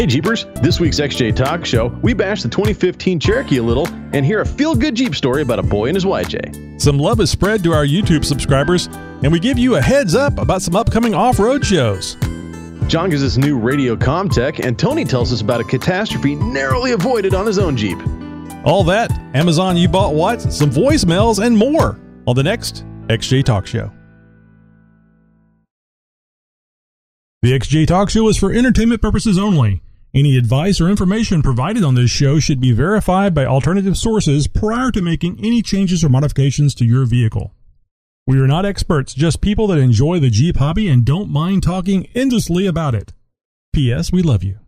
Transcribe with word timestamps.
Hey 0.00 0.06
Jeepers, 0.06 0.46
this 0.62 0.80
week's 0.80 0.98
XJ 0.98 1.36
Talk 1.36 1.66
Show, 1.66 1.88
we 2.00 2.14
bash 2.14 2.42
the 2.42 2.48
2015 2.48 3.20
Cherokee 3.20 3.58
a 3.58 3.62
little 3.62 3.86
and 4.14 4.24
hear 4.24 4.40
a 4.40 4.46
feel 4.46 4.74
good 4.74 4.94
Jeep 4.94 5.14
story 5.14 5.42
about 5.42 5.58
a 5.58 5.62
boy 5.62 5.88
and 5.88 5.94
his 5.94 6.06
YJ. 6.06 6.80
Some 6.80 6.98
love 6.98 7.20
is 7.20 7.30
spread 7.30 7.62
to 7.64 7.74
our 7.74 7.84
YouTube 7.84 8.24
subscribers, 8.24 8.86
and 9.22 9.30
we 9.30 9.38
give 9.38 9.58
you 9.58 9.74
a 9.76 9.80
heads 9.82 10.14
up 10.14 10.38
about 10.38 10.62
some 10.62 10.74
upcoming 10.74 11.12
off 11.12 11.38
road 11.38 11.66
shows. 11.66 12.14
John 12.88 13.10
gives 13.10 13.22
us 13.22 13.36
new 13.36 13.58
radio 13.58 13.94
com 13.94 14.30
tech, 14.30 14.60
and 14.60 14.78
Tony 14.78 15.04
tells 15.04 15.34
us 15.34 15.42
about 15.42 15.60
a 15.60 15.64
catastrophe 15.64 16.34
narrowly 16.34 16.92
avoided 16.92 17.34
on 17.34 17.44
his 17.44 17.58
own 17.58 17.76
Jeep. 17.76 17.98
All 18.64 18.82
that, 18.84 19.12
Amazon 19.34 19.76
You 19.76 19.86
Bought 19.88 20.14
What, 20.14 20.40
some 20.40 20.70
voicemails, 20.70 21.44
and 21.44 21.54
more 21.54 22.00
on 22.26 22.34
the 22.36 22.42
next 22.42 22.86
XJ 23.08 23.44
Talk 23.44 23.66
Show. 23.66 23.92
The 27.42 27.52
XJ 27.52 27.86
Talk 27.86 28.08
Show 28.08 28.28
is 28.28 28.38
for 28.38 28.50
entertainment 28.50 29.02
purposes 29.02 29.38
only. 29.38 29.82
Any 30.12 30.36
advice 30.36 30.80
or 30.80 30.88
information 30.88 31.40
provided 31.40 31.84
on 31.84 31.94
this 31.94 32.10
show 32.10 32.40
should 32.40 32.60
be 32.60 32.72
verified 32.72 33.32
by 33.32 33.44
alternative 33.44 33.96
sources 33.96 34.48
prior 34.48 34.90
to 34.90 35.00
making 35.00 35.38
any 35.38 35.62
changes 35.62 36.02
or 36.02 36.08
modifications 36.08 36.74
to 36.76 36.84
your 36.84 37.06
vehicle. 37.06 37.54
We 38.26 38.40
are 38.40 38.48
not 38.48 38.66
experts, 38.66 39.14
just 39.14 39.40
people 39.40 39.68
that 39.68 39.78
enjoy 39.78 40.18
the 40.18 40.28
Jeep 40.28 40.56
hobby 40.56 40.88
and 40.88 41.04
don't 41.04 41.30
mind 41.30 41.62
talking 41.62 42.08
endlessly 42.12 42.66
about 42.66 42.96
it. 42.96 43.12
P.S. 43.72 44.10
We 44.10 44.22
love 44.22 44.42
you. 44.42 44.58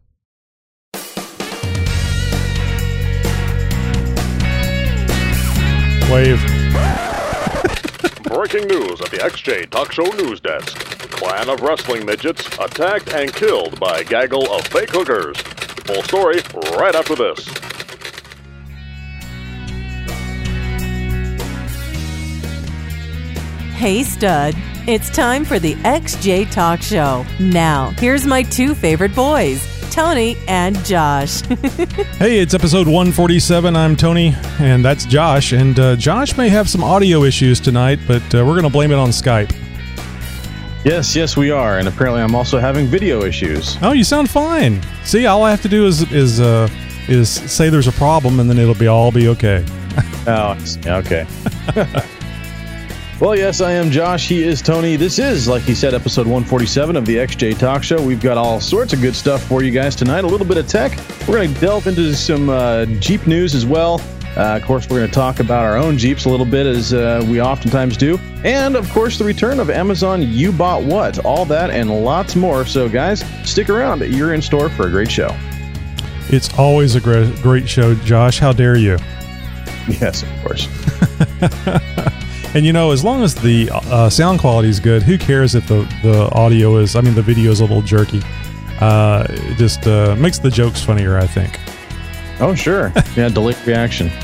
Wave. 6.09 6.41
Breaking 8.23 8.69
news 8.69 9.01
at 9.01 9.11
the 9.11 9.19
XJ 9.21 9.71
Talk 9.71 9.91
Show 9.91 10.05
News 10.05 10.41
Desk. 10.41 11.02
Clan 11.23 11.49
of 11.51 11.61
wrestling 11.61 12.05
midgets 12.05 12.45
attacked 12.59 13.15
and 13.15 13.33
killed 13.33 13.79
by 13.79 13.99
a 14.01 14.05
gaggle 14.05 14.53
of 14.53 14.67
fake 14.67 14.91
hookers. 14.91 15.37
Full 15.87 16.03
story 16.03 16.41
right 16.77 16.97
after 16.97 17.15
this. 17.15 17.47
Hey, 23.77 24.03
stud. 24.03 24.55
It's 24.89 25.11
time 25.11 25.45
for 25.45 25.61
the 25.61 25.75
XJ 25.77 26.51
Talk 26.51 26.83
Show. 26.83 27.25
Now, 27.39 27.91
here's 27.99 28.27
my 28.27 28.43
two 28.43 28.75
favorite 28.75 29.15
boys, 29.15 29.65
Tony 29.93 30.37
and 30.49 30.77
Josh. 30.85 31.43
Hey, 32.19 32.39
it's 32.41 32.55
episode 32.55 32.87
147. 32.89 33.77
I'm 33.77 33.95
Tony, 33.97 34.35
and 34.59 34.85
that's 34.85 35.05
Josh. 35.05 35.53
And 35.53 35.79
uh, 35.79 35.95
Josh 35.97 36.37
may 36.37 36.49
have 36.49 36.69
some 36.69 36.83
audio 36.83 37.23
issues 37.23 37.61
tonight, 37.61 38.01
but 38.09 38.23
uh, 38.35 38.45
we're 38.45 38.55
going 38.55 38.63
to 38.65 38.71
blame 38.71 38.91
it 38.91 38.99
on 38.99 39.11
Skype. 39.11 39.62
Yes, 40.85 41.15
yes, 41.15 41.37
we 41.37 41.53
are, 41.53 41.79
and 41.79 41.87
apparently 41.87 42.23
I'm 42.23 42.35
also 42.35 42.59
having 42.59 42.87
video 42.87 43.23
issues. 43.23 43.77
Oh, 43.83 43.93
you 43.93 44.03
sound 44.03 44.29
fine. 44.29 44.83
See, 45.05 45.27
all 45.27 45.45
I 45.45 45.51
have 45.51 45.63
to 45.63 45.69
do 45.69 45.87
is 45.87 46.11
is 46.13 46.41
uh, 46.41 46.69
is 47.07 47.29
say 47.31 47.69
there's 47.69 47.87
a 47.87 47.93
problem, 47.93 48.41
and 48.41 48.51
then 48.51 48.59
it'll 48.59 48.75
be 48.75 48.89
all 48.89 49.13
be 49.13 49.29
okay. 49.29 49.65
Oh, 50.25 50.57
okay. 50.87 51.27
well, 53.21 53.37
yes, 53.37 53.61
I 53.61 53.73
am 53.73 53.91
Josh. 53.91 54.29
He 54.29 54.45
is 54.45 54.63
Tony. 54.63 54.95
This 54.95 55.19
is, 55.19 55.49
like 55.49 55.63
he 55.63 55.75
said, 55.75 55.95
episode 55.95 56.27
147 56.29 56.95
of 56.95 57.05
the 57.07 57.17
XJ 57.17 57.59
Talk 57.59 57.83
Show. 57.83 58.01
We've 58.01 58.21
got 58.21 58.39
all 58.39 58.61
sorts 58.61 58.93
of 58.93 59.01
good 59.01 59.17
stuff 59.17 59.43
for 59.43 59.65
you 59.65 59.73
guys 59.73 59.97
tonight. 59.97 60.23
A 60.23 60.29
little 60.29 60.47
bit 60.47 60.59
of 60.59 60.69
tech. 60.69 60.97
We're 61.27 61.39
going 61.39 61.53
to 61.53 61.61
delve 61.61 61.89
into 61.89 62.15
some 62.15 62.49
uh, 62.51 62.87
Jeep 63.01 63.27
news 63.27 63.57
as 63.57 63.67
well. 63.67 64.01
Uh, 64.37 64.57
of 64.57 64.65
course, 64.65 64.89
we're 64.89 64.99
going 64.99 65.09
to 65.09 65.15
talk 65.15 65.41
about 65.41 65.65
our 65.65 65.77
own 65.77 65.99
Jeeps 65.99 66.25
a 66.25 66.31
little 66.31 66.47
bit, 66.47 66.67
as 66.67 66.95
uh, 66.95 67.25
we 67.29 67.41
oftentimes 67.41 67.97
do. 67.97 68.19
And, 68.45 68.77
of 68.77 68.89
course, 68.91 69.19
the 69.19 69.25
return 69.25 69.61
of 69.61 69.69
Amazon 69.69 70.23
You 70.23 70.53
Bought 70.53 70.85
What? 70.85 71.25
All 71.25 71.45
that 71.47 71.71
and 71.71 71.91
lots 72.05 72.35
more. 72.35 72.65
So, 72.65 72.89
guys, 72.89 73.25
stick 73.45 73.69
around. 73.69 74.01
You're 74.01 74.33
in 74.35 74.41
store 74.41 74.71
for 74.71 74.87
a 74.87 74.91
great 74.91 75.11
show. 75.11 75.37
It's 76.29 76.57
always 76.59 76.95
a 76.95 77.01
great 77.01 77.35
great 77.43 77.69
show, 77.69 77.95
Josh. 77.97 78.39
How 78.39 78.53
dare 78.53 78.77
you? 78.77 78.99
Yes, 79.89 80.23
of 80.23 80.29
course. 80.43 80.69
And 82.55 82.67
you 82.67 82.73
know, 82.75 82.91
as 82.91 83.03
long 83.03 83.23
as 83.23 83.35
the 83.35 83.71
uh, 83.73 84.11
sound 84.11 84.39
quality 84.39 84.69
is 84.69 84.79
good, 84.79 85.03
who 85.03 85.17
cares 85.17 85.55
if 85.55 85.67
the 85.69 85.89
the 86.03 86.29
audio 86.33 86.77
is? 86.77 86.95
I 86.97 87.01
mean, 87.01 87.15
the 87.15 87.23
video 87.23 87.51
is 87.51 87.61
a 87.61 87.65
little 87.65 87.81
jerky. 87.81 88.21
Uh, 88.79 89.27
it 89.31 89.57
just 89.57 89.87
uh, 89.87 90.15
makes 90.17 90.39
the 90.39 90.51
jokes 90.51 90.83
funnier, 90.83 91.17
I 91.17 91.27
think. 91.27 91.59
Oh, 92.43 92.55
sure. 92.55 92.93
Yeah, 93.17 93.29
delayed 93.29 93.57
reaction. 93.67 94.11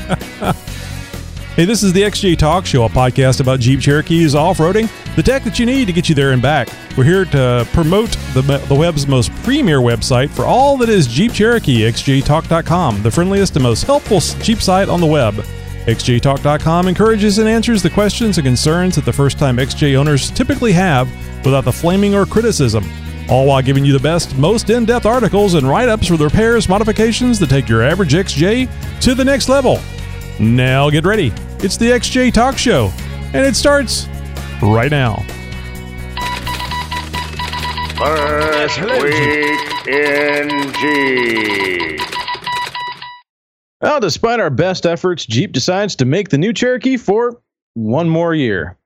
Hey, 1.55 1.65
this 1.65 1.83
is 1.83 1.91
the 1.91 2.03
XJ 2.03 2.37
Talk 2.37 2.65
Show, 2.65 2.85
a 2.85 2.89
podcast 2.89 3.41
about 3.41 3.59
Jeep 3.59 3.81
Cherokees 3.81 4.33
off-roading, 4.33 4.89
the 5.17 5.23
tech 5.23 5.43
that 5.43 5.59
you 5.59 5.65
need 5.65 5.87
to 5.87 5.91
get 5.91 6.07
you 6.07 6.15
there 6.15 6.31
and 6.31 6.41
back. 6.41 6.69
We're 6.95 7.03
here 7.03 7.25
to 7.25 7.67
promote 7.73 8.11
the, 8.33 8.63
the 8.69 8.75
web's 8.75 9.07
most 9.07 9.29
premier 9.43 9.79
website 9.79 10.29
for 10.29 10.45
all 10.45 10.77
that 10.77 10.87
is 10.87 11.05
Jeep 11.05 11.33
Cherokee, 11.33 11.81
xjtalk.com, 11.81 13.03
the 13.03 13.11
friendliest 13.11 13.57
and 13.57 13.63
most 13.63 13.83
helpful 13.83 14.21
Jeep 14.21 14.61
site 14.61 14.87
on 14.87 15.01
the 15.01 15.05
web. 15.05 15.33
XJTalk.com 15.33 16.87
encourages 16.87 17.39
and 17.39 17.49
answers 17.49 17.83
the 17.83 17.89
questions 17.89 18.37
and 18.37 18.45
concerns 18.45 18.95
that 18.95 19.03
the 19.03 19.11
first-time 19.11 19.57
XJ 19.57 19.95
owners 19.95 20.31
typically 20.31 20.71
have 20.71 21.09
without 21.43 21.65
the 21.65 21.73
flaming 21.73 22.15
or 22.15 22.25
criticism, 22.25 22.85
all 23.29 23.45
while 23.45 23.61
giving 23.61 23.85
you 23.85 23.93
the 23.93 23.99
best, 23.99 24.37
most 24.37 24.69
in-depth 24.69 25.05
articles 25.05 25.53
and 25.53 25.67
write-ups 25.67 26.07
for 26.07 26.17
the 26.17 26.25
repairs, 26.25 26.67
modifications 26.67 27.39
that 27.39 27.49
take 27.49 27.69
your 27.69 27.83
average 27.83 28.13
XJ 28.13 28.69
to 29.01 29.15
the 29.15 29.23
next 29.23 29.49
level. 29.49 29.79
Now 30.39 30.89
get 30.89 31.05
ready. 31.05 31.31
It's 31.59 31.77
the 31.77 31.91
XJ 31.91 32.33
Talk 32.33 32.57
Show, 32.57 32.91
and 33.33 33.45
it 33.45 33.55
starts 33.55 34.07
right 34.61 34.89
now. 34.89 35.23
First 37.97 38.79
week 38.81 39.87
in 39.87 40.73
Jeep. 40.79 41.99
Well, 43.81 43.99
despite 43.99 44.39
our 44.39 44.49
best 44.49 44.85
efforts, 44.85 45.25
Jeep 45.25 45.51
decides 45.51 45.95
to 45.97 46.05
make 46.05 46.29
the 46.29 46.37
new 46.37 46.53
Cherokee 46.53 46.97
for 46.97 47.41
one 47.75 48.09
more 48.09 48.33
year. 48.33 48.77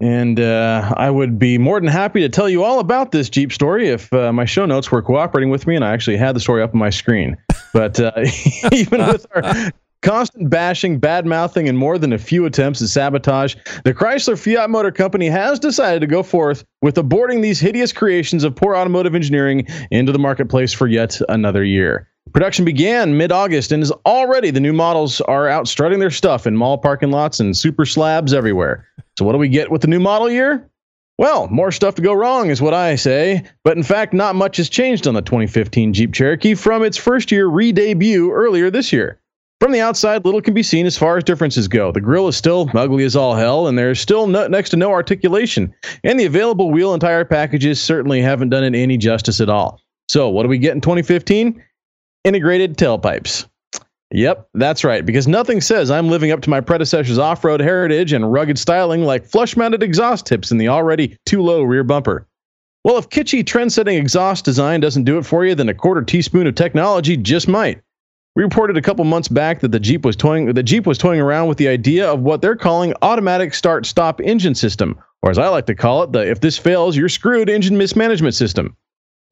And 0.00 0.38
uh, 0.38 0.92
I 0.96 1.10
would 1.10 1.38
be 1.38 1.58
more 1.58 1.80
than 1.80 1.88
happy 1.88 2.20
to 2.20 2.28
tell 2.28 2.48
you 2.48 2.62
all 2.62 2.80
about 2.80 3.12
this 3.12 3.30
Jeep 3.30 3.52
story 3.52 3.88
if 3.88 4.12
uh, 4.12 4.32
my 4.32 4.44
show 4.44 4.66
notes 4.66 4.90
were 4.90 5.02
cooperating 5.02 5.50
with 5.50 5.66
me 5.66 5.74
and 5.74 5.84
I 5.84 5.92
actually 5.92 6.18
had 6.18 6.36
the 6.36 6.40
story 6.40 6.62
up 6.62 6.74
on 6.74 6.78
my 6.78 6.90
screen. 6.90 7.36
But 7.72 7.98
uh, 7.98 8.12
even 8.72 9.06
with 9.06 9.26
our 9.34 9.72
constant 10.02 10.50
bashing, 10.50 10.98
bad 10.98 11.26
mouthing, 11.26 11.68
and 11.68 11.78
more 11.78 11.98
than 11.98 12.12
a 12.12 12.18
few 12.18 12.44
attempts 12.44 12.82
at 12.82 12.88
sabotage, 12.88 13.56
the 13.84 13.94
Chrysler 13.94 14.38
Fiat 14.38 14.70
Motor 14.70 14.92
Company 14.92 15.28
has 15.28 15.58
decided 15.58 16.00
to 16.00 16.06
go 16.06 16.22
forth 16.22 16.64
with 16.82 16.96
aborting 16.96 17.42
these 17.42 17.58
hideous 17.58 17.92
creations 17.92 18.44
of 18.44 18.54
poor 18.54 18.76
automotive 18.76 19.14
engineering 19.14 19.66
into 19.90 20.12
the 20.12 20.18
marketplace 20.18 20.72
for 20.72 20.86
yet 20.86 21.18
another 21.28 21.64
year. 21.64 22.08
Production 22.36 22.66
began 22.66 23.16
mid 23.16 23.32
August 23.32 23.72
and 23.72 23.82
is 23.82 23.90
already 24.04 24.50
the 24.50 24.60
new 24.60 24.74
models 24.74 25.22
are 25.22 25.48
out 25.48 25.66
strutting 25.66 26.00
their 26.00 26.10
stuff 26.10 26.46
in 26.46 26.54
mall 26.54 26.76
parking 26.76 27.10
lots 27.10 27.40
and 27.40 27.56
super 27.56 27.86
slabs 27.86 28.34
everywhere. 28.34 28.86
So, 29.18 29.24
what 29.24 29.32
do 29.32 29.38
we 29.38 29.48
get 29.48 29.70
with 29.70 29.80
the 29.80 29.86
new 29.86 30.00
model 30.00 30.28
year? 30.28 30.68
Well, 31.16 31.48
more 31.48 31.72
stuff 31.72 31.94
to 31.94 32.02
go 32.02 32.12
wrong 32.12 32.50
is 32.50 32.60
what 32.60 32.74
I 32.74 32.96
say, 32.96 33.42
but 33.64 33.78
in 33.78 33.82
fact, 33.82 34.12
not 34.12 34.34
much 34.34 34.58
has 34.58 34.68
changed 34.68 35.06
on 35.06 35.14
the 35.14 35.22
2015 35.22 35.94
Jeep 35.94 36.12
Cherokee 36.12 36.54
from 36.54 36.82
its 36.84 36.98
first 36.98 37.32
year 37.32 37.46
re 37.46 37.72
debut 37.72 38.30
earlier 38.30 38.68
this 38.68 38.92
year. 38.92 39.18
From 39.58 39.72
the 39.72 39.80
outside, 39.80 40.26
little 40.26 40.42
can 40.42 40.52
be 40.52 40.62
seen 40.62 40.84
as 40.84 40.98
far 40.98 41.16
as 41.16 41.24
differences 41.24 41.68
go. 41.68 41.90
The 41.90 42.02
grille 42.02 42.28
is 42.28 42.36
still 42.36 42.70
ugly 42.74 43.04
as 43.04 43.16
all 43.16 43.34
hell, 43.34 43.66
and 43.66 43.78
there's 43.78 43.98
still 43.98 44.26
no, 44.26 44.46
next 44.46 44.68
to 44.70 44.76
no 44.76 44.90
articulation, 44.90 45.74
and 46.04 46.20
the 46.20 46.26
available 46.26 46.70
wheel 46.70 46.92
and 46.92 47.00
tire 47.00 47.24
packages 47.24 47.80
certainly 47.80 48.20
haven't 48.20 48.50
done 48.50 48.62
it 48.62 48.74
any 48.74 48.98
justice 48.98 49.40
at 49.40 49.48
all. 49.48 49.80
So, 50.10 50.28
what 50.28 50.42
do 50.42 50.50
we 50.50 50.58
get 50.58 50.74
in 50.74 50.82
2015? 50.82 51.62
Integrated 52.26 52.76
tailpipes. 52.76 53.46
Yep, 54.10 54.48
that's 54.54 54.82
right, 54.82 55.06
because 55.06 55.28
nothing 55.28 55.60
says 55.60 55.92
I'm 55.92 56.08
living 56.08 56.32
up 56.32 56.40
to 56.40 56.50
my 56.50 56.60
predecessor's 56.60 57.18
off 57.18 57.44
road 57.44 57.60
heritage 57.60 58.12
and 58.12 58.32
rugged 58.32 58.58
styling 58.58 59.02
like 59.02 59.24
flush 59.24 59.56
mounted 59.56 59.80
exhaust 59.80 60.26
tips 60.26 60.50
in 60.50 60.58
the 60.58 60.66
already 60.66 61.16
too 61.24 61.40
low 61.40 61.62
rear 61.62 61.84
bumper. 61.84 62.26
Well, 62.82 62.98
if 62.98 63.10
kitschy 63.10 63.46
trend 63.46 63.72
setting 63.72 63.96
exhaust 63.96 64.44
design 64.44 64.80
doesn't 64.80 65.04
do 65.04 65.18
it 65.18 65.22
for 65.24 65.44
you, 65.44 65.54
then 65.54 65.68
a 65.68 65.74
quarter 65.74 66.02
teaspoon 66.02 66.48
of 66.48 66.56
technology 66.56 67.16
just 67.16 67.46
might. 67.46 67.80
We 68.34 68.42
reported 68.42 68.76
a 68.76 68.82
couple 68.82 69.04
months 69.04 69.28
back 69.28 69.60
that 69.60 69.70
the 69.70 69.78
Jeep 69.78 70.04
was 70.04 70.16
toying 70.16 70.52
the 70.52 70.64
Jeep 70.64 70.84
was 70.84 70.98
toying 70.98 71.20
around 71.20 71.46
with 71.46 71.58
the 71.58 71.68
idea 71.68 72.10
of 72.10 72.22
what 72.22 72.42
they're 72.42 72.56
calling 72.56 72.92
automatic 73.02 73.54
start 73.54 73.86
stop 73.86 74.20
engine 74.20 74.56
system, 74.56 74.98
or 75.22 75.30
as 75.30 75.38
I 75.38 75.46
like 75.46 75.66
to 75.66 75.76
call 75.76 76.02
it, 76.02 76.10
the 76.10 76.28
if 76.28 76.40
this 76.40 76.58
fails, 76.58 76.96
you're 76.96 77.08
screwed 77.08 77.48
engine 77.48 77.78
mismanagement 77.78 78.34
system. 78.34 78.76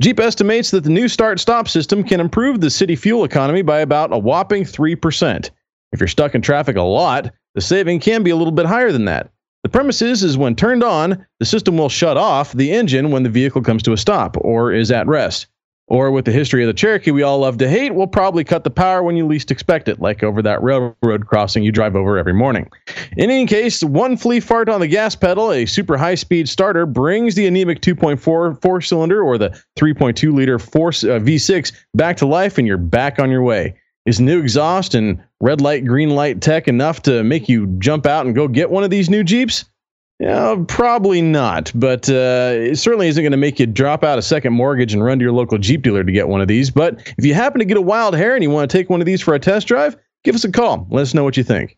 Jeep 0.03 0.19
estimates 0.19 0.73
that 0.73 0.83
the 0.83 0.91
new 0.91 1.07
start 1.07 1.39
stop 1.39 1.69
system 1.69 2.03
can 2.03 2.21
improve 2.21 2.61
the 2.61 2.71
city 2.71 2.97
fuel 2.97 3.23
economy 3.23 3.63
by 3.63 3.79
about 3.79 4.13
a 4.13 4.19
whopping 4.19 4.65
3%. 4.65 5.51
If 5.93 6.01
you're 6.01 6.09
stuck 6.09 6.35
in 6.35 6.43
traffic 6.43 6.77
a 6.77 6.83
lot, 6.83 7.33
the 7.55 7.61
saving 7.61 8.01
can 8.01 8.25
be 8.25 8.31
a 8.31 8.37
little 8.37 8.53
bit 8.53 8.67
higher 8.67 8.91
than 8.91 9.05
that. 9.05 9.31
The 9.63 9.69
premise 9.69 10.03
is, 10.03 10.25
is 10.25 10.37
when 10.37 10.57
turned 10.57 10.83
on, 10.83 11.25
the 11.39 11.47
system 11.47 11.79
will 11.79 11.89
shut 11.89 12.17
off 12.17 12.53
the 12.53 12.73
engine 12.73 13.13
when 13.13 13.23
the 13.23 13.31
vehicle 13.31 13.63
comes 13.63 13.85
to 13.85 13.93
a 13.93 13.97
stop 13.97 14.37
or 14.41 14.73
is 14.73 14.91
at 14.91 15.07
rest. 15.07 15.47
Or 15.87 16.11
with 16.11 16.25
the 16.25 16.33
history 16.33 16.63
of 16.63 16.67
the 16.67 16.73
Cherokee 16.73 17.11
we 17.11 17.23
all 17.23 17.41
love 17.41 17.59
to 17.59 17.69
hate, 17.69 17.95
we'll 17.95 18.07
probably 18.07 18.43
cut 18.43 18.65
the 18.65 18.71
power 18.71 19.03
when 19.03 19.17
you 19.17 19.27
least 19.27 19.51
expect 19.51 19.87
it, 19.87 20.01
like 20.01 20.23
over 20.23 20.41
that 20.41 20.63
railroad 20.63 21.27
crossing 21.27 21.63
you 21.63 21.73
drive 21.73 21.95
over 21.95 22.17
every 22.17 22.33
morning. 22.33 22.71
In 23.19 23.31
any 23.31 23.45
case, 23.45 23.83
one 23.83 24.17
flea 24.17 24.41
fart 24.41 24.71
on 24.71 24.81
the 24.81 24.87
gas 24.87 25.15
pedal, 25.15 25.53
a 25.53 25.67
super 25.67 25.99
high 25.99 26.15
speed 26.15 26.49
starter, 26.49 26.87
brings 26.87 27.35
the 27.35 27.47
anemic 27.47 27.83
2.4 27.83 28.63
four 28.63 28.81
cylinder 28.81 29.23
or 29.23 29.37
the 29.37 29.51
3.2 29.77 30.33
liter 30.33 30.59
four, 30.59 30.89
uh, 30.89 31.21
V6 31.21 31.73
back 31.95 32.17
to 32.17 32.27
life, 32.27 32.57
and 32.57 32.67
you're 32.67 32.79
back 32.79 33.19
on 33.19 33.31
your 33.31 33.43
way. 33.43 33.77
Is 34.07 34.21
new 34.21 34.41
exhaust 34.41 34.95
and 34.95 35.23
red 35.41 35.61
light, 35.61 35.85
green 35.85 36.11
light 36.11 36.41
tech 36.41 36.67
enough 36.67 37.03
to 37.03 37.23
make 37.25 37.49
you 37.49 37.67
jump 37.79 38.07
out 38.07 38.25
and 38.25 38.35
go 38.35 38.49
get 38.49 38.71
one 38.71 38.85
of 38.85 38.91
these 38.91 39.11
new 39.11 39.23
Jeeps? 39.23 39.67
Yeah, 40.21 40.57
probably 40.69 41.21
not, 41.21 41.73
but 41.75 42.09
uh, 42.09 42.53
it 42.55 42.79
certainly 42.79 43.09
isn't 43.09 43.23
going 43.23 43.33
to 43.33 43.37
make 43.37 43.59
you 43.59 43.67
drop 43.67 44.05
out 44.05 44.19
a 44.19 44.23
second 44.23 44.53
mortgage 44.53 44.95
and 44.95 45.03
run 45.03 45.19
to 45.19 45.23
your 45.25 45.33
local 45.33 45.59
Jeep 45.59 45.83
dealer 45.83 46.05
to 46.05 46.13
get 46.13 46.29
one 46.29 46.41
of 46.41 46.47
these. 46.47 46.71
But 46.71 47.13
if 47.19 47.25
you 47.25 47.35
happen 47.35 47.59
to 47.59 47.65
get 47.65 47.77
a 47.77 47.83
wild 47.83 48.15
hair 48.15 48.35
and 48.35 48.43
you 48.43 48.51
want 48.51 48.71
to 48.71 48.77
take 48.77 48.89
one 48.89 49.01
of 49.01 49.07
these 49.07 49.21
for 49.21 49.35
a 49.35 49.41
test 49.41 49.67
drive, 49.67 49.97
give 50.23 50.37
us 50.37 50.45
a 50.45 50.53
call. 50.53 50.87
Let 50.91 51.03
us 51.03 51.15
know 51.15 51.25
what 51.25 51.37
you 51.37 51.43
think. 51.43 51.77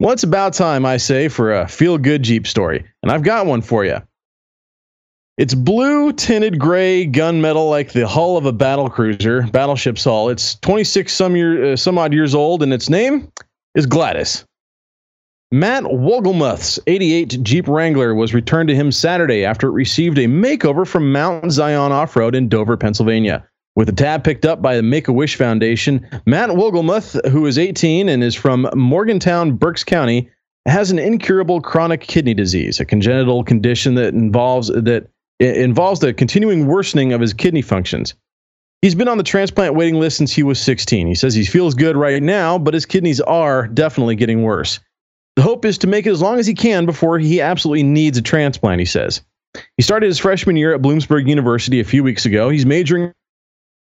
Well, 0.00 0.12
it's 0.12 0.22
about 0.22 0.52
time, 0.52 0.84
I 0.84 0.98
say, 0.98 1.28
for 1.28 1.52
a 1.52 1.66
feel 1.66 1.98
good 1.98 2.22
Jeep 2.22 2.46
story, 2.46 2.84
and 3.02 3.10
I've 3.10 3.22
got 3.22 3.46
one 3.46 3.62
for 3.62 3.84
you. 3.84 4.00
It's 5.38 5.54
blue 5.54 6.12
tinted 6.12 6.58
gray 6.58 7.06
gunmetal 7.06 7.70
like 7.70 7.92
the 7.92 8.06
hull 8.06 8.36
of 8.36 8.44
a 8.44 8.52
battle 8.52 8.90
cruiser, 8.90 9.42
battleship's 9.42 10.04
hull. 10.04 10.28
It's 10.28 10.56
26 10.56 11.12
some 11.12 11.36
year, 11.36 11.72
uh, 11.72 11.76
some 11.76 11.96
odd 11.96 12.12
years 12.12 12.34
old, 12.34 12.62
and 12.62 12.72
its 12.72 12.88
name 12.88 13.32
is 13.74 13.86
Gladys. 13.86 14.44
Matt 15.50 15.84
Wogelmuth's 15.84 16.78
88 16.86 17.42
Jeep 17.42 17.68
Wrangler 17.68 18.14
was 18.14 18.34
returned 18.34 18.68
to 18.68 18.74
him 18.74 18.92
Saturday 18.92 19.46
after 19.46 19.68
it 19.68 19.72
received 19.72 20.18
a 20.18 20.26
makeover 20.26 20.86
from 20.86 21.10
Mount 21.10 21.50
Zion 21.50 21.90
Off 21.90 22.14
Road 22.16 22.34
in 22.34 22.50
Dover, 22.50 22.76
Pennsylvania. 22.76 23.48
With 23.74 23.88
a 23.88 23.92
tab 23.92 24.24
picked 24.24 24.44
up 24.44 24.60
by 24.60 24.76
the 24.76 24.82
Make 24.82 25.08
a 25.08 25.12
Wish 25.12 25.36
Foundation, 25.36 26.06
Matt 26.26 26.50
Wogelmuth, 26.50 27.26
who 27.30 27.46
is 27.46 27.56
18 27.56 28.10
and 28.10 28.22
is 28.22 28.34
from 28.34 28.68
Morgantown, 28.74 29.52
Berks 29.52 29.84
County, 29.84 30.28
has 30.66 30.90
an 30.90 30.98
incurable 30.98 31.62
chronic 31.62 32.02
kidney 32.02 32.34
disease, 32.34 32.78
a 32.78 32.84
congenital 32.84 33.42
condition 33.42 33.94
that 33.94 34.12
involves 34.12 34.68
that 34.68 35.08
involves 35.40 36.00
the 36.00 36.12
continuing 36.12 36.66
worsening 36.66 37.14
of 37.14 37.22
his 37.22 37.32
kidney 37.32 37.62
functions. 37.62 38.12
He's 38.82 38.94
been 38.94 39.08
on 39.08 39.16
the 39.16 39.24
transplant 39.24 39.76
waiting 39.76 39.98
list 39.98 40.18
since 40.18 40.32
he 40.32 40.42
was 40.42 40.60
16. 40.60 41.06
He 41.06 41.14
says 41.14 41.34
he 41.34 41.46
feels 41.46 41.74
good 41.74 41.96
right 41.96 42.22
now, 42.22 42.58
but 42.58 42.74
his 42.74 42.84
kidneys 42.84 43.20
are 43.22 43.66
definitely 43.66 44.14
getting 44.14 44.42
worse. 44.42 44.78
The 45.38 45.44
hope 45.44 45.64
is 45.64 45.78
to 45.78 45.86
make 45.86 46.04
it 46.04 46.10
as 46.10 46.20
long 46.20 46.40
as 46.40 46.48
he 46.48 46.54
can 46.54 46.84
before 46.84 47.16
he 47.16 47.40
absolutely 47.40 47.84
needs 47.84 48.18
a 48.18 48.22
transplant, 48.22 48.80
he 48.80 48.84
says. 48.84 49.22
He 49.76 49.84
started 49.84 50.06
his 50.06 50.18
freshman 50.18 50.56
year 50.56 50.74
at 50.74 50.82
Bloomsburg 50.82 51.28
University 51.28 51.78
a 51.78 51.84
few 51.84 52.02
weeks 52.02 52.26
ago. 52.26 52.48
He's 52.48 52.66
majoring 52.66 53.12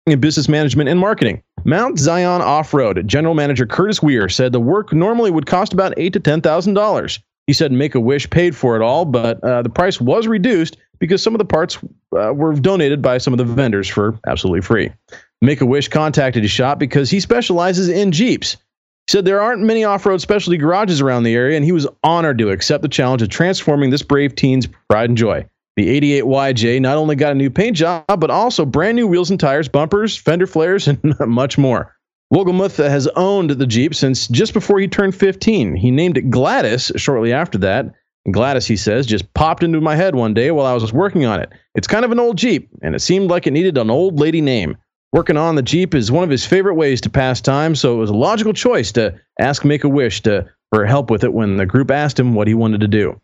in 0.04 0.20
business 0.20 0.50
management 0.50 0.90
and 0.90 1.00
marketing. 1.00 1.42
Mount 1.64 1.98
Zion 1.98 2.42
Off 2.42 2.74
Road 2.74 3.08
General 3.08 3.32
Manager 3.32 3.64
Curtis 3.64 4.02
Weir 4.02 4.28
said 4.28 4.52
the 4.52 4.60
work 4.60 4.92
normally 4.92 5.30
would 5.30 5.46
cost 5.46 5.72
about 5.72 5.94
eight 5.96 6.12
to 6.12 6.20
ten 6.20 6.42
thousand 6.42 6.74
dollars. 6.74 7.20
He 7.46 7.54
said 7.54 7.72
Make 7.72 7.94
a 7.94 8.00
Wish 8.00 8.28
paid 8.28 8.54
for 8.54 8.76
it 8.76 8.82
all, 8.82 9.06
but 9.06 9.42
uh, 9.42 9.62
the 9.62 9.70
price 9.70 9.98
was 9.98 10.26
reduced 10.26 10.76
because 10.98 11.22
some 11.22 11.34
of 11.34 11.38
the 11.38 11.46
parts 11.46 11.78
uh, 12.14 12.34
were 12.34 12.52
donated 12.52 13.00
by 13.00 13.16
some 13.16 13.32
of 13.32 13.38
the 13.38 13.44
vendors 13.46 13.88
for 13.88 14.20
absolutely 14.26 14.60
free. 14.60 14.92
Make 15.40 15.62
a 15.62 15.66
Wish 15.66 15.88
contacted 15.88 16.42
his 16.42 16.52
shop 16.52 16.78
because 16.78 17.08
he 17.08 17.18
specializes 17.18 17.88
in 17.88 18.12
Jeeps. 18.12 18.58
He 19.06 19.12
said 19.12 19.24
there 19.24 19.40
aren't 19.40 19.62
many 19.62 19.84
off 19.84 20.04
road 20.04 20.20
specialty 20.20 20.56
garages 20.56 21.00
around 21.00 21.22
the 21.22 21.34
area, 21.34 21.56
and 21.56 21.64
he 21.64 21.70
was 21.70 21.86
honored 22.02 22.38
to 22.38 22.50
accept 22.50 22.82
the 22.82 22.88
challenge 22.88 23.22
of 23.22 23.28
transforming 23.28 23.90
this 23.90 24.02
brave 24.02 24.34
teen's 24.34 24.66
pride 24.88 25.10
and 25.10 25.16
joy. 25.16 25.46
The 25.76 25.88
88 25.90 26.24
YJ 26.24 26.80
not 26.80 26.96
only 26.96 27.14
got 27.14 27.32
a 27.32 27.36
new 27.36 27.50
paint 27.50 27.76
job, 27.76 28.04
but 28.18 28.30
also 28.30 28.64
brand 28.64 28.96
new 28.96 29.06
wheels 29.06 29.30
and 29.30 29.38
tires, 29.38 29.68
bumpers, 29.68 30.16
fender 30.16 30.46
flares, 30.46 30.88
and 30.88 31.14
much 31.20 31.56
more. 31.56 31.94
Wogelmuth 32.34 32.78
has 32.78 33.06
owned 33.14 33.50
the 33.50 33.66
Jeep 33.66 33.94
since 33.94 34.26
just 34.26 34.52
before 34.52 34.80
he 34.80 34.88
turned 34.88 35.14
15. 35.14 35.76
He 35.76 35.92
named 35.92 36.16
it 36.16 36.30
Gladys 36.30 36.90
shortly 36.96 37.32
after 37.32 37.58
that. 37.58 37.92
Gladys, 38.32 38.66
he 38.66 38.76
says, 38.76 39.06
just 39.06 39.32
popped 39.34 39.62
into 39.62 39.80
my 39.80 39.94
head 39.94 40.16
one 40.16 40.34
day 40.34 40.50
while 40.50 40.66
I 40.66 40.72
was 40.72 40.92
working 40.92 41.26
on 41.26 41.38
it. 41.38 41.50
It's 41.76 41.86
kind 41.86 42.04
of 42.04 42.10
an 42.10 42.18
old 42.18 42.38
Jeep, 42.38 42.68
and 42.82 42.96
it 42.96 43.00
seemed 43.00 43.30
like 43.30 43.46
it 43.46 43.52
needed 43.52 43.78
an 43.78 43.90
old 43.90 44.18
lady 44.18 44.40
name. 44.40 44.76
Working 45.16 45.38
on 45.38 45.54
the 45.54 45.62
Jeep 45.62 45.94
is 45.94 46.12
one 46.12 46.24
of 46.24 46.28
his 46.28 46.44
favorite 46.44 46.74
ways 46.74 47.00
to 47.00 47.08
pass 47.08 47.40
time, 47.40 47.74
so 47.74 47.94
it 47.94 47.96
was 47.96 48.10
a 48.10 48.14
logical 48.14 48.52
choice 48.52 48.92
to 48.92 49.18
ask 49.40 49.64
Make 49.64 49.82
a 49.82 49.88
Wish 49.88 50.20
to 50.24 50.46
for 50.70 50.84
help 50.84 51.10
with 51.10 51.24
it 51.24 51.32
when 51.32 51.56
the 51.56 51.64
group 51.64 51.90
asked 51.90 52.20
him 52.20 52.34
what 52.34 52.46
he 52.46 52.52
wanted 52.52 52.82
to 52.82 52.86
do. 52.86 53.18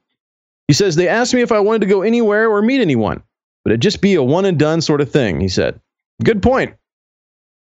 He 0.69 0.73
says 0.73 0.97
they 0.97 1.07
asked 1.07 1.35
me 1.35 1.43
if 1.43 1.53
I 1.53 1.61
wanted 1.61 1.83
to 1.83 1.89
go 1.89 2.01
anywhere 2.01 2.49
or 2.49 2.63
meet 2.63 2.81
anyone, 2.81 3.23
but 3.63 3.73
it'd 3.73 3.83
just 3.83 4.01
be 4.01 4.15
a 4.15 4.23
one 4.23 4.47
and 4.47 4.59
done 4.59 4.81
sort 4.81 5.03
of 5.03 5.11
thing. 5.11 5.39
He 5.39 5.49
said, 5.49 5.79
"Good 6.25 6.41
point." 6.41 6.75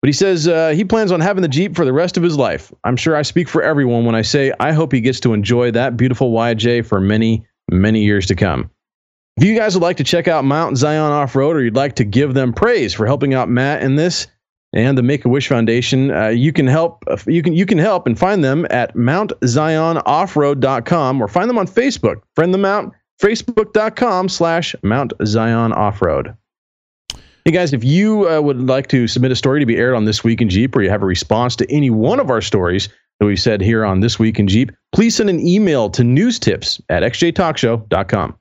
But 0.03 0.09
he 0.09 0.13
says 0.13 0.47
uh, 0.47 0.73
he 0.75 0.85
plans 0.85 1.11
on 1.11 1.21
having 1.21 1.41
the 1.41 1.47
Jeep 1.47 1.75
for 1.75 1.83
the 1.83 1.91
rest 1.91 2.15
of 2.15 2.21
his 2.21 2.37
life. 2.37 2.71
I'm 2.83 2.97
sure 2.97 3.15
I 3.15 3.23
speak 3.23 3.49
for 3.49 3.63
everyone 3.63 4.05
when 4.05 4.13
I 4.13 4.21
say 4.21 4.53
I 4.59 4.73
hope 4.73 4.91
he 4.91 5.01
gets 5.01 5.19
to 5.21 5.33
enjoy 5.33 5.71
that 5.71 5.97
beautiful 5.97 6.33
YJ 6.33 6.85
for 6.85 7.01
many, 7.01 7.47
many 7.71 8.03
years 8.03 8.27
to 8.27 8.35
come. 8.35 8.69
If 9.39 9.45
you 9.45 9.55
guys 9.55 9.73
would 9.73 9.83
like 9.83 9.95
to 9.95 10.03
check 10.03 10.27
out 10.27 10.43
Mount 10.43 10.75
Zion 10.75 11.13
Off 11.13 11.33
Road 11.33 11.55
or 11.55 11.63
you'd 11.63 11.73
like 11.73 11.95
to 11.95 12.03
give 12.03 12.33
them 12.33 12.51
praise 12.51 12.93
for 12.93 13.05
helping 13.05 13.33
out 13.33 13.47
Matt 13.47 13.81
in 13.81 13.95
this 13.95 14.27
and 14.73 14.97
the 14.97 15.01
Make 15.01 15.23
a 15.23 15.29
Wish 15.29 15.47
Foundation, 15.47 16.11
uh, 16.11 16.27
you 16.27 16.51
can 16.51 16.67
help. 16.67 17.05
Uh, 17.07 17.15
you 17.25 17.41
can 17.41 17.53
you 17.53 17.65
can 17.65 17.77
help 17.77 18.05
and 18.05 18.19
find 18.19 18.43
them 18.43 18.67
at 18.69 18.97
MountZionOffroad.com 18.97 21.21
or 21.21 21.29
find 21.29 21.49
them 21.49 21.57
on 21.57 21.67
Facebook. 21.67 22.21
Friend 22.35 22.53
them 22.53 22.65
out. 22.65 22.93
Facebook.com 23.23 24.27
slash 24.27 24.75
Mount 24.83 25.13
Zion 25.25 25.71
Off 25.71 26.01
Road. 26.01 26.35
Hey 27.45 27.51
guys, 27.51 27.71
if 27.71 27.81
you 27.81 28.29
uh, 28.29 28.41
would 28.41 28.67
like 28.67 28.87
to 28.87 29.07
submit 29.07 29.31
a 29.31 29.37
story 29.37 29.61
to 29.61 29.65
be 29.65 29.77
aired 29.77 29.95
on 29.95 30.03
This 30.03 30.21
Week 30.21 30.41
in 30.41 30.49
Jeep 30.49 30.75
or 30.75 30.81
you 30.81 30.89
have 30.89 31.01
a 31.01 31.05
response 31.05 31.55
to 31.55 31.71
any 31.71 31.89
one 31.89 32.19
of 32.19 32.29
our 32.29 32.41
stories 32.41 32.89
that 33.21 33.25
we 33.25 33.37
said 33.37 33.61
here 33.61 33.85
on 33.85 34.01
This 34.01 34.19
Week 34.19 34.37
in 34.37 34.49
Jeep, 34.49 34.73
please 34.91 35.15
send 35.15 35.29
an 35.29 35.39
email 35.39 35.89
to 35.91 36.01
newstips 36.01 36.81
at 36.89 37.03
xjtalkshow.com. 37.03 38.35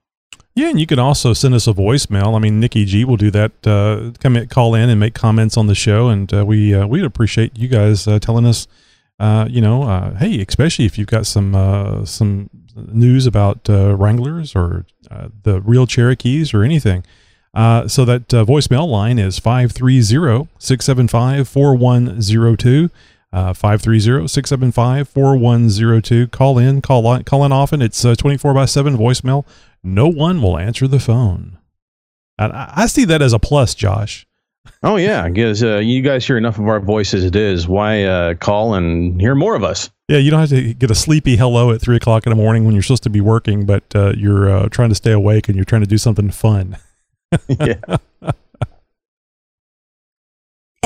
Yeah, 0.58 0.70
and 0.70 0.80
you 0.80 0.86
can 0.88 0.98
also 0.98 1.34
send 1.34 1.54
us 1.54 1.68
a 1.68 1.72
voicemail. 1.72 2.34
I 2.34 2.40
mean, 2.40 2.58
Nikki 2.58 2.84
G 2.84 3.04
will 3.04 3.16
do 3.16 3.30
that. 3.30 3.52
Uh, 3.64 4.10
come 4.18 4.36
in, 4.36 4.48
call 4.48 4.74
in 4.74 4.90
and 4.90 4.98
make 4.98 5.14
comments 5.14 5.56
on 5.56 5.68
the 5.68 5.74
show, 5.76 6.08
and 6.08 6.34
uh, 6.34 6.44
we 6.44 6.74
uh, 6.74 6.84
we'd 6.84 7.04
appreciate 7.04 7.56
you 7.56 7.68
guys 7.68 8.08
uh, 8.08 8.18
telling 8.18 8.44
us. 8.44 8.66
Uh, 9.20 9.46
you 9.48 9.60
know, 9.60 9.84
uh, 9.84 10.16
hey, 10.16 10.44
especially 10.48 10.84
if 10.84 10.98
you've 10.98 11.06
got 11.06 11.26
some 11.26 11.54
uh, 11.54 12.04
some 12.04 12.50
news 12.74 13.24
about 13.24 13.68
Wranglers 13.68 14.56
or 14.56 14.84
the 15.44 15.60
real 15.60 15.86
Cherokees 15.86 16.52
or 16.52 16.64
anything. 16.64 17.04
So 17.54 18.04
that 18.04 18.26
voicemail 18.26 18.88
line 18.88 19.20
is 19.20 19.38
530-675-4102. 23.32 23.32
Uh, 23.32 23.52
530-675-4102. 23.52 26.30
Call 26.30 26.58
in, 26.58 26.80
call 26.80 27.06
on, 27.06 27.24
call 27.24 27.44
in 27.44 27.52
often. 27.52 27.82
It's 27.82 28.04
uh, 28.04 28.14
24 28.14 28.54
by 28.54 28.64
7 28.64 28.96
voicemail 28.96 29.44
no 29.82 30.08
one 30.08 30.42
will 30.42 30.58
answer 30.58 30.88
the 30.88 31.00
phone. 31.00 31.58
And 32.38 32.52
I, 32.52 32.72
I 32.76 32.86
see 32.86 33.04
that 33.06 33.22
as 33.22 33.32
a 33.32 33.38
plus, 33.38 33.74
Josh. 33.74 34.26
Oh 34.82 34.96
yeah, 34.96 35.28
because 35.28 35.62
uh, 35.62 35.78
you 35.78 36.02
guys 36.02 36.26
hear 36.26 36.36
enough 36.36 36.58
of 36.58 36.68
our 36.68 36.78
voice 36.78 37.14
as 37.14 37.24
it 37.24 37.34
is. 37.34 37.66
Why 37.66 38.04
uh, 38.04 38.34
call 38.34 38.74
and 38.74 39.20
hear 39.20 39.34
more 39.34 39.54
of 39.54 39.64
us? 39.64 39.90
Yeah, 40.08 40.18
you 40.18 40.30
don't 40.30 40.40
have 40.40 40.50
to 40.50 40.74
get 40.74 40.90
a 40.90 40.94
sleepy 40.94 41.36
hello 41.36 41.72
at 41.72 41.80
three 41.80 41.96
o'clock 41.96 42.26
in 42.26 42.30
the 42.30 42.36
morning 42.36 42.64
when 42.64 42.74
you're 42.74 42.82
supposed 42.82 43.02
to 43.04 43.10
be 43.10 43.20
working, 43.20 43.66
but 43.66 43.84
uh, 43.94 44.12
you're 44.16 44.50
uh, 44.50 44.68
trying 44.68 44.90
to 44.90 44.94
stay 44.94 45.12
awake 45.12 45.48
and 45.48 45.56
you're 45.56 45.64
trying 45.64 45.80
to 45.80 45.86
do 45.86 45.98
something 45.98 46.30
fun. 46.30 46.76
yeah. 47.48 47.96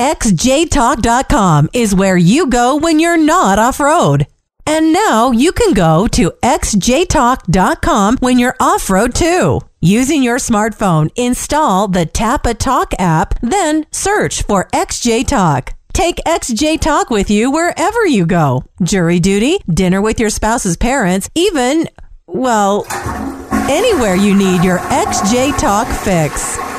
XJTalk.com 0.03 1.69
is 1.71 1.95
where 1.95 2.17
you 2.17 2.47
go 2.47 2.75
when 2.75 2.99
you're 2.99 3.15
not 3.15 3.57
off 3.57 3.79
road. 3.79 4.27
And 4.67 4.91
now 4.91 5.31
you 5.31 5.53
can 5.53 5.73
go 5.73 6.07
to 6.07 6.33
xjtalk.com 6.43 8.17
when 8.17 8.37
you're 8.37 8.57
off 8.59 8.89
road 8.89 9.15
too. 9.15 9.61
Using 9.79 10.21
your 10.21 10.39
smartphone, 10.39 11.09
install 11.15 11.87
the 11.87 12.05
Tapatalk 12.05 12.93
app, 12.99 13.39
then 13.39 13.85
search 13.91 14.43
for 14.43 14.67
XJ 14.73 15.25
Talk. 15.25 15.73
Take 15.93 16.17
XJ 16.25 16.81
Talk 16.81 17.09
with 17.09 17.29
you 17.29 17.49
wherever 17.49 18.05
you 18.05 18.25
go. 18.25 18.65
Jury 18.81 19.21
duty, 19.21 19.59
dinner 19.69 20.01
with 20.01 20.19
your 20.19 20.29
spouse's 20.29 20.75
parents, 20.75 21.29
even, 21.33 21.87
well, 22.27 22.85
anywhere 23.69 24.15
you 24.15 24.35
need 24.35 24.65
your 24.65 24.79
XJ 24.79 25.57
Talk 25.57 25.87
fix. 25.87 26.72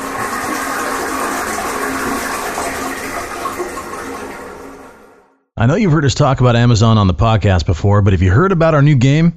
I 5.57 5.67
know 5.67 5.75
you've 5.75 5.93
heard 5.93 6.03
us 6.03 6.13
talk 6.13 6.41
about 6.41 6.57
Amazon 6.57 6.97
on 6.97 7.07
the 7.07 7.13
podcast 7.13 7.65
before, 7.65 8.01
but 8.01 8.11
have 8.11 8.21
you 8.21 8.29
heard 8.29 8.51
about 8.51 8.73
our 8.73 8.81
new 8.81 8.95
game? 8.95 9.31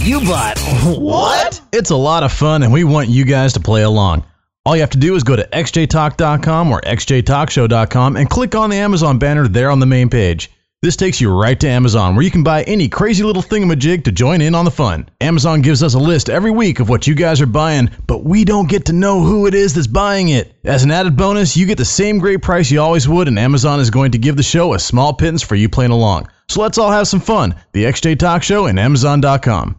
You 0.00 0.18
bought 0.18 0.58
what? 0.98 1.60
It's 1.72 1.90
a 1.90 1.96
lot 1.96 2.24
of 2.24 2.32
fun, 2.32 2.64
and 2.64 2.72
we 2.72 2.82
want 2.82 3.08
you 3.08 3.24
guys 3.24 3.52
to 3.52 3.60
play 3.60 3.82
along. 3.82 4.24
All 4.66 4.74
you 4.74 4.80
have 4.82 4.90
to 4.90 4.98
do 4.98 5.14
is 5.14 5.22
go 5.22 5.36
to 5.36 5.46
xjtalk.com 5.52 6.72
or 6.72 6.80
xjtalkshow.com 6.80 8.16
and 8.16 8.28
click 8.28 8.56
on 8.56 8.70
the 8.70 8.76
Amazon 8.76 9.20
banner 9.20 9.46
there 9.46 9.70
on 9.70 9.78
the 9.78 9.86
main 9.86 10.10
page. 10.10 10.50
This 10.82 10.96
takes 10.96 11.20
you 11.20 11.30
right 11.30 11.60
to 11.60 11.68
Amazon, 11.68 12.16
where 12.16 12.24
you 12.24 12.30
can 12.32 12.42
buy 12.42 12.64
any 12.64 12.88
crazy 12.88 13.22
little 13.22 13.40
thingamajig 13.40 14.02
to 14.02 14.10
join 14.10 14.40
in 14.40 14.52
on 14.52 14.64
the 14.64 14.70
fun. 14.72 15.08
Amazon 15.20 15.62
gives 15.62 15.80
us 15.80 15.94
a 15.94 15.98
list 16.00 16.28
every 16.28 16.50
week 16.50 16.80
of 16.80 16.88
what 16.88 17.06
you 17.06 17.14
guys 17.14 17.40
are 17.40 17.46
buying, 17.46 17.88
but 18.08 18.24
we 18.24 18.44
don't 18.44 18.68
get 18.68 18.84
to 18.86 18.92
know 18.92 19.20
who 19.20 19.46
it 19.46 19.54
is 19.54 19.74
that's 19.74 19.86
buying 19.86 20.30
it. 20.30 20.52
As 20.64 20.82
an 20.82 20.90
added 20.90 21.16
bonus, 21.16 21.56
you 21.56 21.66
get 21.66 21.78
the 21.78 21.84
same 21.84 22.18
great 22.18 22.42
price 22.42 22.68
you 22.68 22.80
always 22.80 23.08
would, 23.08 23.28
and 23.28 23.38
Amazon 23.38 23.78
is 23.78 23.90
going 23.90 24.10
to 24.10 24.18
give 24.18 24.36
the 24.36 24.42
show 24.42 24.74
a 24.74 24.78
small 24.80 25.12
pittance 25.12 25.40
for 25.40 25.54
you 25.54 25.68
playing 25.68 25.92
along. 25.92 26.28
So 26.48 26.60
let's 26.60 26.78
all 26.78 26.90
have 26.90 27.06
some 27.06 27.20
fun. 27.20 27.54
The 27.70 27.84
XJ 27.84 28.18
Talk 28.18 28.42
Show 28.42 28.66
and 28.66 28.80
Amazon.com. 28.80 29.78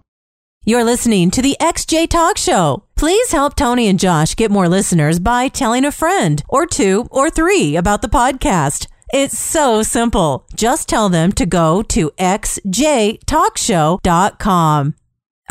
You're 0.63 0.86
listening 0.86 1.31
to 1.31 1.41
the 1.41 1.57
XJ 1.60 2.07
Talk 2.12 2.38
Show. 2.38 2.86
Please 2.95 3.33
help 3.33 3.55
Tony 3.55 3.89
and 3.89 4.00
Josh 4.00 4.38
get 4.38 4.50
more 4.50 4.69
listeners 4.69 5.19
by 5.19 5.50
telling 5.50 5.83
a 5.83 5.91
friend 5.91 6.41
or 6.48 6.65
two 6.65 7.10
or 7.12 7.29
three 7.29 7.75
about 7.75 8.01
the 8.01 8.07
podcast. 8.07 8.88
It's 9.13 9.38
so 9.38 9.84
simple. 9.84 10.48
Just 10.55 10.89
tell 10.89 11.08
them 11.08 11.32
to 11.34 11.46
go 11.46 11.84
to 11.84 12.10
xjtalkshow.com. 12.17 14.96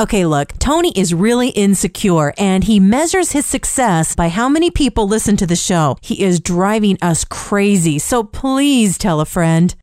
Okay, 0.01 0.25
look, 0.27 0.53
Tony 0.59 0.91
is 0.97 1.15
really 1.15 1.51
insecure 1.51 2.35
and 2.37 2.65
he 2.65 2.81
measures 2.81 3.31
his 3.31 3.47
success 3.47 4.17
by 4.17 4.31
how 4.31 4.49
many 4.49 4.73
people 4.73 5.07
listen 5.07 5.37
to 5.37 5.47
the 5.47 5.55
show. 5.55 5.97
He 6.03 6.25
is 6.25 6.41
driving 6.41 6.99
us 7.01 7.25
crazy, 7.25 8.01
so 8.01 8.25
please 8.25 8.99
tell 8.99 9.21
a 9.21 9.27
friend. 9.27 9.77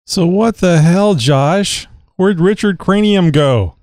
So 0.05 0.25
what 0.27 0.57
the 0.57 0.81
hell, 0.81 1.15
Josh? 1.15 1.87
Where'd 2.15 2.39
Richard 2.39 2.77
Cranium 2.77 3.31
go? 3.31 3.75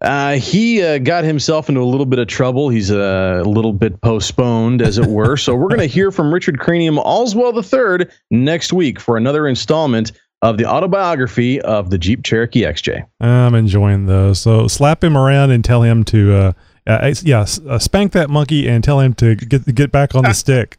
Uh, 0.00 0.34
he 0.34 0.82
uh, 0.82 0.98
got 0.98 1.24
himself 1.24 1.68
into 1.70 1.80
a 1.80 1.86
little 1.86 2.04
bit 2.04 2.18
of 2.18 2.28
trouble. 2.28 2.68
He's 2.68 2.90
a 2.90 3.42
little 3.46 3.72
bit 3.72 3.98
postponed, 4.02 4.82
as 4.82 4.98
it 4.98 5.06
were. 5.06 5.36
so 5.38 5.54
we're 5.54 5.68
going 5.68 5.80
to 5.80 5.86
hear 5.86 6.10
from 6.10 6.32
Richard 6.32 6.60
Cranium 6.60 6.96
Allswell 6.96 7.54
III 7.54 8.06
next 8.30 8.72
week 8.72 9.00
for 9.00 9.16
another 9.16 9.48
installment 9.48 10.12
of 10.42 10.58
the 10.58 10.66
autobiography 10.66 11.58
of 11.62 11.88
the 11.88 11.96
Jeep 11.96 12.22
Cherokee 12.22 12.62
XJ. 12.62 13.06
I'm 13.20 13.54
enjoying 13.54 14.04
those. 14.04 14.40
So 14.40 14.68
slap 14.68 15.02
him 15.02 15.16
around 15.16 15.52
and 15.52 15.64
tell 15.64 15.82
him 15.82 16.04
to, 16.04 16.34
uh, 16.34 16.52
uh, 16.86 17.14
yeah, 17.22 17.46
uh, 17.68 17.78
spank 17.78 18.12
that 18.12 18.30
monkey 18.30 18.68
and 18.68 18.84
tell 18.84 19.00
him 19.00 19.14
to 19.14 19.34
get 19.34 19.74
get 19.74 19.90
back 19.92 20.14
on 20.14 20.24
the 20.24 20.32
stick. 20.34 20.78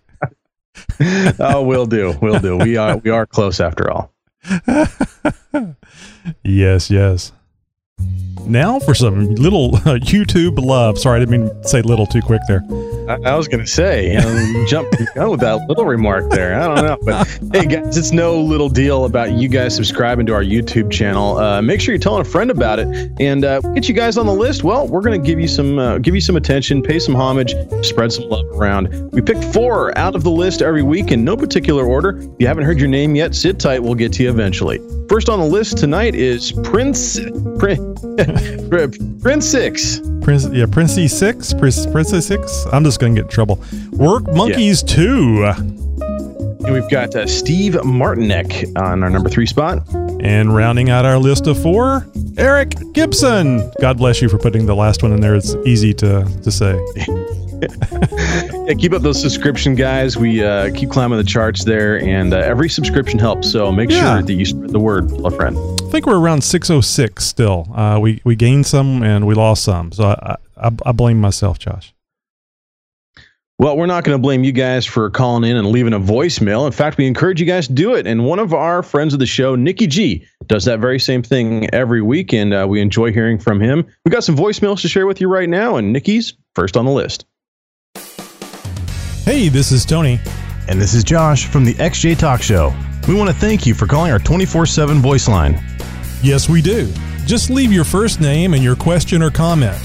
oh, 1.39 1.63
we'll 1.63 1.85
do, 1.85 2.17
we'll 2.21 2.39
do. 2.39 2.57
We 2.57 2.77
are 2.77 2.97
we 2.97 3.09
are 3.09 3.25
close 3.25 3.59
after 3.59 3.89
all. 3.89 4.13
yes, 6.43 6.89
yes. 6.91 7.31
Now 8.47 8.79
for 8.79 8.93
some 8.93 9.35
little 9.35 9.75
uh, 9.75 9.97
YouTube 9.97 10.59
love. 10.59 10.99
Sorry, 10.99 11.17
I 11.17 11.19
didn't 11.19 11.31
mean 11.31 11.61
to 11.61 11.67
say 11.67 11.81
little 11.81 12.05
too 12.05 12.21
quick 12.21 12.41
there. 12.47 12.63
I, 13.09 13.31
I 13.31 13.35
was 13.35 13.47
going 13.47 13.63
to 13.63 13.69
say, 13.69 14.15
know, 14.15 14.65
jump 14.67 14.91
gun 15.15 15.31
with 15.31 15.39
that 15.41 15.67
little 15.67 15.85
remark 15.85 16.29
there. 16.29 16.59
I 16.59 16.67
don't 16.67 16.85
know. 16.85 16.97
But 17.01 17.27
hey, 17.53 17.65
guys, 17.65 17.97
it's 17.97 18.11
no 18.11 18.39
little 18.39 18.69
deal 18.69 19.05
about 19.05 19.31
you 19.31 19.47
guys 19.47 19.75
subscribing 19.75 20.25
to 20.27 20.33
our 20.33 20.43
YouTube 20.43 20.91
channel. 20.91 21.37
Uh, 21.37 21.61
make 21.61 21.81
sure 21.81 21.93
you're 21.93 22.01
telling 22.01 22.21
a 22.21 22.29
friend 22.29 22.51
about 22.51 22.79
it 22.79 23.11
and 23.19 23.45
uh, 23.45 23.61
get 23.73 23.87
you 23.87 23.95
guys 23.95 24.17
on 24.17 24.25
the 24.25 24.33
list. 24.33 24.63
Well, 24.63 24.87
we're 24.87 25.01
going 25.01 25.19
to 25.19 25.25
give 25.25 25.39
you 25.39 25.47
some 25.47 25.79
uh, 25.79 25.97
give 25.97 26.15
you 26.15 26.21
some 26.21 26.35
attention, 26.35 26.81
pay 26.81 26.99
some 26.99 27.15
homage, 27.15 27.53
spread 27.83 28.11
some 28.11 28.29
love 28.29 28.45
around. 28.53 29.11
We 29.11 29.21
pick 29.21 29.41
four 29.53 29.95
out 29.97 30.15
of 30.15 30.23
the 30.23 30.31
list 30.31 30.61
every 30.61 30.83
week 30.83 31.11
in 31.11 31.23
no 31.23 31.35
particular 31.35 31.85
order. 31.85 32.17
If 32.17 32.29
you 32.39 32.47
haven't 32.47 32.65
heard 32.65 32.79
your 32.79 32.89
name 32.89 33.15
yet, 33.15 33.33
sit 33.35 33.59
tight. 33.59 33.81
We'll 33.81 33.95
get 33.95 34.13
to 34.13 34.23
you 34.23 34.29
eventually. 34.29 34.79
First 35.09 35.29
on 35.29 35.39
the 35.39 35.45
list 35.45 35.77
tonight 35.77 36.15
is 36.15 36.51
Prince 36.63 37.19
Prince, 37.59 37.94
Prince 39.21 39.47
Six. 39.47 40.01
Prince, 40.21 40.47
yeah, 40.51 40.65
Princey 40.65 41.07
Six, 41.07 41.53
Prince, 41.53 41.85
Princess 41.87 42.27
Six. 42.27 42.65
I'm 42.71 42.83
just 42.83 42.99
gonna 42.99 43.15
get 43.15 43.25
in 43.25 43.29
trouble. 43.29 43.63
Work 43.91 44.27
Monkeys 44.33 44.81
yeah. 44.81 44.95
Two. 44.95 45.75
And 46.65 46.73
we've 46.73 46.89
got 46.89 47.15
uh, 47.15 47.27
Steve 47.27 47.73
Martinek 47.73 48.75
on 48.75 49.03
our 49.03 49.09
number 49.09 49.29
three 49.29 49.45
spot. 49.45 49.87
And 50.21 50.55
rounding 50.55 50.89
out 50.89 51.05
our 51.05 51.19
list 51.19 51.45
of 51.45 51.61
four, 51.61 52.07
Eric 52.37 52.73
Gibson. 52.91 53.71
God 53.79 53.99
bless 53.99 54.19
you 54.19 54.29
for 54.29 54.39
putting 54.39 54.65
the 54.65 54.75
last 54.75 55.03
one 55.03 55.11
in 55.11 55.21
there. 55.21 55.35
It's 55.35 55.55
easy 55.65 55.93
to 55.95 56.23
to 56.41 56.51
say. 56.51 56.73
yeah, 58.65 58.73
keep 58.73 58.93
up 58.93 59.03
those 59.03 59.21
subscription 59.21 59.75
guys. 59.75 60.17
We 60.17 60.43
uh, 60.43 60.71
keep 60.73 60.89
climbing 60.89 61.19
the 61.19 61.23
charts 61.23 61.65
there, 61.65 62.01
and 62.01 62.33
uh, 62.33 62.37
every 62.37 62.69
subscription 62.69 63.19
helps. 63.19 63.51
So 63.51 63.71
make 63.71 63.91
yeah. 63.91 64.15
sure 64.15 64.23
that 64.23 64.33
you 64.33 64.45
spread 64.45 64.71
the 64.71 64.79
word, 64.79 65.11
a 65.23 65.29
friend. 65.29 65.55
I 65.95 65.97
think 65.99 66.07
we're 66.07 66.19
around 66.19 66.43
606 66.43 67.23
still. 67.23 67.69
Uh, 67.73 67.97
we 68.01 68.19
we 68.25 68.35
gained 68.35 68.65
some 68.65 69.01
and 69.01 69.25
we 69.25 69.33
lost 69.33 69.63
some, 69.63 69.93
so 69.93 70.03
I 70.03 70.35
I, 70.57 70.69
I 70.85 70.91
blame 70.91 71.21
myself, 71.21 71.57
Josh. 71.57 71.93
Well, 73.59 73.77
we're 73.77 73.85
not 73.85 74.03
going 74.03 74.17
to 74.17 74.21
blame 74.21 74.43
you 74.43 74.51
guys 74.51 74.85
for 74.85 75.09
calling 75.09 75.49
in 75.49 75.55
and 75.55 75.67
leaving 75.67 75.93
a 75.93 75.99
voicemail. 76.01 76.65
In 76.65 76.73
fact, 76.73 76.97
we 76.97 77.07
encourage 77.07 77.39
you 77.39 77.45
guys 77.45 77.67
to 77.67 77.73
do 77.73 77.95
it. 77.95 78.07
And 78.07 78.25
one 78.25 78.39
of 78.39 78.53
our 78.53 78.83
friends 78.83 79.13
of 79.13 79.21
the 79.21 79.25
show, 79.25 79.55
Nikki 79.55 79.87
G, 79.87 80.27
does 80.47 80.65
that 80.65 80.81
very 80.81 80.99
same 80.99 81.23
thing 81.23 81.73
every 81.73 82.01
week, 82.01 82.33
and 82.33 82.53
uh, 82.53 82.65
we 82.67 82.81
enjoy 82.81 83.13
hearing 83.13 83.39
from 83.39 83.61
him. 83.61 83.85
We 84.03 84.11
got 84.11 84.25
some 84.25 84.35
voicemails 84.35 84.81
to 84.81 84.89
share 84.89 85.07
with 85.07 85.21
you 85.21 85.29
right 85.29 85.47
now, 85.47 85.77
and 85.77 85.93
Nikki's 85.93 86.33
first 86.55 86.75
on 86.75 86.83
the 86.83 86.91
list. 86.91 87.25
Hey, 89.23 89.47
this 89.47 89.71
is 89.71 89.85
Tony. 89.85 90.19
And 90.67 90.81
this 90.81 90.93
is 90.93 91.05
Josh 91.05 91.45
from 91.45 91.63
the 91.63 91.75
XJ 91.75 92.19
Talk 92.19 92.41
Show. 92.41 92.75
We 93.07 93.13
want 93.13 93.29
to 93.29 93.35
thank 93.35 93.65
you 93.65 93.73
for 93.73 93.85
calling 93.87 94.11
our 94.11 94.19
24 94.19 94.65
7 94.65 94.97
voice 94.97 95.29
line. 95.29 95.57
Yes, 96.25 96.49
we 96.49 96.59
do. 96.59 96.91
Just 97.27 97.51
leave 97.51 97.71
your 97.71 97.83
first 97.83 98.19
name 98.19 98.55
and 98.55 98.63
your 98.63 98.75
question 98.75 99.21
or 99.21 99.29
comment. 99.29 99.77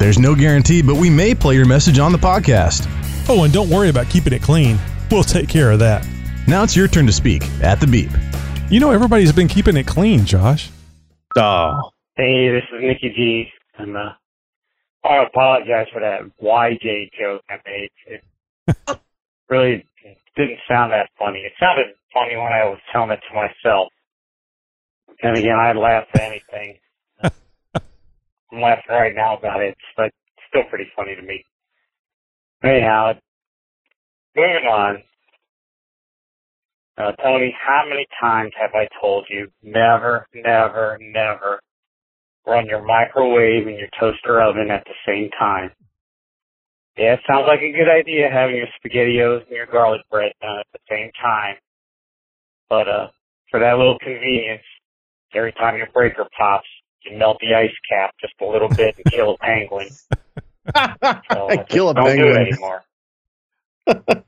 There's 0.00 0.18
no 0.18 0.34
guarantee, 0.34 0.82
but 0.82 0.96
we 0.96 1.08
may 1.08 1.32
play 1.32 1.54
your 1.54 1.64
message 1.64 2.00
on 2.00 2.10
the 2.10 2.18
podcast. 2.18 2.88
Oh, 3.28 3.44
and 3.44 3.52
don't 3.52 3.70
worry 3.70 3.88
about 3.88 4.10
keeping 4.10 4.32
it 4.32 4.42
clean. 4.42 4.80
We'll 5.12 5.22
take 5.22 5.48
care 5.48 5.70
of 5.70 5.78
that. 5.78 6.04
Now 6.48 6.64
it's 6.64 6.74
your 6.74 6.88
turn 6.88 7.06
to 7.06 7.12
speak 7.12 7.44
at 7.62 7.78
the 7.78 7.86
beep. 7.86 8.10
You 8.68 8.80
know, 8.80 8.90
everybody's 8.90 9.30
been 9.30 9.46
keeping 9.46 9.76
it 9.76 9.86
clean, 9.86 10.24
Josh. 10.24 10.70
Oh. 11.36 11.92
Hey, 12.16 12.48
this 12.50 12.64
is 12.72 12.82
Nikki 12.82 13.10
G. 13.14 13.52
And, 13.78 13.96
uh, 13.96 14.10
I 15.04 15.22
apologize 15.22 15.86
for 15.92 16.00
that 16.00 16.22
YJ 16.42 17.10
joke 17.16 17.42
I 17.48 17.58
made. 17.64 17.90
It 18.08 19.00
really 19.48 19.86
didn't 20.34 20.58
sound 20.68 20.90
that 20.90 21.10
funny. 21.16 21.42
It 21.42 21.52
sounded 21.60 21.94
funny 22.12 22.34
when 22.34 22.52
I 22.52 22.64
was 22.64 22.78
telling 22.92 23.12
it 23.12 23.20
to 23.30 23.34
myself. 23.36 23.92
And 25.22 25.36
again, 25.36 25.56
I'd 25.58 25.76
laugh 25.76 26.04
at 26.14 26.20
anything. 26.20 26.78
I'm 27.22 28.60
laughing 28.60 28.84
right 28.90 29.14
now 29.14 29.36
about 29.36 29.60
it, 29.62 29.76
but 29.96 30.06
it's 30.06 30.46
still 30.48 30.64
pretty 30.68 30.86
funny 30.96 31.14
to 31.16 31.22
me. 31.22 31.44
Anyhow, 32.62 33.12
moving 34.36 34.68
on. 34.70 35.02
Uh, 36.98 37.12
Tony, 37.22 37.54
how 37.60 37.84
many 37.88 38.06
times 38.20 38.52
have 38.58 38.70
I 38.74 38.88
told 39.00 39.26
you 39.28 39.48
never, 39.62 40.26
never, 40.34 40.98
never 41.00 41.60
run 42.46 42.66
your 42.66 42.82
microwave 42.84 43.66
and 43.66 43.78
your 43.78 43.88
toaster 44.00 44.40
oven 44.40 44.70
at 44.70 44.84
the 44.84 44.94
same 45.06 45.30
time? 45.38 45.70
Yeah, 46.96 47.14
it 47.14 47.20
sounds 47.28 47.44
like 47.46 47.60
a 47.60 47.72
good 47.72 47.90
idea 47.90 48.30
having 48.32 48.56
your 48.56 48.68
spaghettios 48.80 49.42
and 49.46 49.56
your 49.56 49.66
garlic 49.66 50.00
bread 50.10 50.32
done 50.40 50.60
at 50.60 50.66
the 50.72 50.78
same 50.88 51.10
time. 51.22 51.56
But 52.70 52.88
uh, 52.88 53.08
for 53.50 53.60
that 53.60 53.76
little 53.76 53.98
convenience, 53.98 54.62
every 55.34 55.52
time 55.52 55.76
your 55.76 55.88
breaker 55.92 56.26
pops, 56.36 56.66
you 57.04 57.16
melt 57.18 57.38
the 57.40 57.54
ice 57.54 57.70
cap 57.88 58.14
just 58.20 58.34
a 58.40 58.44
little 58.44 58.68
bit 58.68 58.96
and 58.96 59.04
kill 59.12 59.32
a 59.34 59.38
penguin. 59.38 59.88
So, 61.32 61.48
kill 61.68 61.90
a 61.90 61.94
don't 61.94 62.06
penguin. 62.06 62.26
do 62.26 62.40
it 62.40 62.48
anymore. 62.48 62.82
and 63.86 64.24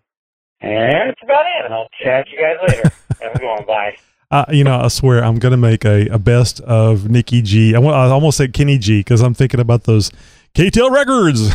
that's 0.61 1.23
about 1.23 1.45
it. 1.47 1.64
And 1.64 1.75
I'll 1.75 1.88
chat 2.02 2.26
you 2.31 2.38
guys 2.40 2.57
later. 2.69 2.93
Have 3.21 3.35
a 3.35 3.38
good 3.38 3.49
one. 3.49 3.67
Bye. 3.67 3.97
Uh, 4.31 4.45
you 4.50 4.62
know, 4.62 4.78
I 4.78 4.87
swear 4.88 5.25
I'm 5.25 5.38
gonna 5.38 5.57
make 5.57 5.85
a, 5.85 6.07
a 6.09 6.19
best 6.19 6.61
of 6.61 7.09
Nikki 7.11 7.43
G. 7.43 7.75
I, 7.75 7.78
want, 7.78 7.97
I 7.97 8.05
almost 8.11 8.37
said 8.37 8.52
Kenny 8.52 8.78
G 8.78 9.00
because 9.00 9.21
I'm 9.21 9.35
thinking 9.35 9.59
about 9.59 9.85
those 9.85 10.12
K-tel 10.55 10.90
records. 10.90 11.49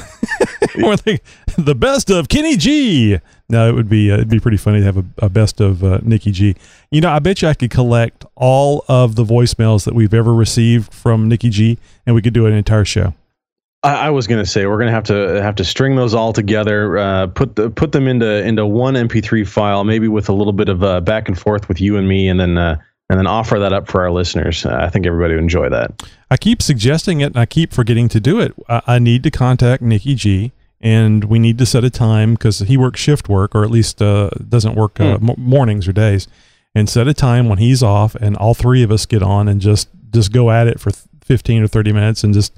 the 0.74 1.76
best 1.78 2.10
of 2.10 2.30
Kenny 2.30 2.56
G. 2.58 3.20
No, 3.50 3.70
it 3.70 3.74
would 3.74 3.90
be 3.90 4.12
uh, 4.12 4.16
it'd 4.16 4.30
be 4.30 4.40
pretty 4.40 4.58
funny 4.58 4.80
to 4.80 4.86
have 4.86 4.98
a, 4.98 5.06
a 5.20 5.30
best 5.30 5.62
of 5.62 5.84
uh, 5.84 6.00
Nikki 6.04 6.32
G. 6.32 6.56
You 6.92 7.02
know, 7.02 7.10
I 7.10 7.20
bet 7.20 7.42
you 7.42 7.48
I 7.48 7.54
could 7.54 7.70
collect 7.70 8.26
all 8.36 8.84
of 8.88 9.16
the 9.16 9.24
voicemails 9.24 9.86
that 9.86 9.94
we've 9.94 10.14
ever 10.14 10.34
received 10.34 10.94
from 10.94 11.28
Nikki 11.28 11.50
G, 11.50 11.78
and 12.06 12.16
we 12.16 12.22
could 12.22 12.34
do 12.34 12.46
an 12.46 12.54
entire 12.54 12.86
show. 12.86 13.14
I, 13.84 14.08
I 14.08 14.10
was 14.10 14.28
going 14.28 14.44
to 14.44 14.50
say 14.50 14.66
we're 14.66 14.78
going 14.78 14.88
to 14.88 14.94
have 14.94 15.04
to 15.06 15.42
have 15.42 15.56
to 15.56 15.66
string 15.66 15.96
those 15.96 16.14
all 16.14 16.34
together, 16.34 16.98
uh, 16.98 17.28
put 17.28 17.56
the, 17.56 17.70
put 17.70 17.92
them 17.92 18.08
into 18.08 18.44
into 18.44 18.66
one 18.66 18.96
MP3 18.96 19.48
file, 19.48 19.84
maybe 19.84 20.08
with 20.08 20.30
a 20.30 20.34
little 20.34 20.54
bit 20.54 20.70
of 20.70 20.84
uh, 20.84 21.02
back 21.02 21.28
and 21.28 21.38
forth 21.38 21.68
with 21.68 21.82
you 21.82 21.98
and 21.98 22.08
me, 22.08 22.28
and 22.28 22.40
then 22.40 22.58
uh, 22.58 22.78
and 23.14 23.20
then 23.20 23.28
offer 23.28 23.60
that 23.60 23.74
up 23.74 23.88
for 23.88 24.02
our 24.02 24.10
listeners. 24.10 24.66
Uh, 24.66 24.76
I 24.82 24.90
think 24.90 25.06
everybody 25.06 25.36
would 25.36 25.44
enjoy 25.44 25.70
that. 25.70 26.02
I 26.32 26.38
keep 26.38 26.64
suggesting 26.64 27.22
it, 27.22 27.28
and 27.28 27.38
I 27.38 27.46
keep 27.46 27.72
forgetting 27.72 28.10
to 28.10 28.20
do 28.20 28.40
it. 28.40 28.54
I, 28.68 28.82
I 28.88 28.98
need 29.00 29.22
to 29.22 29.30
contact 29.30 29.84
Nikki 29.84 30.16
G 30.16 30.52
and 30.82 31.26
we 31.26 31.38
need 31.38 31.58
to 31.60 31.66
set 31.66 31.84
a 31.84 31.90
time 31.92 32.34
because 32.34 32.60
he 32.60 32.76
works 32.76 33.00
shift 33.00 33.30
work 33.30 33.54
or 33.56 33.64
at 33.64 33.70
least 33.70 34.02
uh, 34.02 34.30
doesn't 34.50 34.74
work 34.76 35.00
uh, 35.00 35.18
Hmm. 35.18 35.30
m- 35.30 35.36
mornings 35.38 35.88
or 35.88 35.94
days, 35.94 36.28
and 36.74 36.90
set 36.90 37.08
a 37.08 37.14
time 37.14 37.48
when 37.50 37.60
he's 37.60 37.84
off, 37.84 38.16
and 38.16 38.36
all 38.36 38.54
three 38.56 38.82
of 38.82 38.92
us 38.92 39.06
get 39.06 39.22
on 39.22 39.48
and 39.48 39.62
just 39.62 39.90
just 40.12 40.32
go 40.34 40.50
at 40.50 40.68
it 40.68 40.80
for 40.80 40.90
fifteen 41.24 41.62
or 41.62 41.68
thirty 41.68 41.92
minutes 41.94 42.24
and 42.24 42.34
just. 42.34 42.52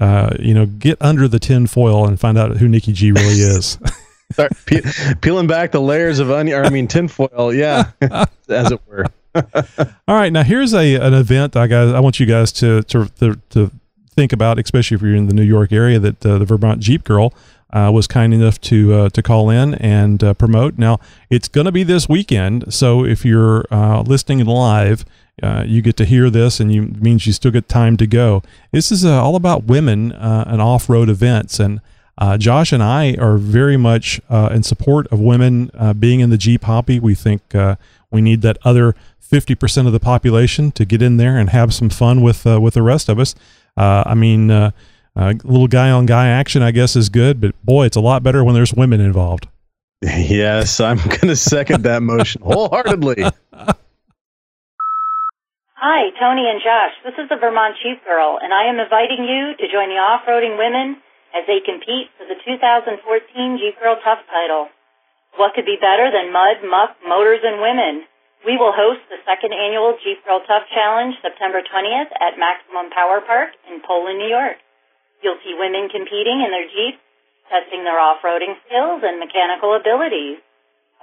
Uh, 0.00 0.34
you 0.40 0.54
know, 0.54 0.64
get 0.64 0.96
under 1.02 1.28
the 1.28 1.38
tin 1.38 1.66
foil 1.66 2.06
and 2.06 2.18
find 2.18 2.38
out 2.38 2.56
who 2.56 2.66
Nikki 2.68 2.92
G 2.92 3.12
really 3.12 3.26
is. 3.40 3.78
Start 4.32 4.52
pe- 4.64 4.80
peeling 5.20 5.46
back 5.46 5.72
the 5.72 5.80
layers 5.80 6.20
of 6.20 6.30
onion, 6.30 6.64
I 6.64 6.70
mean 6.70 6.86
tinfoil. 6.88 7.52
Yeah, 7.52 7.90
as 8.48 8.72
it 8.72 8.80
were. 8.86 9.04
All 9.34 10.16
right, 10.16 10.32
now 10.32 10.42
here's 10.42 10.74
a 10.74 10.96
an 10.96 11.14
event 11.14 11.56
I 11.56 11.66
guys 11.66 11.92
I 11.92 12.00
want 12.00 12.18
you 12.18 12.26
guys 12.26 12.52
to 12.52 12.82
to 12.84 13.06
to, 13.18 13.40
to 13.50 13.70
think 14.10 14.32
about, 14.32 14.58
especially 14.58 14.96
if 14.96 15.02
you're 15.02 15.14
in 15.14 15.28
the 15.28 15.34
New 15.34 15.44
York 15.44 15.72
area, 15.72 15.98
that 15.98 16.26
uh, 16.26 16.38
the 16.38 16.44
Vermont 16.44 16.80
Jeep 16.80 17.04
Girl 17.04 17.32
uh, 17.72 17.90
was 17.94 18.08
kind 18.08 18.34
enough 18.34 18.60
to 18.62 18.92
uh, 18.92 19.08
to 19.10 19.22
call 19.22 19.48
in 19.48 19.74
and 19.76 20.24
uh, 20.24 20.34
promote. 20.34 20.78
Now 20.78 20.98
it's 21.30 21.48
going 21.48 21.66
to 21.66 21.72
be 21.72 21.84
this 21.84 22.08
weekend, 22.08 22.74
so 22.74 23.04
if 23.04 23.24
you're 23.24 23.64
uh, 23.70 24.02
listening 24.02 24.44
live. 24.44 25.04
Uh, 25.42 25.64
you 25.66 25.80
get 25.80 25.96
to 25.96 26.04
hear 26.04 26.28
this, 26.28 26.60
and 26.60 26.70
you 26.70 26.82
means 26.82 27.26
you 27.26 27.32
still 27.32 27.50
get 27.50 27.66
time 27.66 27.96
to 27.96 28.06
go. 28.06 28.42
This 28.72 28.92
is 28.92 29.06
all 29.06 29.36
about 29.36 29.64
women 29.64 30.12
and 30.12 30.60
off-road 30.60 31.08
events, 31.08 31.58
and 31.58 31.80
Josh 32.36 32.72
and 32.72 32.82
I 32.82 33.14
are 33.14 33.38
very 33.38 33.78
much 33.78 34.20
in 34.28 34.62
support 34.62 35.06
of 35.06 35.18
women 35.18 35.70
being 35.98 36.20
in 36.20 36.28
the 36.28 36.36
Jeep 36.36 36.64
hobby. 36.64 37.00
We 37.00 37.14
think 37.14 37.40
we 38.10 38.20
need 38.20 38.42
that 38.42 38.58
other 38.64 38.94
50% 39.20 39.86
of 39.86 39.92
the 39.92 40.00
population 40.00 40.72
to 40.72 40.84
get 40.84 41.02
in 41.02 41.16
there 41.16 41.38
and 41.38 41.50
have 41.50 41.72
some 41.72 41.90
fun 41.90 42.22
with 42.22 42.46
uh, 42.46 42.60
with 42.60 42.74
the 42.74 42.82
rest 42.82 43.08
of 43.08 43.18
us. 43.18 43.34
Uh, 43.76 44.02
I 44.04 44.14
mean, 44.14 44.50
uh, 44.50 44.72
uh, 45.16 45.34
little 45.44 45.68
guy 45.68 45.90
on 45.90 46.06
guy 46.06 46.28
action, 46.28 46.62
I 46.62 46.70
guess, 46.70 46.96
is 46.96 47.08
good, 47.08 47.40
but 47.40 47.54
boy, 47.64 47.86
it's 47.86 47.96
a 47.96 48.00
lot 48.00 48.22
better 48.22 48.42
when 48.44 48.54
there's 48.54 48.74
women 48.74 49.00
involved. 49.00 49.48
Yes, 50.02 50.80
I'm 50.80 50.96
going 50.96 51.28
to 51.28 51.36
second 51.36 51.84
that 51.84 52.02
motion 52.02 52.40
wholeheartedly. 52.40 53.20
Hi, 55.76 56.10
Tony 56.16 56.48
and 56.48 56.60
Josh. 56.64 56.96
This 57.04 57.20
is 57.22 57.28
the 57.28 57.36
Vermont 57.36 57.76
Jeep 57.82 58.04
Girl, 58.04 58.38
and 58.40 58.52
I 58.52 58.64
am 58.64 58.80
inviting 58.80 59.28
you 59.28 59.52
to 59.60 59.64
join 59.68 59.88
the 59.92 60.00
off-roading 60.00 60.56
women 60.56 60.96
as 61.36 61.44
they 61.46 61.60
compete 61.60 62.08
for 62.16 62.24
the 62.24 62.36
2014 62.44 62.96
Jeep 63.60 63.78
Girl 63.78 63.96
Tough 64.02 64.24
title. 64.28 64.68
What 65.36 65.54
could 65.54 65.66
be 65.66 65.78
better 65.78 66.10
than 66.10 66.32
mud, 66.32 66.64
muck, 66.66 66.98
motors, 67.06 67.42
and 67.44 67.62
women? 67.62 68.06
We 68.42 68.56
will 68.56 68.72
host 68.72 69.04
the 69.12 69.20
second 69.28 69.52
annual 69.52 70.00
Jeep 70.00 70.24
Girl 70.24 70.40
Tough 70.48 70.64
Challenge 70.72 71.12
September 71.20 71.60
20th 71.60 72.10
at 72.18 72.40
Maximum 72.40 72.88
Power 72.88 73.20
Park 73.20 73.52
in 73.68 73.84
Poland, 73.84 74.16
New 74.16 74.32
York. 74.32 74.56
You'll 75.20 75.40
see 75.44 75.52
women 75.52 75.92
competing 75.92 76.40
in 76.40 76.48
their 76.48 76.64
Jeeps, 76.64 77.04
testing 77.52 77.84
their 77.84 78.00
off-roading 78.00 78.56
skills 78.64 79.04
and 79.04 79.20
mechanical 79.20 79.76
abilities. 79.76 80.40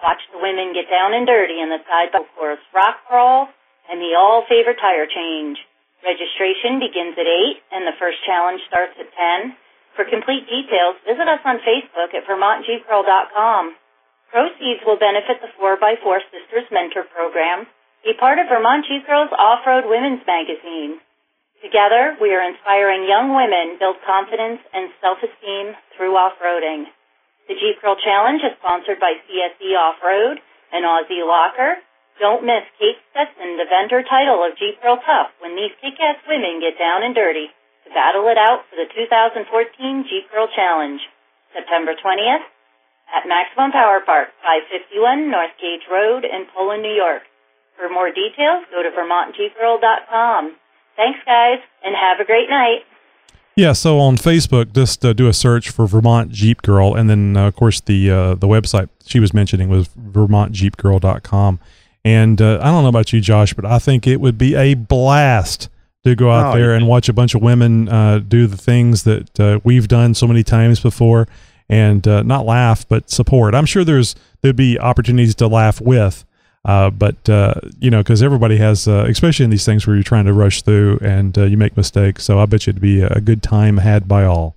Watch 0.02 0.22
the 0.34 0.42
women 0.42 0.74
get 0.74 0.90
down 0.90 1.14
and 1.14 1.30
dirty 1.30 1.62
in 1.62 1.70
the 1.70 1.82
side 1.86 2.10
by 2.10 2.26
course 2.34 2.62
rock 2.74 3.06
crawl 3.06 3.50
and 3.90 4.02
the 4.02 4.18
all 4.18 4.46
favorite 4.50 4.82
tire 4.82 5.06
change. 5.06 5.62
Registration 6.02 6.82
begins 6.82 7.18
at 7.18 7.26
8 7.26 7.74
and 7.74 7.86
the 7.86 7.98
first 7.98 8.18
challenge 8.26 8.62
starts 8.66 8.98
at 8.98 9.10
10. 9.14 9.54
For 9.98 10.06
complete 10.06 10.46
details, 10.46 10.98
visit 11.06 11.26
us 11.26 11.42
on 11.46 11.62
Facebook 11.66 12.14
at 12.14 12.26
VermontJeepGirl.com. 12.30 13.78
Proceeds 14.28 14.84
will 14.84 15.00
benefit 15.00 15.40
the 15.40 15.48
4x4 15.56 16.04
Sisters 16.04 16.68
Mentor 16.68 17.08
Program, 17.16 17.64
a 18.04 18.14
part 18.20 18.40
of 18.44 18.52
Vermont 18.52 18.84
Jeep 18.84 19.08
Girls 19.08 19.32
Off-Road 19.32 19.88
Women's 19.88 20.20
Magazine. 20.28 21.00
Together, 21.64 22.20
we 22.20 22.36
are 22.36 22.44
inspiring 22.44 23.08
young 23.08 23.32
women 23.32 23.80
build 23.80 23.96
confidence 24.04 24.60
and 24.76 24.92
self-esteem 25.00 25.80
through 25.96 26.12
off-roading. 26.20 26.92
The 27.48 27.56
Jeep 27.56 27.80
Girl 27.80 27.96
Challenge 27.96 28.44
is 28.44 28.60
sponsored 28.60 29.00
by 29.00 29.16
CSE 29.26 29.72
Off-Road 29.80 30.44
and 30.76 30.84
Aussie 30.84 31.24
Locker. 31.24 31.80
Don't 32.20 32.44
miss 32.44 32.68
Kate 32.76 33.00
Stetson, 33.16 33.56
the 33.56 33.72
vendor 33.72 34.04
title 34.04 34.44
of 34.44 34.60
Jeep 34.60 34.76
Girl 34.84 35.00
Tough, 35.08 35.32
when 35.40 35.56
these 35.56 35.72
kick-ass 35.80 36.20
women 36.28 36.60
get 36.60 36.76
down 36.76 37.00
and 37.00 37.16
dirty 37.16 37.48
to 37.88 37.96
battle 37.96 38.28
it 38.28 38.36
out 38.36 38.68
for 38.68 38.76
the 38.76 38.92
2014 38.92 39.48
Jeep 40.12 40.28
Girl 40.36 40.52
Challenge. 40.52 41.00
September 41.56 41.96
20th 41.96 42.44
at 43.16 43.28
Maximum 43.28 43.72
Power 43.72 44.00
Park, 44.06 44.30
551 44.44 45.32
North 45.32 45.52
Gage 45.62 45.88
Road 45.92 46.26
in 46.26 46.46
Poland, 46.56 46.82
New 46.84 46.94
York. 46.94 47.24
For 47.78 47.90
more 47.90 48.10
details, 48.10 48.66
go 48.72 48.82
to 48.84 48.90
VermontJeepGirl.com. 48.90 50.56
Thanks, 50.96 51.20
guys, 51.26 51.60
and 51.84 51.96
have 51.96 52.20
a 52.20 52.26
great 52.26 52.50
night. 52.50 52.82
Yeah, 53.56 53.74
so 53.74 54.00
on 54.00 54.18
Facebook, 54.18 54.74
just 54.74 55.04
uh, 55.06 55.14
do 55.14 55.28
a 55.28 55.34
search 55.34 55.70
for 55.70 55.88
Vermont 55.88 56.32
Jeep 56.32 56.62
Girl, 56.62 56.94
and 56.94 57.10
then 57.10 57.36
uh, 57.38 57.48
of 57.48 57.56
course 57.56 57.82
the 57.82 58.10
uh, 58.12 58.36
the 58.36 58.48
website 58.48 58.90
she 59.06 59.20
was 59.20 59.34
mentioning 59.34 59.70
was 59.70 59.88
VermontJeepGirl.com. 60.62 61.60
And 62.06 62.42
uh, 62.42 62.60
I 62.62 62.66
don't 62.66 62.84
know 62.84 62.90
about 62.90 63.12
you, 63.12 63.20
Josh, 63.20 63.54
but 63.54 63.66
I 63.66 63.80
think 63.80 64.08
it 64.08 64.22
would 64.22 64.38
be 64.38 64.56
a 64.56 64.76
blast 64.76 65.70
to 66.04 66.16
go 66.16 66.32
out 66.32 66.54
Oh, 66.54 66.58
there 66.58 66.74
and 66.74 66.88
watch 66.88 67.10
a 67.10 67.14
bunch 67.14 67.36
of 67.36 67.42
women 67.42 67.90
uh, 67.90 68.20
do 68.20 68.48
the 68.48 68.58
things 68.58 69.04
that 69.04 69.40
uh, 69.40 69.60
we've 69.64 69.88
done 69.88 70.14
so 70.14 70.26
many 70.28 70.44
times 70.44 70.80
before, 70.80 71.28
and 71.70 72.08
uh, 72.08 72.24
not 72.24 72.46
laugh 72.46 72.88
but 72.88 73.10
support. 73.10 73.56
I'm 73.56 73.66
sure 73.66 73.84
there's 73.84 74.16
there'd 74.42 74.56
be 74.56 74.80
opportunities 74.80 75.36
to 75.36 75.48
laugh 75.48 75.82
with. 75.82 76.24
Uh, 76.66 76.90
but 76.90 77.30
uh, 77.30 77.54
you 77.80 77.90
know, 77.90 78.00
because 78.00 78.22
everybody 78.22 78.58
has, 78.58 78.88
uh, 78.90 79.06
especially 79.08 79.46
in 79.46 79.50
these 79.50 79.66
things 79.66 79.88
where 79.88 79.96
you're 79.96 80.04
trying 80.04 80.26
to 80.26 80.34
rush 80.34 80.62
through 80.62 81.00
and 81.02 81.38
uh, 81.38 81.44
you 81.44 81.56
make 81.56 81.78
mistakes. 81.78 82.26
So 82.26 82.40
I 82.40 82.46
bet 82.46 82.68
you 82.68 82.72
it'd 82.72 82.82
be 82.82 83.02
a 83.02 83.22
good 83.22 83.42
time 83.42 83.78
had 83.78 84.08
by 84.08 84.26
all. 84.26 84.56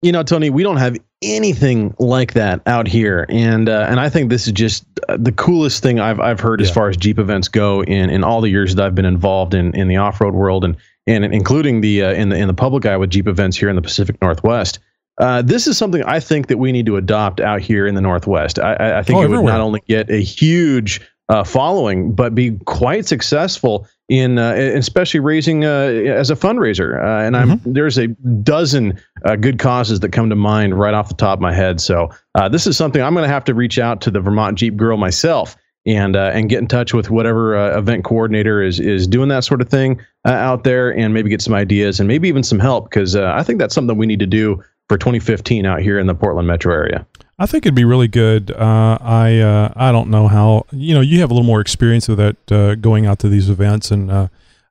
You 0.00 0.12
know, 0.12 0.22
Tony, 0.22 0.48
we 0.50 0.62
don't 0.62 0.78
have 0.78 0.96
anything 1.22 1.94
like 1.98 2.34
that 2.34 2.60
out 2.66 2.86
here, 2.86 3.26
and 3.28 3.68
uh, 3.68 3.86
and 3.88 4.00
I 4.00 4.08
think 4.08 4.30
this 4.30 4.46
is 4.46 4.52
just 4.52 4.84
the 5.08 5.32
coolest 5.32 5.82
thing 5.82 6.00
I've 6.00 6.20
I've 6.20 6.40
heard 6.40 6.60
as 6.60 6.70
far 6.70 6.88
as 6.88 6.96
Jeep 6.96 7.18
events 7.18 7.48
go 7.48 7.82
in 7.82 8.10
in 8.10 8.24
all 8.24 8.40
the 8.40 8.50
years 8.50 8.74
that 8.74 8.84
I've 8.84 8.94
been 8.94 9.06
involved 9.06 9.54
in 9.54 9.74
in 9.74 9.88
the 9.88 9.96
off 9.96 10.20
road 10.20 10.34
world 10.34 10.64
and 10.64 10.76
and 11.06 11.24
including 11.24 11.80
the 11.80 12.02
uh, 12.02 12.12
in 12.12 12.30
the 12.30 12.36
in 12.36 12.48
the 12.48 12.54
public 12.54 12.86
eye 12.86 12.96
with 12.96 13.10
Jeep 13.10 13.26
events 13.26 13.56
here 13.56 13.68
in 13.68 13.76
the 13.76 13.82
Pacific 13.82 14.20
Northwest. 14.22 14.78
Uh, 15.18 15.42
this 15.42 15.66
is 15.66 15.78
something 15.78 16.02
I 16.04 16.18
think 16.20 16.48
that 16.48 16.58
we 16.58 16.72
need 16.72 16.86
to 16.86 16.96
adopt 16.96 17.40
out 17.40 17.60
here 17.60 17.86
in 17.86 17.94
the 17.94 18.00
Northwest. 18.00 18.58
I, 18.58 18.74
I, 18.74 18.98
I 18.98 19.02
think 19.02 19.18
Oh, 19.18 19.22
it 19.22 19.28
would 19.28 19.34
everywhere. 19.34 19.52
not 19.54 19.60
only 19.60 19.80
get 19.88 20.10
a 20.10 20.20
huge 20.22 21.00
uh, 21.28 21.44
following, 21.44 22.12
but 22.12 22.34
be 22.34 22.52
quite 22.66 23.06
successful 23.06 23.86
in, 24.08 24.38
uh, 24.38 24.52
especially 24.52 25.20
raising 25.20 25.64
uh, 25.64 25.68
as 25.68 26.30
a 26.30 26.34
fundraiser. 26.36 27.02
Uh, 27.02 27.24
and 27.24 27.36
I'm 27.36 27.60
there's 27.64 27.96
a 27.96 28.08
dozen 28.08 29.00
uh, 29.24 29.36
good 29.36 29.58
causes 29.58 30.00
that 30.00 30.10
come 30.10 30.28
to 30.28 30.36
mind 30.36 30.78
right 30.78 30.92
off 30.92 31.08
the 31.08 31.14
top 31.14 31.38
of 31.38 31.40
my 31.42 31.54
head. 31.54 31.80
So 31.80 32.10
uh, 32.34 32.48
this 32.48 32.66
is 32.66 32.76
something 32.76 33.00
I'm 33.00 33.14
going 33.14 33.24
to 33.26 33.32
have 33.32 33.44
to 33.44 33.54
reach 33.54 33.78
out 33.78 34.00
to 34.02 34.10
the 34.10 34.20
Vermont 34.20 34.58
Jeep 34.58 34.76
Girl 34.76 34.98
myself 34.98 35.56
and 35.86 36.16
uh, 36.16 36.30
and 36.34 36.50
get 36.50 36.58
in 36.58 36.66
touch 36.66 36.92
with 36.92 37.10
whatever 37.10 37.56
uh, 37.56 37.78
event 37.78 38.04
coordinator 38.04 38.62
is 38.62 38.78
is 38.80 39.06
doing 39.06 39.28
that 39.30 39.44
sort 39.44 39.60
of 39.62 39.68
thing 39.68 40.00
uh, 40.26 40.30
out 40.32 40.64
there, 40.64 40.94
and 40.94 41.14
maybe 41.14 41.30
get 41.30 41.40
some 41.40 41.54
ideas 41.54 42.00
and 42.00 42.08
maybe 42.08 42.28
even 42.28 42.42
some 42.42 42.58
help 42.58 42.90
because 42.90 43.16
uh, 43.16 43.32
I 43.34 43.42
think 43.42 43.58
that's 43.58 43.74
something 43.74 43.96
we 43.96 44.06
need 44.06 44.20
to 44.20 44.26
do 44.26 44.62
for 44.88 44.98
2015 44.98 45.64
out 45.66 45.80
here 45.80 45.98
in 45.98 46.06
the 46.06 46.14
Portland 46.14 46.46
metro 46.46 46.72
area. 46.72 47.06
I 47.38 47.46
think 47.46 47.66
it'd 47.66 47.74
be 47.74 47.84
really 47.84 48.08
good. 48.08 48.50
Uh, 48.52 48.98
I 49.00 49.40
uh, 49.40 49.72
I 49.74 49.90
don't 49.90 50.08
know 50.08 50.28
how 50.28 50.66
you 50.70 50.94
know 50.94 51.00
you 51.00 51.20
have 51.20 51.30
a 51.30 51.34
little 51.34 51.46
more 51.46 51.60
experience 51.60 52.06
with 52.08 52.18
that 52.18 52.52
uh, 52.52 52.74
going 52.76 53.06
out 53.06 53.18
to 53.20 53.28
these 53.28 53.50
events 53.50 53.90
and 53.90 54.10
uh, 54.10 54.28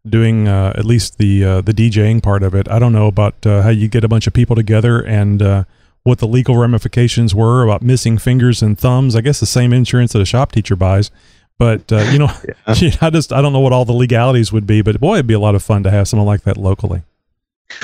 doing 0.07 0.47
uh, 0.47 0.73
at 0.75 0.85
least 0.85 1.17
the 1.17 1.43
uh, 1.43 1.61
the 1.61 1.73
DJing 1.73 2.21
part 2.21 2.43
of 2.43 2.53
it. 2.53 2.69
I 2.69 2.79
don't 2.79 2.93
know 2.93 3.07
about 3.07 3.45
uh, 3.45 3.61
how 3.63 3.69
you 3.69 3.87
get 3.87 4.03
a 4.03 4.07
bunch 4.07 4.27
of 4.27 4.33
people 4.33 4.55
together 4.55 5.01
and 5.01 5.41
uh, 5.41 5.63
what 6.03 6.19
the 6.19 6.27
legal 6.27 6.57
ramifications 6.57 7.33
were 7.33 7.63
about 7.63 7.81
missing 7.81 8.17
fingers 8.17 8.61
and 8.61 8.77
thumbs. 8.77 9.15
I 9.15 9.21
guess 9.21 9.39
the 9.39 9.45
same 9.45 9.73
insurance 9.73 10.13
that 10.13 10.21
a 10.21 10.25
shop 10.25 10.51
teacher 10.51 10.75
buys. 10.75 11.11
But 11.57 11.91
uh, 11.91 12.09
you 12.11 12.19
know, 12.19 12.31
I 12.67 13.09
just 13.09 13.31
I 13.31 13.41
don't 13.41 13.53
know 13.53 13.59
what 13.59 13.73
all 13.73 13.85
the 13.85 13.93
legalities 13.93 14.51
would 14.51 14.67
be. 14.67 14.81
But 14.81 14.99
boy, 14.99 15.15
it'd 15.15 15.27
be 15.27 15.33
a 15.33 15.39
lot 15.39 15.55
of 15.55 15.63
fun 15.63 15.83
to 15.83 15.91
have 15.91 16.07
something 16.07 16.25
like 16.25 16.43
that 16.43 16.57
locally. 16.57 17.03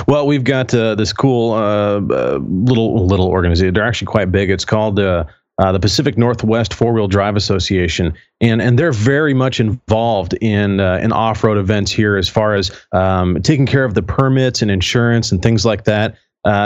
Well, 0.08 0.28
we've 0.28 0.44
got 0.44 0.74
uh, 0.74 0.96
this 0.96 1.14
cool 1.14 1.54
uh, 1.54 2.02
uh, 2.02 2.40
little 2.42 3.06
little 3.06 3.28
organization. 3.28 3.74
They're 3.74 3.86
actually 3.86 4.08
quite 4.08 4.32
big. 4.32 4.50
It's 4.50 4.66
called 4.66 5.00
uh, 5.00 5.26
uh, 5.60 5.72
the 5.72 5.80
Pacific 5.80 6.18
Northwest 6.18 6.74
Four 6.74 6.94
Wheel 6.94 7.08
Drive 7.08 7.36
Association, 7.36 8.14
and 8.42 8.62
and 8.62 8.78
they're 8.80 8.92
very 8.92 9.34
much 9.34 9.60
involved 9.60 10.34
in 10.42 10.80
uh, 10.80 11.00
in 11.02 11.12
off 11.12 11.44
road 11.44 11.58
events 11.58 11.92
here, 11.92 12.18
as 12.18 12.30
far 12.30 12.56
as 12.56 12.72
um, 12.92 13.42
taking 13.42 13.66
care 13.66 13.86
of 13.86 13.94
the 13.94 14.04
permits 14.04 14.62
and 14.62 14.72
insurance 14.72 15.32
and 15.32 15.42
things 15.42 15.66
like 15.66 15.84
that. 15.86 16.16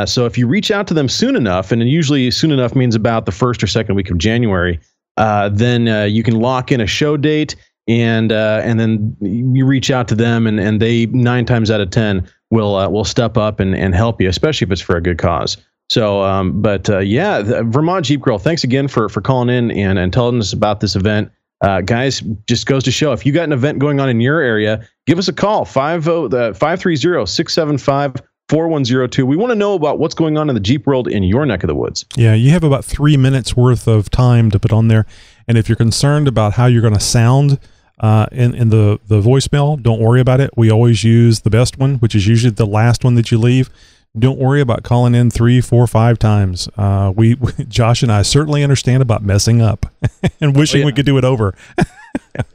So 0.08 0.26
if 0.26 0.38
you 0.38 0.48
reach 0.48 0.72
out 0.72 0.88
to 0.88 0.94
them 0.94 1.10
soon 1.10 1.36
enough, 1.36 1.72
and 1.72 1.82
usually 1.90 2.32
soon 2.32 2.52
enough 2.52 2.76
means 2.76 2.96
about 2.96 3.26
the 3.26 3.32
first 3.32 3.64
or 3.64 3.68
second 3.68 3.96
week 3.96 4.10
of 4.10 4.18
January, 4.18 4.80
then 5.18 6.12
you 6.12 6.24
can 6.24 6.40
lock 6.40 6.72
in 6.72 6.80
a 6.80 6.88
show 6.88 7.18
date, 7.18 7.56
and 7.88 8.32
uh, 8.32 8.62
and 8.64 8.80
then 8.80 9.16
you 9.20 9.66
reach 9.66 9.92
out 9.92 10.08
to 10.08 10.16
them, 10.16 10.48
and 10.48 10.60
and 10.60 10.82
they 10.82 11.06
nine 11.08 11.46
times 11.46 11.70
out 11.70 11.82
of 11.82 11.90
ten 11.90 12.28
will 12.54 12.76
uh, 12.76 12.88
will 12.88 13.04
step 13.04 13.36
up 13.36 13.60
and, 13.60 13.76
and 13.76 13.94
help 13.94 14.22
you, 14.22 14.30
especially 14.30 14.66
if 14.66 14.72
it's 14.72 14.82
for 14.82 14.96
a 14.96 15.02
good 15.02 15.18
cause. 15.18 15.58
So, 15.90 16.22
um, 16.24 16.62
but 16.62 16.90
uh, 16.90 17.00
yeah, 17.00 17.42
Vermont 17.64 18.06
Jeep 18.06 18.22
Girl, 18.22 18.38
thanks 18.38 18.64
again 18.64 18.88
for 18.88 19.10
for 19.10 19.20
calling 19.20 19.50
in 19.50 19.72
and 19.72 20.00
and 20.00 20.14
telling 20.14 20.40
us 20.40 20.54
about 20.54 20.80
this 20.80 20.96
event. 20.96 21.32
Uh, 21.62 21.82
guys, 21.82 22.22
just 22.48 22.66
goes 22.66 22.84
to 22.84 22.92
show 22.92 23.14
if 23.14 23.26
you 23.26 23.32
got 23.32 23.44
an 23.44 23.54
event 23.54 23.80
going 23.80 24.00
on 24.00 24.10
in 24.10 24.20
your 24.20 24.40
area, 24.40 24.86
give 25.08 25.18
us 25.18 25.28
a 25.28 25.34
call 25.34 25.66
50 25.66 25.80
uh, 25.80 26.54
530 26.54 27.26
675 27.26 28.16
4102. 28.50 29.26
We 29.26 29.38
want 29.38 29.52
to 29.52 29.56
know 29.56 29.74
about 29.74 29.98
what's 29.98 30.14
going 30.14 30.38
on 30.38 30.50
in 30.50 30.56
the 30.56 30.62
Jeep 30.62 30.86
world 30.86 31.08
in 31.08 31.24
your 31.24 31.46
neck 31.46 31.64
of 31.64 31.70
the 31.70 31.76
woods. 31.76 32.06
Yeah, 32.16 32.34
you 32.34 32.52
have 32.52 32.64
about 32.64 32.84
three 32.84 33.16
minutes 33.16 33.56
worth 33.56 33.88
of 33.88 34.10
time 34.10 34.52
to 34.52 34.60
put 34.60 34.74
on 34.74 34.90
there. 34.90 35.06
And 35.48 35.58
if 35.58 35.70
you're 35.70 35.78
concerned 35.78 36.28
about 36.28 36.54
how 36.54 36.66
you're 36.66 36.82
going 36.82 36.94
to 36.94 37.00
sound 37.00 37.60
uh, 38.00 38.26
in, 38.32 38.54
in 38.56 38.70
the, 38.70 39.00
the 39.08 39.22
voicemail, 39.22 39.82
don't 39.82 40.00
worry 40.00 40.20
about 40.22 40.40
it. 40.42 40.52
We 40.58 40.72
always 40.72 41.04
use 41.04 41.42
the 41.42 41.50
best 41.50 41.78
one, 41.78 41.96
which 41.96 42.16
is 42.16 42.28
usually 42.28 42.52
the 42.52 42.66
last 42.66 43.04
one 43.04 43.16
that 43.16 43.32
you 43.32 43.38
leave. 43.38 43.70
Don't 44.18 44.38
worry 44.38 44.62
about 44.62 44.84
calling 44.84 45.16
in 45.16 45.32
three, 45.32 45.60
four, 45.62 45.88
five 45.88 46.20
times. 46.20 46.70
Uh, 46.78 47.12
we, 47.16 47.36
Josh 47.68 48.04
and 48.04 48.12
I 48.12 48.22
certainly 48.22 48.62
understand 48.64 49.02
about 49.02 49.24
messing 49.24 49.62
up 49.62 49.88
and 50.42 50.56
wishing 50.56 50.80
Oh, 50.80 50.82
yeah. 50.82 50.86
we 50.86 50.94
could 50.94 51.06
do 51.06 51.18
it 51.18 51.26
over. 51.26 51.56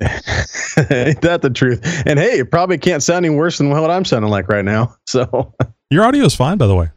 Ain't 0.00 1.20
that 1.22 1.40
the 1.42 1.50
truth? 1.52 1.80
And 2.06 2.18
hey, 2.18 2.38
it 2.40 2.50
probably 2.50 2.78
can't 2.78 3.02
sound 3.02 3.24
any 3.26 3.34
worse 3.34 3.58
than 3.58 3.70
what 3.70 3.90
I'm 3.90 4.04
sounding 4.04 4.30
like 4.30 4.48
right 4.48 4.64
now. 4.64 4.94
So, 5.06 5.54
Your 5.90 6.04
audio 6.04 6.24
is 6.24 6.34
fine, 6.34 6.58
by 6.58 6.66
the 6.66 6.74
way. 6.76 6.90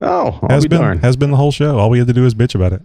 oh, 0.00 0.38
I'll 0.42 0.48
Has 0.48 0.64
be 0.64 0.68
been 0.68 0.80
darned. 0.80 1.00
has 1.00 1.16
been 1.16 1.30
the 1.30 1.36
whole 1.36 1.52
show. 1.52 1.78
All 1.78 1.90
we 1.90 1.98
had 1.98 2.06
to 2.08 2.14
do 2.14 2.24
is 2.24 2.34
bitch 2.34 2.54
about 2.54 2.72
it. 2.72 2.82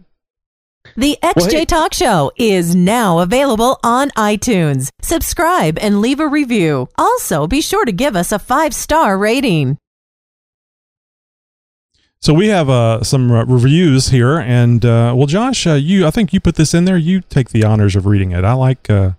The 0.96 1.18
Well, 1.22 1.34
XJ 1.34 1.52
hey- 1.52 1.66
Talk 1.66 1.94
Show 1.94 2.32
is 2.38 2.76
now 2.76 3.20
available 3.20 3.80
on 3.84 4.10
iTunes. 4.12 4.90
Subscribe 5.02 5.78
and 5.80 6.02
leave 6.02 6.20
a 6.20 6.28
review. 6.28 6.88
Also, 6.98 7.48
be 7.48 7.62
sure 7.62 7.86
to 7.86 7.92
give 7.92 8.16
us 8.16 8.32
a 8.32 8.40
five 8.40 8.74
star 8.74 9.18
rating. 9.18 9.78
So 12.22 12.34
we 12.34 12.48
have 12.48 12.70
uh, 12.70 13.04
some 13.04 13.32
uh, 13.32 13.46
reviews 13.46 14.08
here, 14.10 14.40
and 14.40 14.84
uh, 14.84 15.14
well, 15.16 15.28
Josh, 15.28 15.68
uh, 15.68 15.74
you 15.74 16.08
I 16.08 16.12
think 16.12 16.34
you 16.34 16.40
put 16.40 16.56
this 16.56 16.74
in 16.74 16.86
there. 16.86 16.98
You 16.98 17.22
take 17.22 17.50
the 17.50 17.64
honors 17.64 17.96
of 17.96 18.08
reading 18.08 18.32
it. 18.32 18.44
I 18.44 18.54
like 18.54 18.90
uh, 18.90 19.12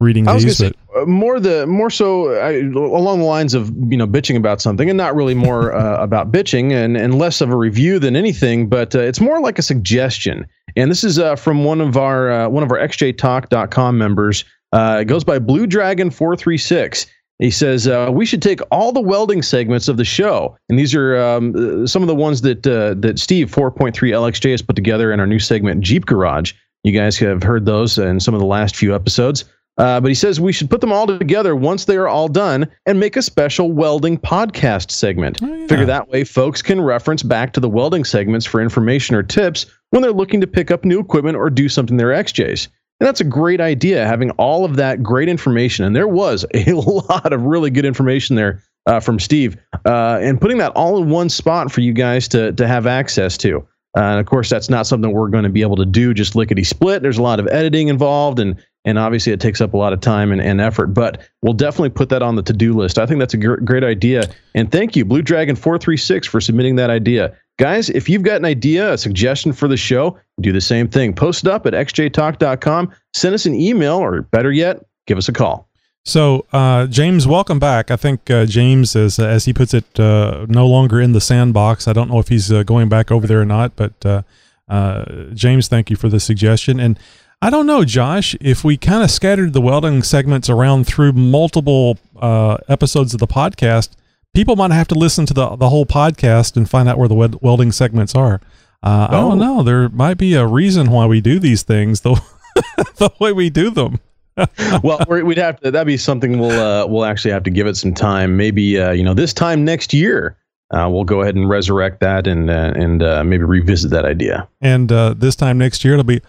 reading 0.00 0.26
I 0.26 0.34
these, 0.34 0.58
gonna 0.58 0.70
but 0.70 0.76
say 0.76 0.83
uh, 1.04 1.06
more 1.06 1.40
the 1.40 1.66
more 1.66 1.90
so 1.90 2.34
I, 2.34 2.60
along 2.60 3.20
the 3.20 3.24
lines 3.24 3.54
of 3.54 3.70
you 3.90 3.96
know 3.96 4.06
bitching 4.06 4.36
about 4.36 4.60
something, 4.60 4.88
and 4.88 4.96
not 4.96 5.14
really 5.14 5.34
more 5.34 5.74
uh, 5.76 6.02
about 6.02 6.32
bitching, 6.32 6.72
and 6.72 6.96
and 6.96 7.18
less 7.18 7.40
of 7.40 7.50
a 7.50 7.56
review 7.56 7.98
than 7.98 8.16
anything. 8.16 8.68
But 8.68 8.94
uh, 8.94 9.00
it's 9.00 9.20
more 9.20 9.40
like 9.40 9.58
a 9.58 9.62
suggestion. 9.62 10.46
And 10.76 10.90
this 10.90 11.04
is 11.04 11.18
uh, 11.18 11.36
from 11.36 11.64
one 11.64 11.80
of 11.80 11.96
our 11.96 12.30
uh, 12.30 12.48
one 12.48 12.62
of 12.62 12.70
our 12.70 12.78
xjtalk.com 12.78 13.96
members. 13.96 14.44
Uh, 14.72 14.98
it 15.02 15.04
goes 15.04 15.22
by 15.22 15.38
Blue 15.38 15.66
Dragon 15.66 16.10
four 16.10 16.36
three 16.36 16.58
six. 16.58 17.06
He 17.40 17.50
says 17.50 17.88
uh, 17.88 18.10
we 18.12 18.26
should 18.26 18.42
take 18.42 18.60
all 18.70 18.92
the 18.92 19.00
welding 19.00 19.42
segments 19.42 19.88
of 19.88 19.96
the 19.96 20.04
show, 20.04 20.56
and 20.68 20.78
these 20.78 20.94
are 20.94 21.16
um, 21.18 21.86
some 21.86 22.02
of 22.02 22.08
the 22.08 22.14
ones 22.14 22.42
that 22.42 22.66
uh, 22.66 22.94
that 22.98 23.18
Steve 23.18 23.50
4.3 23.50 23.92
LXJ 23.92 24.52
has 24.52 24.62
put 24.62 24.76
together 24.76 25.12
in 25.12 25.18
our 25.18 25.26
new 25.26 25.40
segment 25.40 25.80
Jeep 25.80 26.06
Garage. 26.06 26.52
You 26.84 26.92
guys 26.92 27.18
have 27.18 27.42
heard 27.42 27.66
those 27.66 27.98
in 27.98 28.20
some 28.20 28.34
of 28.34 28.40
the 28.40 28.46
last 28.46 28.76
few 28.76 28.94
episodes. 28.94 29.44
Uh, 29.76 30.00
but 30.00 30.08
he 30.08 30.14
says 30.14 30.40
we 30.40 30.52
should 30.52 30.70
put 30.70 30.80
them 30.80 30.92
all 30.92 31.06
together 31.06 31.56
once 31.56 31.84
they 31.84 31.96
are 31.96 32.06
all 32.06 32.28
done 32.28 32.68
and 32.86 33.00
make 33.00 33.16
a 33.16 33.22
special 33.22 33.72
welding 33.72 34.16
podcast 34.16 34.90
segment. 34.90 35.40
Oh, 35.42 35.52
yeah. 35.52 35.66
Figure 35.66 35.86
that 35.86 36.08
way 36.08 36.22
folks 36.22 36.62
can 36.62 36.80
reference 36.80 37.22
back 37.22 37.52
to 37.54 37.60
the 37.60 37.68
welding 37.68 38.04
segments 38.04 38.46
for 38.46 38.60
information 38.60 39.16
or 39.16 39.22
tips 39.22 39.66
when 39.90 40.02
they're 40.02 40.12
looking 40.12 40.40
to 40.40 40.46
pick 40.46 40.70
up 40.70 40.84
new 40.84 41.00
equipment 41.00 41.36
or 41.36 41.50
do 41.50 41.68
something 41.68 41.94
in 41.94 41.98
their 41.98 42.10
XJs. 42.10 42.68
And 43.00 43.08
that's 43.08 43.20
a 43.20 43.24
great 43.24 43.60
idea, 43.60 44.06
having 44.06 44.30
all 44.32 44.64
of 44.64 44.76
that 44.76 45.02
great 45.02 45.28
information. 45.28 45.84
And 45.84 45.96
there 45.96 46.06
was 46.08 46.46
a 46.54 46.72
lot 46.72 47.32
of 47.32 47.42
really 47.42 47.70
good 47.70 47.84
information 47.84 48.36
there 48.36 48.62
uh, 48.86 49.00
from 49.00 49.18
Steve, 49.18 49.56
uh, 49.86 50.18
and 50.20 50.40
putting 50.40 50.58
that 50.58 50.72
all 50.72 51.02
in 51.02 51.10
one 51.10 51.28
spot 51.28 51.72
for 51.72 51.80
you 51.80 51.92
guys 51.92 52.28
to 52.28 52.52
to 52.52 52.68
have 52.68 52.86
access 52.86 53.36
to. 53.38 53.66
Uh, 53.96 54.00
and 54.00 54.20
of 54.20 54.26
course, 54.26 54.50
that's 54.50 54.68
not 54.68 54.86
something 54.86 55.12
we're 55.12 55.28
going 55.28 55.44
to 55.44 55.50
be 55.50 55.62
able 55.62 55.76
to 55.76 55.86
do 55.86 56.12
just 56.12 56.34
lickety 56.34 56.64
split. 56.64 57.02
There's 57.02 57.18
a 57.18 57.22
lot 57.22 57.40
of 57.40 57.46
editing 57.48 57.88
involved, 57.88 58.38
and 58.38 58.62
and 58.84 58.98
obviously 58.98 59.32
it 59.32 59.40
takes 59.40 59.60
up 59.60 59.74
a 59.74 59.76
lot 59.76 59.92
of 59.92 60.00
time 60.00 60.32
and, 60.32 60.40
and 60.40 60.60
effort. 60.60 60.88
But 60.88 61.28
we'll 61.42 61.54
definitely 61.54 61.90
put 61.90 62.08
that 62.10 62.22
on 62.22 62.36
the 62.36 62.42
to 62.42 62.52
do 62.52 62.74
list. 62.74 62.98
I 62.98 63.06
think 63.06 63.18
that's 63.18 63.34
a 63.34 63.38
gr- 63.38 63.56
great 63.56 63.84
idea. 63.84 64.30
And 64.54 64.70
thank 64.70 64.96
you, 64.96 65.04
Blue 65.04 65.22
Dragon 65.22 65.56
four 65.56 65.78
three 65.78 65.96
six, 65.96 66.26
for 66.26 66.40
submitting 66.40 66.76
that 66.76 66.90
idea. 66.90 67.36
Guys, 67.58 67.88
if 67.90 68.08
you've 68.08 68.22
got 68.22 68.36
an 68.36 68.44
idea, 68.44 68.92
a 68.92 68.98
suggestion 68.98 69.52
for 69.52 69.68
the 69.68 69.76
show, 69.76 70.18
do 70.40 70.52
the 70.52 70.60
same 70.60 70.88
thing. 70.88 71.14
Post 71.14 71.44
it 71.44 71.50
up 71.50 71.66
at 71.66 71.72
xjtalk.com. 71.72 72.92
Send 73.14 73.34
us 73.34 73.46
an 73.46 73.54
email, 73.54 73.96
or 73.96 74.22
better 74.22 74.50
yet, 74.50 74.84
give 75.06 75.18
us 75.18 75.28
a 75.28 75.32
call. 75.32 75.68
So, 76.06 76.44
uh, 76.52 76.86
James, 76.86 77.26
welcome 77.26 77.58
back. 77.58 77.90
I 77.90 77.96
think 77.96 78.28
uh, 78.28 78.44
James 78.44 78.94
is, 78.94 79.18
as 79.18 79.46
he 79.46 79.54
puts 79.54 79.72
it, 79.72 79.98
uh, 79.98 80.44
no 80.48 80.66
longer 80.66 81.00
in 81.00 81.12
the 81.12 81.20
sandbox. 81.20 81.88
I 81.88 81.94
don't 81.94 82.10
know 82.10 82.18
if 82.18 82.28
he's 82.28 82.52
uh, 82.52 82.62
going 82.62 82.90
back 82.90 83.10
over 83.10 83.26
there 83.26 83.40
or 83.40 83.46
not, 83.46 83.74
but 83.74 84.04
uh, 84.04 84.22
uh, 84.68 85.04
James, 85.32 85.68
thank 85.68 85.88
you 85.88 85.96
for 85.96 86.10
the 86.10 86.20
suggestion. 86.20 86.78
And 86.78 86.98
I 87.44 87.50
don't 87.50 87.66
know, 87.66 87.84
Josh, 87.84 88.34
if 88.40 88.64
we 88.64 88.78
kind 88.78 89.02
of 89.04 89.10
scattered 89.10 89.52
the 89.52 89.60
welding 89.60 90.02
segments 90.02 90.48
around 90.48 90.86
through 90.86 91.12
multiple 91.12 91.98
uh, 92.16 92.56
episodes 92.68 93.12
of 93.12 93.20
the 93.20 93.26
podcast, 93.26 93.90
people 94.34 94.56
might 94.56 94.70
have 94.70 94.88
to 94.88 94.94
listen 94.94 95.26
to 95.26 95.34
the, 95.34 95.54
the 95.56 95.68
whole 95.68 95.84
podcast 95.84 96.56
and 96.56 96.70
find 96.70 96.88
out 96.88 96.96
where 96.96 97.06
the 97.06 97.14
wed- 97.14 97.36
welding 97.42 97.70
segments 97.70 98.14
are. 98.14 98.40
Uh, 98.82 99.08
I 99.10 99.12
don't 99.12 99.42
Oh. 99.42 99.56
know. 99.56 99.62
There 99.62 99.90
might 99.90 100.14
be 100.16 100.32
a 100.32 100.46
reason 100.46 100.90
why 100.90 101.04
we 101.04 101.20
do 101.20 101.38
these 101.38 101.62
things 101.62 102.00
the, 102.00 102.14
the 102.96 103.10
way 103.20 103.30
we 103.32 103.50
do 103.50 103.68
them. 103.68 104.00
well, 104.82 105.00
we're, 105.06 105.22
we'd 105.22 105.36
have 105.36 105.60
to. 105.60 105.70
That'd 105.70 105.86
be 105.86 105.98
something 105.98 106.38
we'll 106.38 106.50
uh, 106.58 106.86
we'll 106.86 107.04
actually 107.04 107.32
have 107.32 107.42
to 107.42 107.50
give 107.50 107.66
it 107.66 107.76
some 107.76 107.92
time. 107.92 108.38
Maybe 108.38 108.80
uh, 108.80 108.90
you 108.92 109.04
know 109.04 109.14
this 109.14 109.32
time 109.32 109.64
next 109.64 109.92
year, 109.94 110.36
uh, 110.72 110.88
we'll 110.90 111.04
go 111.04 111.20
ahead 111.20 111.36
and 111.36 111.48
resurrect 111.48 112.00
that 112.00 112.26
and 112.26 112.50
uh, 112.50 112.72
and 112.74 113.00
uh, 113.02 113.22
maybe 113.22 113.44
revisit 113.44 113.90
that 113.92 114.04
idea. 114.04 114.48
And 114.60 114.90
uh, 114.90 115.14
this 115.16 115.36
time 115.36 115.56
next 115.56 115.84
year, 115.84 115.94
it'll 115.94 116.02
be, 116.04 116.20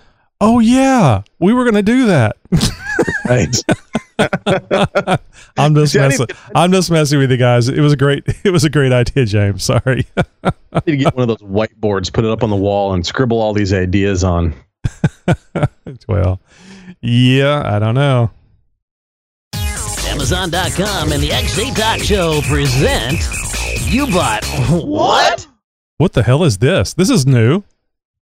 oh, 0.42 0.60
yeah, 0.60 1.22
we 1.40 1.54
were 1.54 1.64
going 1.64 1.76
to 1.76 1.84
do 1.84 2.08
that. 2.08 2.38
Right. 3.28 3.56
I'm 5.58 5.74
just 5.76 5.94
See, 5.94 6.00
messing. 6.00 6.28
I'm 6.54 6.72
just 6.72 6.92
messing 6.92 7.20
with 7.20 7.32
you 7.32 7.38
guys. 7.38 7.68
It 7.68 7.80
was 7.80 7.94
a 7.94 7.98
great. 7.98 8.24
It 8.44 8.52
was 8.52 8.64
a 8.64 8.70
great 8.70 8.92
idea, 8.92 9.26
James. 9.26 9.64
Sorry. 9.64 10.06
I 10.44 10.52
need 10.86 10.92
to 10.92 10.98
get 10.98 11.16
one 11.16 11.28
of 11.28 11.28
those 11.28 11.48
whiteboards, 11.50 12.14
put 12.14 12.24
it 12.24 12.30
up 12.32 12.44
on 12.44 12.50
the 12.52 12.56
wall, 12.56 12.94
and 12.94 13.06
scribble 13.06 13.42
all 13.42 13.54
these 13.54 13.74
ideas 13.74 14.24
on. 14.24 14.54
well, 16.08 16.40
yeah, 17.02 17.64
I 17.66 17.80
don't 17.80 17.96
know. 17.96 18.30
Amazon.com 19.56 21.12
and 21.12 21.22
the 21.22 21.30
XJ 21.30 21.76
Talk 21.76 22.00
Show 22.00 22.42
present 22.44 23.18
You 23.92 24.06
Bought 24.08 24.46
What? 24.70 25.48
What 25.98 26.14
the 26.14 26.24
hell 26.24 26.44
is 26.44 26.60
this? 26.60 26.94
This 26.94 27.10
is 27.10 27.26
new. 27.26 27.64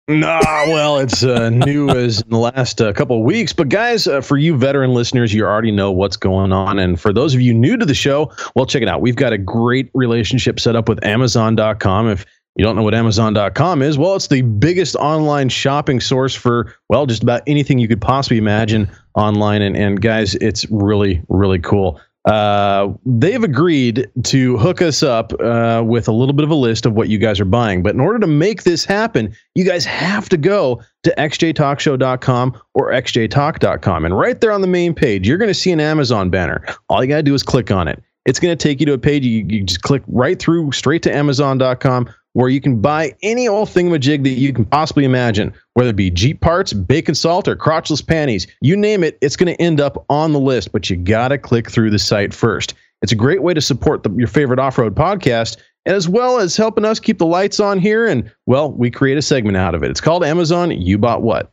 Nah, 0.09 0.39
well, 0.67 0.99
it's 0.99 1.21
uh, 1.21 1.49
new 1.49 1.89
as 1.89 2.21
in 2.21 2.29
the 2.29 2.37
last 2.37 2.79
uh, 2.79 2.93
couple 2.93 3.17
of 3.17 3.23
weeks. 3.23 3.51
But 3.51 3.67
guys, 3.67 4.07
uh, 4.07 4.21
for 4.21 4.37
you 4.37 4.55
veteran 4.55 4.93
listeners, 4.93 5.33
you 5.33 5.43
already 5.43 5.71
know 5.71 5.91
what's 5.91 6.15
going 6.15 6.53
on. 6.53 6.79
And 6.79 6.97
for 6.99 7.11
those 7.11 7.35
of 7.35 7.41
you 7.41 7.53
new 7.53 7.75
to 7.75 7.85
the 7.85 7.93
show, 7.93 8.31
well, 8.55 8.65
check 8.65 8.81
it 8.81 8.87
out. 8.87 9.01
We've 9.01 9.17
got 9.17 9.33
a 9.33 9.37
great 9.37 9.91
relationship 9.93 10.61
set 10.61 10.77
up 10.77 10.87
with 10.87 11.03
Amazon.com. 11.03 12.07
If 12.07 12.25
you 12.55 12.63
don't 12.63 12.77
know 12.77 12.83
what 12.83 12.95
Amazon.com 12.95 13.81
is, 13.81 13.97
well, 13.97 14.15
it's 14.15 14.27
the 14.27 14.43
biggest 14.43 14.95
online 14.95 15.49
shopping 15.49 15.99
source 15.99 16.33
for 16.33 16.73
well, 16.87 17.05
just 17.05 17.21
about 17.21 17.41
anything 17.45 17.77
you 17.77 17.89
could 17.89 18.01
possibly 18.01 18.37
imagine 18.37 18.89
online. 19.13 19.61
And 19.61 19.75
and 19.75 20.01
guys, 20.01 20.35
it's 20.35 20.65
really 20.71 21.21
really 21.27 21.59
cool. 21.59 21.99
Uh, 22.27 22.93
they've 23.05 23.43
agreed 23.43 24.05
to 24.21 24.57
hook 24.57 24.81
us 24.81 25.01
up 25.01 25.31
uh, 25.39 25.81
with 25.85 26.09
a 26.09 26.11
little 26.11 26.33
bit 26.33 26.43
of 26.43 26.51
a 26.51 26.55
list 26.55 26.85
of 26.85 26.93
what 26.93 27.07
you 27.07 27.17
guys 27.17 27.39
are 27.39 27.45
buying. 27.45 27.81
But 27.81 27.93
in 27.93 28.01
order 28.01 28.19
to 28.19 28.27
make 28.27 28.63
this 28.63 28.83
happen, 28.83 29.33
you 29.55 29.63
guys 29.63 29.85
have 29.85 30.27
to 30.29 30.37
go 30.37 30.81
to 31.03 31.13
xjtalkshow.com 31.17 32.61
or 32.73 32.91
xjtalk.com. 32.91 34.05
And 34.05 34.17
right 34.17 34.41
there 34.41 34.51
on 34.51 34.59
the 34.59 34.67
main 34.67 34.93
page, 34.93 35.25
you're 35.25 35.37
going 35.37 35.47
to 35.47 35.53
see 35.53 35.71
an 35.71 35.79
Amazon 35.79 36.29
banner. 36.29 36.65
All 36.89 37.01
you 37.01 37.07
got 37.07 37.17
to 37.17 37.23
do 37.23 37.33
is 37.33 37.43
click 37.43 37.71
on 37.71 37.87
it. 37.87 38.03
It's 38.27 38.39
going 38.39 38.55
to 38.55 38.61
take 38.61 38.79
you 38.79 38.85
to 38.85 38.93
a 38.93 38.97
page. 38.99 39.25
You, 39.25 39.45
you 39.47 39.63
just 39.63 39.81
click 39.81 40.03
right 40.07 40.37
through 40.37 40.73
straight 40.73 41.01
to 41.03 41.15
Amazon.com 41.15 42.09
where 42.37 42.49
you 42.49 42.61
can 42.61 42.79
buy 42.79 43.15
any 43.23 43.47
old 43.47 43.67
thingamajig 43.67 44.21
that 44.21 44.29
you 44.29 44.53
can 44.53 44.63
possibly 44.63 45.05
imagine, 45.05 45.51
whether 45.73 45.89
it 45.89 45.95
be 45.95 46.11
Jeep 46.11 46.39
parts, 46.39 46.71
bacon 46.71 47.15
salt, 47.15 47.47
or 47.47 47.55
crotchless 47.55 48.05
panties. 48.05 48.45
You 48.61 48.77
name 48.77 49.03
it, 49.03 49.17
it's 49.21 49.35
going 49.35 49.51
to 49.51 49.59
end 49.59 49.81
up 49.81 50.05
on 50.07 50.33
the 50.33 50.39
list, 50.39 50.71
but 50.71 50.87
you 50.87 50.97
got 50.97 51.29
to 51.29 51.39
click 51.39 51.71
through 51.71 51.89
the 51.89 51.97
site 51.97 52.35
first. 52.35 52.75
It's 53.01 53.11
a 53.11 53.15
great 53.15 53.41
way 53.41 53.55
to 53.55 53.61
support 53.61 54.03
the, 54.03 54.11
your 54.11 54.27
favorite 54.27 54.59
off 54.59 54.77
road 54.77 54.93
podcast, 54.93 55.57
as 55.87 56.07
well 56.07 56.37
as 56.37 56.55
helping 56.55 56.85
us 56.85 56.99
keep 56.99 57.17
the 57.17 57.25
lights 57.25 57.59
on 57.59 57.79
here. 57.79 58.05
And, 58.05 58.31
well, 58.45 58.71
we 58.71 58.91
create 58.91 59.17
a 59.17 59.23
segment 59.23 59.57
out 59.57 59.73
of 59.73 59.81
it. 59.81 59.89
It's 59.89 60.01
called 60.01 60.23
Amazon 60.23 60.69
You 60.69 60.99
Bought 60.99 61.23
What? 61.23 61.51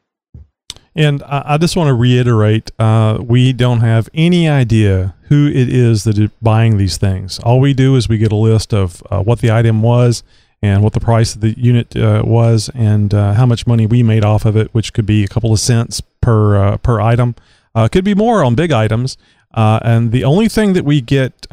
And 0.96 1.22
I, 1.24 1.59
just 1.59 1.76
want 1.76 1.88
to 1.88 1.94
reiterate: 1.94 2.70
uh, 2.78 3.18
we 3.20 3.52
don't 3.52 3.80
have 3.80 4.09
any 4.14 4.48
idea 4.48 5.14
who 5.28 5.48
it 5.48 5.68
is 5.68 6.04
that 6.04 6.18
is 6.18 6.30
buying 6.40 6.76
these 6.76 6.96
things. 6.98 7.40
All 7.40 7.59
we 7.59 7.74
do 7.74 7.96
is 7.96 8.09
we 8.09 8.18
get 8.18 8.30
a 8.30 8.37
list 8.37 8.72
of 8.72 9.02
uh, 9.11 9.20
what 9.20 9.40
the 9.40 9.50
item 9.50 9.83
was 9.83 10.22
and 10.62 10.83
what 10.85 10.92
the 10.92 11.00
price 11.00 11.35
of 11.35 11.40
the 11.40 11.59
unit 11.59 11.96
uh, 11.96 12.22
was 12.24 12.70
and 12.74 13.12
uh, 13.12 13.33
how 13.33 13.44
much 13.44 13.66
money 13.66 13.87
we 13.87 14.02
made 14.04 14.24
off 14.24 14.44
of 14.44 14.57
it, 14.57 14.72
which 14.72 14.92
could 14.92 15.04
be 15.04 15.24
a 15.24 15.28
couple 15.28 15.52
of 15.52 15.59
cents 15.59 16.00
per 16.20 16.57
uh, 16.57 16.76
per 16.76 17.00
item. 17.00 17.35
Uh, 17.74 17.88
could 17.88 18.04
be 18.04 18.14
more 18.14 18.44
on 18.44 18.54
big 18.54 18.70
items. 18.70 19.16
And 19.57 20.12
the 20.12 20.22
only 20.22 20.48
thing 20.48 20.74
that 20.74 20.85
we 20.85 21.00
get 21.00 21.46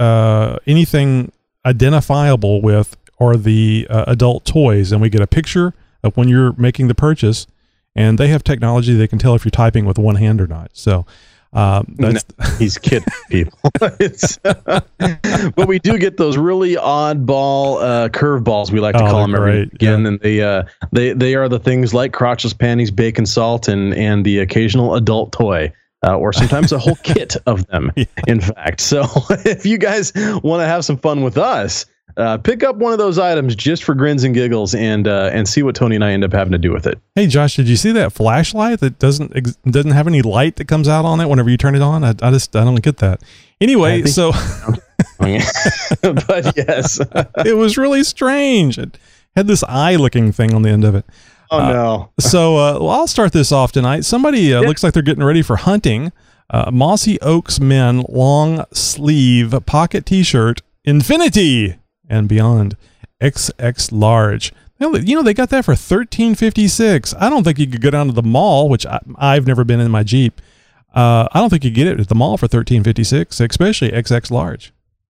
anything 0.67 1.31
identifiable 1.65 2.61
with 2.61 2.95
are 3.19 3.35
the 3.35 3.87
adult 3.89 4.45
toys, 4.45 4.91
and 4.91 5.01
we 5.01 5.09
get 5.09 5.21
a 5.21 5.27
picture 5.27 5.73
of 6.03 6.15
when 6.15 6.27
you're 6.27 6.53
making 6.53 6.87
the 6.87 6.95
purchase, 6.95 7.47
and 7.95 8.17
they 8.17 8.27
have 8.29 8.43
technology 8.43 8.93
they 8.93 9.07
can 9.07 9.19
tell 9.19 9.35
if 9.35 9.43
you're 9.45 9.49
typing 9.51 9.85
with 9.85 9.97
one 9.97 10.15
hand 10.15 10.39
or 10.41 10.47
not. 10.47 10.71
So 10.73 11.05
Uh, 11.53 11.83
that's, 11.97 12.23
He's 12.59 12.77
kidding 12.77 13.07
people. 13.29 13.59
But 15.55 15.67
we 15.67 15.79
do 15.79 15.97
get 15.97 16.17
those 16.17 16.37
really 16.37 16.75
oddball 16.75 17.81
uh, 17.81 18.09
curveballs. 18.09 18.71
We 18.71 18.79
like 18.79 18.95
to 18.95 19.03
Oh, 19.03 19.09
call 19.09 19.21
them 19.21 19.35
every 19.35 19.51
great, 19.65 19.73
again, 19.73 20.05
and 20.05 20.19
they 20.21 20.41
uh, 20.41 20.63
they 20.91 21.13
they 21.13 21.35
are 21.35 21.49
the 21.49 21.59
things 21.59 21.93
like 21.93 22.11
crotchless 22.13 22.57
panties, 22.57 22.91
bacon 22.91 23.25
salt, 23.25 23.67
and 23.67 23.93
and 23.95 24.23
the 24.25 24.39
occasional 24.39 24.95
adult 24.95 25.31
toy. 25.31 25.71
Uh, 26.03 26.17
or 26.17 26.33
sometimes 26.33 26.71
a 26.71 26.79
whole 26.79 26.95
kit 27.03 27.35
of 27.45 27.67
them, 27.67 27.91
in 28.27 28.41
fact. 28.41 28.81
So, 28.81 29.03
if 29.45 29.67
you 29.67 29.77
guys 29.77 30.11
want 30.41 30.61
to 30.61 30.65
have 30.65 30.83
some 30.83 30.97
fun 30.97 31.21
with 31.21 31.37
us, 31.37 31.85
uh, 32.17 32.37
pick 32.37 32.63
up 32.63 32.75
one 32.77 32.91
of 32.91 32.99
those 32.99 33.17
items 33.17 33.55
just 33.55 33.83
for 33.83 33.95
grins 33.95 34.23
and 34.23 34.33
giggles, 34.33 34.73
and 34.75 35.07
uh, 35.07 35.29
and 35.33 35.47
see 35.47 35.63
what 35.63 35.75
Tony 35.75 35.95
and 35.95 36.03
I 36.03 36.11
end 36.11 36.23
up 36.23 36.33
having 36.33 36.51
to 36.51 36.57
do 36.57 36.71
with 36.71 36.87
it. 36.87 36.99
hey, 37.15 37.27
Josh, 37.27 37.55
did 37.55 37.67
you 37.67 37.75
see 37.75 37.91
that 37.93 38.13
flashlight 38.13 38.79
that 38.79 38.99
doesn't 38.99 39.35
ex- 39.35 39.57
doesn't 39.65 39.91
have 39.91 40.07
any 40.07 40.21
light 40.21 40.55
that 40.57 40.67
comes 40.67 40.87
out 40.87 41.05
on 41.05 41.19
it 41.19 41.27
whenever 41.27 41.49
you 41.49 41.57
turn 41.57 41.75
it 41.75 41.81
on? 41.81 42.03
I, 42.03 42.09
I 42.21 42.31
just 42.31 42.55
I 42.55 42.63
don't 42.63 42.81
get 42.81 42.97
that. 42.97 43.21
Anyway, 43.59 44.03
so 44.03 44.31
but 45.19 46.53
yes. 46.57 46.99
it 47.45 47.55
was 47.55 47.77
really 47.77 48.03
strange. 48.03 48.77
It 48.77 48.97
had 49.35 49.47
this 49.47 49.63
eye 49.67 49.95
looking 49.95 50.31
thing 50.31 50.53
on 50.53 50.61
the 50.61 50.69
end 50.69 50.83
of 50.83 50.95
it. 50.95 51.05
Oh 51.49 51.59
no. 51.59 52.09
so 52.19 52.57
uh, 52.57 52.79
well, 52.79 52.89
I'll 52.89 53.07
start 53.07 53.33
this 53.33 53.51
off 53.51 53.71
tonight. 53.71 54.05
Somebody 54.05 54.53
uh, 54.53 54.61
looks 54.61 54.83
like 54.83 54.93
they're 54.93 55.03
getting 55.03 55.23
ready 55.23 55.41
for 55.41 55.57
hunting. 55.57 56.11
Uh, 56.49 56.69
Mossy 56.71 57.19
Oaks 57.21 57.59
Men 57.59 58.03
long 58.09 58.65
sleeve 58.73 59.55
pocket 59.65 60.05
T-shirt, 60.05 60.61
Infinity 60.83 61.75
and 62.11 62.27
beyond, 62.27 62.77
XX 63.21 63.91
large. 63.91 64.53
You 64.79 65.15
know 65.15 65.21
they 65.21 65.33
got 65.33 65.49
that 65.49 65.65
for 65.65 65.75
thirteen 65.75 66.35
fifty 66.35 66.67
six. 66.67 67.13
I 67.19 67.29
don't 67.29 67.43
think 67.43 67.59
you 67.59 67.67
could 67.67 67.81
go 67.81 67.91
down 67.91 68.07
to 68.07 68.13
the 68.13 68.23
mall, 68.23 68.67
which 68.67 68.85
I, 68.85 68.99
I've 69.15 69.47
never 69.47 69.63
been 69.63 69.79
in 69.79 69.91
my 69.91 70.03
Jeep. 70.03 70.41
Uh, 70.93 71.27
I 71.31 71.39
don't 71.39 71.49
think 71.49 71.63
you 71.63 71.71
get 71.71 71.87
it 71.87 71.99
at 71.99 72.09
the 72.09 72.15
mall 72.15 72.37
for 72.37 72.47
thirteen 72.47 72.83
fifty 72.83 73.03
six, 73.03 73.39
especially 73.39 73.91
XX 73.91 74.31
large. 74.31 74.73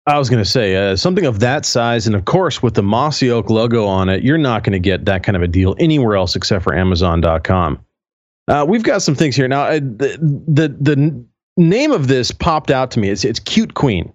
I 0.05 0.19
was 0.19 0.29
going 0.29 0.43
to 0.43 0.49
say 0.49 0.75
uh, 0.75 0.97
something 0.97 1.25
of 1.25 1.39
that 1.39 1.65
size, 1.65 2.07
and 2.07 2.15
of 2.15 2.25
course, 2.25 2.61
with 2.61 2.73
the 2.73 2.83
Mossy 2.83 3.31
Oak 3.31 3.49
logo 3.49 3.85
on 3.85 4.09
it, 4.09 4.21
you're 4.21 4.37
not 4.37 4.63
going 4.63 4.73
to 4.73 4.79
get 4.79 5.05
that 5.05 5.23
kind 5.23 5.37
of 5.37 5.41
a 5.41 5.47
deal 5.47 5.75
anywhere 5.79 6.17
else 6.17 6.35
except 6.35 6.61
for 6.61 6.75
Amazon.com. 6.75 7.79
Uh, 8.49 8.65
we've 8.67 8.83
got 8.83 9.01
some 9.01 9.15
things 9.15 9.35
here 9.35 9.47
now. 9.47 9.63
Uh, 9.63 9.75
the, 9.75 10.43
the 10.47 10.75
the 10.81 11.25
name 11.55 11.91
of 11.91 12.07
this 12.07 12.31
popped 12.31 12.69
out 12.69 12.91
to 12.91 12.99
me. 12.99 13.09
It's 13.09 13.23
it's 13.23 13.39
Cute 13.39 13.75
Queen, 13.75 14.11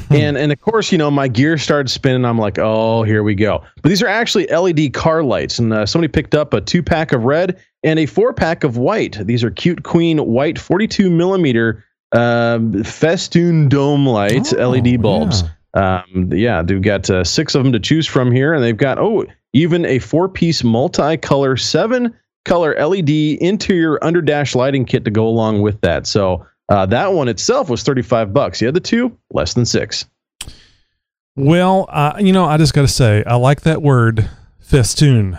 and 0.10 0.36
and 0.36 0.52
of 0.52 0.60
course, 0.60 0.92
you 0.92 0.98
know 0.98 1.10
my 1.10 1.28
gear 1.28 1.58
started 1.58 1.88
spinning. 1.88 2.24
I'm 2.24 2.38
like, 2.38 2.58
oh, 2.58 3.02
here 3.02 3.22
we 3.22 3.34
go. 3.34 3.62
But 3.82 3.88
these 3.88 4.02
are 4.02 4.08
actually 4.08 4.46
LED 4.46 4.92
car 4.92 5.22
lights, 5.22 5.58
and 5.58 5.72
uh, 5.72 5.86
somebody 5.86 6.10
picked 6.10 6.34
up 6.34 6.52
a 6.54 6.60
two 6.60 6.82
pack 6.82 7.12
of 7.12 7.24
red 7.24 7.60
and 7.82 7.98
a 7.98 8.06
four 8.06 8.32
pack 8.32 8.64
of 8.64 8.76
white. 8.76 9.18
These 9.26 9.44
are 9.44 9.50
Cute 9.50 9.82
Queen 9.82 10.18
white 10.18 10.58
42 10.58 11.10
millimeter 11.10 11.84
um, 12.12 12.82
festoon 12.84 13.68
dome 13.68 14.06
light 14.06 14.52
Oh, 14.54 14.70
LED 14.70 15.02
bulbs. 15.02 15.44
Um, 15.74 16.30
yeah, 16.32 16.62
they've 16.62 16.80
got 16.80 17.10
uh, 17.10 17.24
six 17.24 17.54
of 17.54 17.64
them 17.64 17.72
to 17.72 17.80
choose 17.80 18.06
from 18.06 18.30
here, 18.30 18.54
and 18.54 18.62
they've 18.62 18.76
got 18.76 18.98
oh, 18.98 19.26
even 19.52 19.84
a 19.84 19.98
four-piece 19.98 20.64
multi-color, 20.64 21.56
seven-color 21.56 22.86
LED 22.86 23.10
interior 23.10 24.02
under 24.02 24.22
dash 24.22 24.54
lighting 24.54 24.84
kit 24.84 25.04
to 25.04 25.10
go 25.10 25.26
along 25.26 25.62
with 25.62 25.80
that. 25.80 26.06
So 26.06 26.46
uh, 26.68 26.86
that 26.86 27.12
one 27.12 27.28
itself 27.28 27.68
was 27.68 27.82
thirty-five 27.82 28.32
bucks. 28.32 28.60
The 28.60 28.68
other 28.68 28.80
two, 28.80 29.16
less 29.32 29.54
than 29.54 29.64
six. 29.64 30.06
Well, 31.36 31.86
uh, 31.88 32.16
you 32.20 32.32
know, 32.32 32.44
I 32.44 32.56
just 32.56 32.74
got 32.74 32.82
to 32.82 32.88
say, 32.88 33.24
I 33.26 33.34
like 33.34 33.62
that 33.62 33.82
word 33.82 34.30
festoon. 34.60 35.38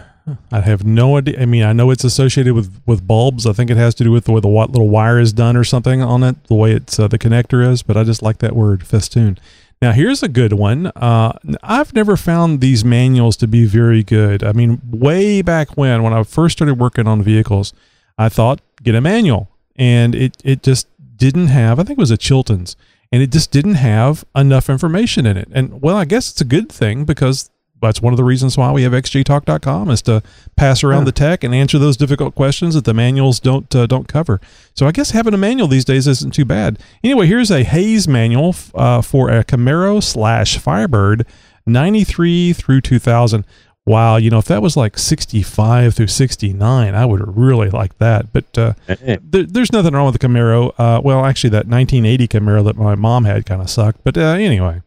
I 0.51 0.61
have 0.61 0.83
no 0.83 1.17
idea. 1.17 1.39
I 1.39 1.45
mean, 1.45 1.63
I 1.63 1.71
know 1.71 1.91
it's 1.91 2.03
associated 2.03 2.53
with, 2.53 2.81
with 2.87 3.07
bulbs. 3.07 3.45
I 3.45 3.53
think 3.53 3.69
it 3.69 3.77
has 3.77 3.93
to 3.95 4.03
do 4.03 4.11
with 4.11 4.25
the 4.25 4.31
way 4.31 4.41
the 4.41 4.47
little 4.47 4.89
wire 4.89 5.19
is 5.19 5.31
done 5.31 5.55
or 5.55 5.63
something 5.63 6.01
on 6.01 6.23
it, 6.23 6.43
the 6.45 6.55
way 6.55 6.71
it's 6.71 6.99
uh, 6.99 7.07
the 7.07 7.19
connector 7.19 7.65
is. 7.65 7.83
But 7.83 7.95
I 7.95 8.03
just 8.03 8.23
like 8.23 8.39
that 8.39 8.55
word 8.55 8.85
festoon. 8.85 9.37
Now, 9.81 9.91
here's 9.91 10.23
a 10.23 10.27
good 10.27 10.53
one. 10.53 10.87
Uh, 10.87 11.37
I've 11.61 11.93
never 11.93 12.17
found 12.17 12.59
these 12.59 12.83
manuals 12.83 13.37
to 13.37 13.47
be 13.47 13.65
very 13.65 14.03
good. 14.03 14.43
I 14.43 14.51
mean, 14.51 14.81
way 14.89 15.41
back 15.43 15.77
when, 15.77 16.01
when 16.01 16.13
I 16.13 16.23
first 16.23 16.57
started 16.57 16.79
working 16.79 17.07
on 17.07 17.21
vehicles, 17.21 17.73
I 18.17 18.29
thought 18.29 18.61
get 18.81 18.95
a 18.95 19.01
manual, 19.01 19.49
and 19.75 20.15
it 20.15 20.37
it 20.43 20.63
just 20.63 20.87
didn't 21.15 21.47
have. 21.47 21.79
I 21.79 21.83
think 21.83 21.97
it 21.97 22.01
was 22.01 22.11
a 22.11 22.17
Chilton's, 22.17 22.75
and 23.11 23.21
it 23.21 23.31
just 23.31 23.51
didn't 23.51 23.75
have 23.75 24.25
enough 24.35 24.69
information 24.69 25.25
in 25.25 25.37
it. 25.37 25.47
And 25.51 25.81
well, 25.81 25.97
I 25.97 26.05
guess 26.05 26.31
it's 26.31 26.41
a 26.41 26.45
good 26.45 26.71
thing 26.71 27.05
because 27.05 27.49
that's 27.81 28.01
one 28.01 28.13
of 28.13 28.17
the 28.17 28.23
reasons 28.23 28.57
why 28.57 28.71
we 28.71 28.83
have 28.83 28.93
xjtalk.com 28.93 29.89
is 29.91 30.01
to 30.03 30.23
pass 30.55 30.83
around 30.83 31.05
the 31.05 31.11
tech 31.11 31.43
and 31.43 31.53
answer 31.53 31.77
those 31.77 31.97
difficult 31.97 32.33
questions 32.33 32.73
that 32.73 32.85
the 32.85 32.93
manuals 32.93 33.39
don't 33.39 33.73
uh, 33.75 33.85
don't 33.85 34.07
cover. 34.07 34.39
So 34.73 34.87
I 34.87 34.91
guess 34.91 35.11
having 35.11 35.33
a 35.33 35.37
manual 35.37 35.67
these 35.67 35.85
days 35.85 36.07
isn't 36.07 36.33
too 36.33 36.45
bad. 36.45 36.79
Anyway, 37.03 37.27
here's 37.27 37.51
a 37.51 37.63
Haynes 37.63 38.07
manual 38.07 38.49
f- 38.49 38.71
uh, 38.75 39.01
for 39.01 39.29
a 39.29 39.43
Camaro 39.43 40.01
slash 40.01 40.57
Firebird, 40.57 41.27
93 41.65 42.53
through 42.53 42.81
2000. 42.81 43.45
Wow, 43.87 44.17
you 44.17 44.31
know 44.31 44.39
if 44.39 44.45
that 44.45 44.63
was 44.63 44.75
like 44.75 44.97
65 44.97 45.93
through 45.93 46.07
69, 46.07 46.95
I 46.95 47.05
would 47.05 47.37
really 47.37 47.69
like 47.69 47.95
that. 47.99 48.33
But 48.33 48.57
uh, 48.57 48.73
there, 48.87 49.43
there's 49.43 49.71
nothing 49.71 49.93
wrong 49.93 50.05
with 50.11 50.19
the 50.19 50.27
Camaro. 50.27 50.73
Uh, 50.77 51.01
well, 51.03 51.23
actually, 51.23 51.51
that 51.51 51.67
1980 51.67 52.27
Camaro 52.27 52.63
that 52.65 52.77
my 52.77 52.95
mom 52.95 53.25
had 53.25 53.45
kind 53.45 53.61
of 53.61 53.69
sucked. 53.69 54.03
But 54.03 54.17
uh, 54.17 54.21
anyway. 54.21 54.81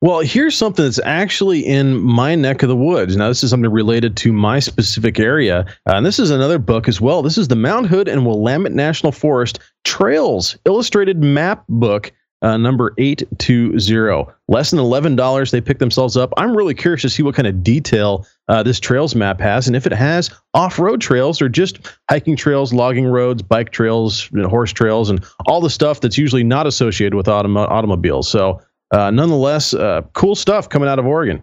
Well, 0.00 0.20
here's 0.20 0.54
something 0.54 0.84
that's 0.84 1.00
actually 1.04 1.60
in 1.60 1.98
my 1.98 2.34
neck 2.34 2.62
of 2.62 2.68
the 2.68 2.76
woods. 2.76 3.16
Now, 3.16 3.28
this 3.28 3.42
is 3.42 3.48
something 3.48 3.70
related 3.70 4.18
to 4.18 4.34
my 4.34 4.58
specific 4.58 5.18
area. 5.18 5.64
Uh, 5.88 5.94
and 5.94 6.04
this 6.04 6.18
is 6.18 6.30
another 6.30 6.58
book 6.58 6.88
as 6.88 7.00
well. 7.00 7.22
This 7.22 7.38
is 7.38 7.48
the 7.48 7.56
Mount 7.56 7.86
Hood 7.86 8.06
and 8.06 8.26
Willamette 8.26 8.72
National 8.72 9.12
Forest 9.12 9.60
Trails 9.84 10.58
Illustrated 10.66 11.22
Map 11.22 11.64
Book, 11.70 12.12
uh, 12.44 12.56
number 12.58 12.92
820. 12.98 14.24
Less 14.48 14.70
than 14.70 14.78
$11. 14.78 15.50
They 15.50 15.60
picked 15.60 15.80
themselves 15.80 16.16
up. 16.16 16.32
I'm 16.36 16.54
really 16.56 16.74
curious 16.74 17.02
to 17.02 17.08
see 17.08 17.22
what 17.22 17.34
kind 17.34 17.48
of 17.48 17.62
detail 17.64 18.26
uh, 18.48 18.62
this 18.62 18.78
trails 18.78 19.14
map 19.14 19.40
has 19.40 19.66
and 19.66 19.74
if 19.74 19.86
it 19.86 19.92
has 19.92 20.30
off 20.52 20.78
road 20.78 21.00
trails 21.00 21.40
or 21.40 21.48
just 21.48 21.78
hiking 22.10 22.36
trails, 22.36 22.72
logging 22.72 23.06
roads, 23.06 23.40
bike 23.42 23.70
trails, 23.70 24.30
you 24.32 24.42
know, 24.42 24.48
horse 24.48 24.72
trails, 24.72 25.08
and 25.10 25.24
all 25.46 25.60
the 25.62 25.70
stuff 25.70 26.00
that's 26.00 26.18
usually 26.18 26.44
not 26.44 26.66
associated 26.66 27.14
with 27.16 27.26
automo- 27.26 27.68
automobiles. 27.70 28.28
So, 28.30 28.60
uh, 28.90 29.10
nonetheless, 29.10 29.72
uh, 29.72 30.02
cool 30.12 30.34
stuff 30.34 30.68
coming 30.68 30.88
out 30.88 30.98
of 30.98 31.06
Oregon. 31.06 31.42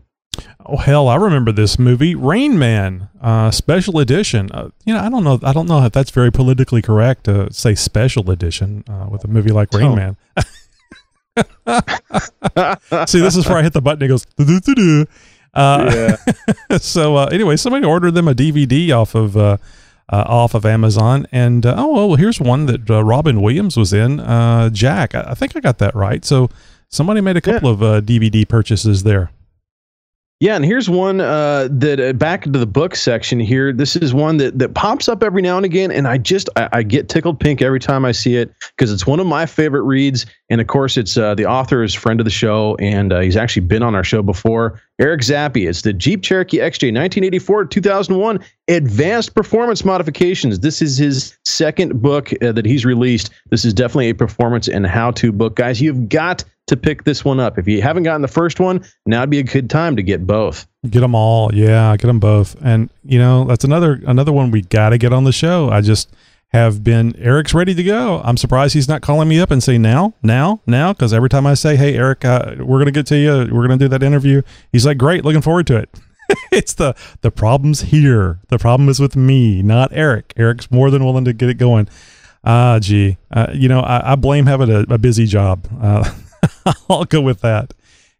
Oh 0.65 0.77
hell, 0.77 1.07
I 1.09 1.15
remember 1.15 1.51
this 1.51 1.77
movie, 1.77 2.15
Rain 2.15 2.57
Man, 2.57 3.09
uh, 3.19 3.51
special 3.51 3.99
edition. 3.99 4.49
Uh, 4.51 4.69
you 4.85 4.93
know, 4.93 4.99
I 5.01 5.09
don't 5.09 5.23
know, 5.25 5.39
I 5.43 5.51
don't 5.51 5.67
know 5.67 5.83
if 5.83 5.91
that's 5.91 6.11
very 6.11 6.31
politically 6.31 6.81
correct 6.81 7.25
to 7.25 7.51
say 7.51 7.75
special 7.75 8.29
edition 8.31 8.83
uh, 8.87 9.07
with 9.09 9.25
a 9.25 9.27
movie 9.27 9.51
like 9.51 9.73
Rain 9.73 9.87
Oh. 9.91 9.95
Man. 9.95 10.17
See, 13.07 13.21
this 13.21 13.37
is 13.37 13.47
where 13.47 13.57
I 13.57 13.63
hit 13.63 13.73
the 13.73 13.81
button. 13.81 14.03
It 14.03 14.07
goes. 14.09 14.25
Uh, 15.53 16.15
so 16.77 17.15
uh, 17.17 17.25
anyway, 17.25 17.55
somebody 17.57 17.85
ordered 17.85 18.11
them 18.11 18.27
a 18.27 18.33
DVD 18.33 18.91
off 18.91 19.15
of 19.15 19.37
uh, 19.37 19.57
uh, 20.11 20.25
off 20.27 20.53
of 20.53 20.65
Amazon, 20.65 21.25
and 21.31 21.65
uh, 21.65 21.75
oh 21.77 21.93
well, 21.93 22.15
here's 22.15 22.39
one 22.39 22.65
that 22.65 22.89
uh, 22.89 23.03
Robin 23.03 23.41
Williams 23.41 23.77
was 23.77 23.93
in. 23.93 24.19
Uh, 24.19 24.69
Jack, 24.69 25.15
I, 25.15 25.23
I 25.27 25.33
think 25.33 25.55
I 25.55 25.59
got 25.59 25.77
that 25.77 25.95
right. 25.95 26.23
So 26.25 26.49
somebody 26.89 27.21
made 27.21 27.37
a 27.37 27.41
couple 27.41 27.69
of 27.69 27.81
uh, 27.81 28.01
DVD 28.01 28.47
purchases 28.47 29.03
there. 29.03 29.31
Yeah, 30.41 30.55
and 30.55 30.65
here's 30.65 30.89
one 30.89 31.21
uh, 31.21 31.67
that 31.69 31.99
uh, 31.99 32.13
back 32.13 32.47
into 32.47 32.57
the 32.57 32.65
book 32.65 32.95
section 32.95 33.39
here. 33.39 33.71
This 33.71 33.95
is 33.95 34.11
one 34.11 34.37
that 34.37 34.57
that 34.57 34.73
pops 34.73 35.07
up 35.07 35.21
every 35.21 35.43
now 35.43 35.55
and 35.55 35.67
again, 35.67 35.91
and 35.91 36.07
I 36.07 36.17
just 36.17 36.49
I, 36.55 36.67
I 36.73 36.81
get 36.81 37.09
tickled 37.09 37.39
pink 37.39 37.61
every 37.61 37.79
time 37.79 38.05
I 38.05 38.11
see 38.11 38.37
it 38.37 38.51
because 38.75 38.91
it's 38.91 39.05
one 39.05 39.19
of 39.19 39.27
my 39.27 39.45
favorite 39.45 39.83
reads. 39.83 40.25
And 40.49 40.59
of 40.59 40.65
course, 40.65 40.97
it's 40.97 41.15
uh, 41.15 41.35
the 41.35 41.45
author 41.45 41.83
is 41.83 41.93
friend 41.93 42.19
of 42.19 42.23
the 42.23 42.31
show, 42.31 42.75
and 42.79 43.13
uh, 43.13 43.19
he's 43.19 43.37
actually 43.37 43.67
been 43.67 43.83
on 43.83 43.93
our 43.93 44.03
show 44.03 44.23
before. 44.23 44.81
Eric 44.99 45.21
Zappe. 45.21 45.69
It's 45.69 45.83
the 45.83 45.93
Jeep 45.93 46.23
Cherokee 46.23 46.57
XJ 46.57 46.89
1984 46.89 47.65
2001 47.65 48.39
Advanced 48.67 49.35
Performance 49.35 49.85
Modifications. 49.85 50.61
This 50.61 50.81
is 50.81 50.97
his 50.97 51.37
second 51.45 52.01
book 52.01 52.31
uh, 52.41 52.51
that 52.51 52.65
he's 52.65 52.83
released. 52.83 53.29
This 53.51 53.63
is 53.63 53.75
definitely 53.75 54.09
a 54.09 54.15
performance 54.15 54.67
and 54.67 54.87
how-to 54.87 55.31
book, 55.31 55.55
guys. 55.55 55.81
You've 55.81 56.09
got 56.09 56.43
to 56.71 56.77
pick 56.77 57.03
this 57.03 57.23
one 57.23 57.39
up. 57.39 57.59
If 57.59 57.67
you 57.67 57.81
haven't 57.81 58.03
gotten 58.03 58.21
the 58.21 58.27
first 58.27 58.59
one, 58.59 58.83
now'd 59.05 59.29
be 59.29 59.39
a 59.39 59.43
good 59.43 59.69
time 59.69 59.95
to 59.97 60.01
get 60.01 60.25
both. 60.25 60.65
Get 60.89 61.01
them 61.01 61.13
all, 61.13 61.53
yeah, 61.53 61.95
get 61.97 62.07
them 62.07 62.19
both. 62.19 62.55
And 62.63 62.89
you 63.03 63.19
know, 63.19 63.43
that's 63.43 63.63
another 63.63 64.01
another 64.07 64.31
one 64.31 64.51
we 64.51 64.61
got 64.61 64.89
to 64.89 64.97
get 64.97 65.13
on 65.13 65.25
the 65.25 65.31
show. 65.31 65.69
I 65.69 65.81
just 65.81 66.09
have 66.53 66.83
been 66.83 67.15
Eric's 67.17 67.53
ready 67.53 67.75
to 67.75 67.83
go. 67.83 68.21
I'm 68.23 68.37
surprised 68.37 68.73
he's 68.73 68.87
not 68.87 69.01
calling 69.01 69.27
me 69.27 69.39
up 69.39 69.51
and 69.51 69.61
say 69.61 69.77
now, 69.77 70.13
now, 70.23 70.61
now, 70.65 70.91
because 70.91 71.13
every 71.13 71.29
time 71.29 71.45
I 71.45 71.53
say, 71.53 71.75
"Hey, 71.75 71.95
Eric, 71.95 72.25
uh, 72.25 72.55
we're 72.59 72.79
gonna 72.79 72.91
get 72.91 73.05
to 73.07 73.17
you. 73.17 73.49
We're 73.51 73.67
gonna 73.67 73.77
do 73.77 73.89
that 73.89 74.01
interview," 74.01 74.41
he's 74.71 74.85
like, 74.85 74.97
"Great, 74.97 75.23
looking 75.25 75.41
forward 75.41 75.67
to 75.67 75.75
it." 75.75 75.89
it's 76.51 76.73
the 76.73 76.95
the 77.21 77.31
problem's 77.31 77.81
here. 77.81 78.39
The 78.47 78.57
problem 78.57 78.89
is 78.89 78.99
with 78.99 79.15
me, 79.15 79.61
not 79.61 79.91
Eric. 79.93 80.33
Eric's 80.37 80.71
more 80.71 80.89
than 80.89 81.03
willing 81.03 81.25
to 81.25 81.33
get 81.33 81.49
it 81.49 81.55
going. 81.55 81.89
Ah, 82.43 82.79
gee, 82.79 83.17
uh, 83.29 83.47
you 83.53 83.67
know, 83.67 83.81
I, 83.81 84.13
I 84.13 84.15
blame 84.15 84.47
having 84.47 84.71
a, 84.71 84.79
a 84.89 84.97
busy 84.97 85.25
job. 85.25 85.67
I'll 86.89 87.05
go 87.05 87.21
with 87.21 87.41
that. 87.41 87.73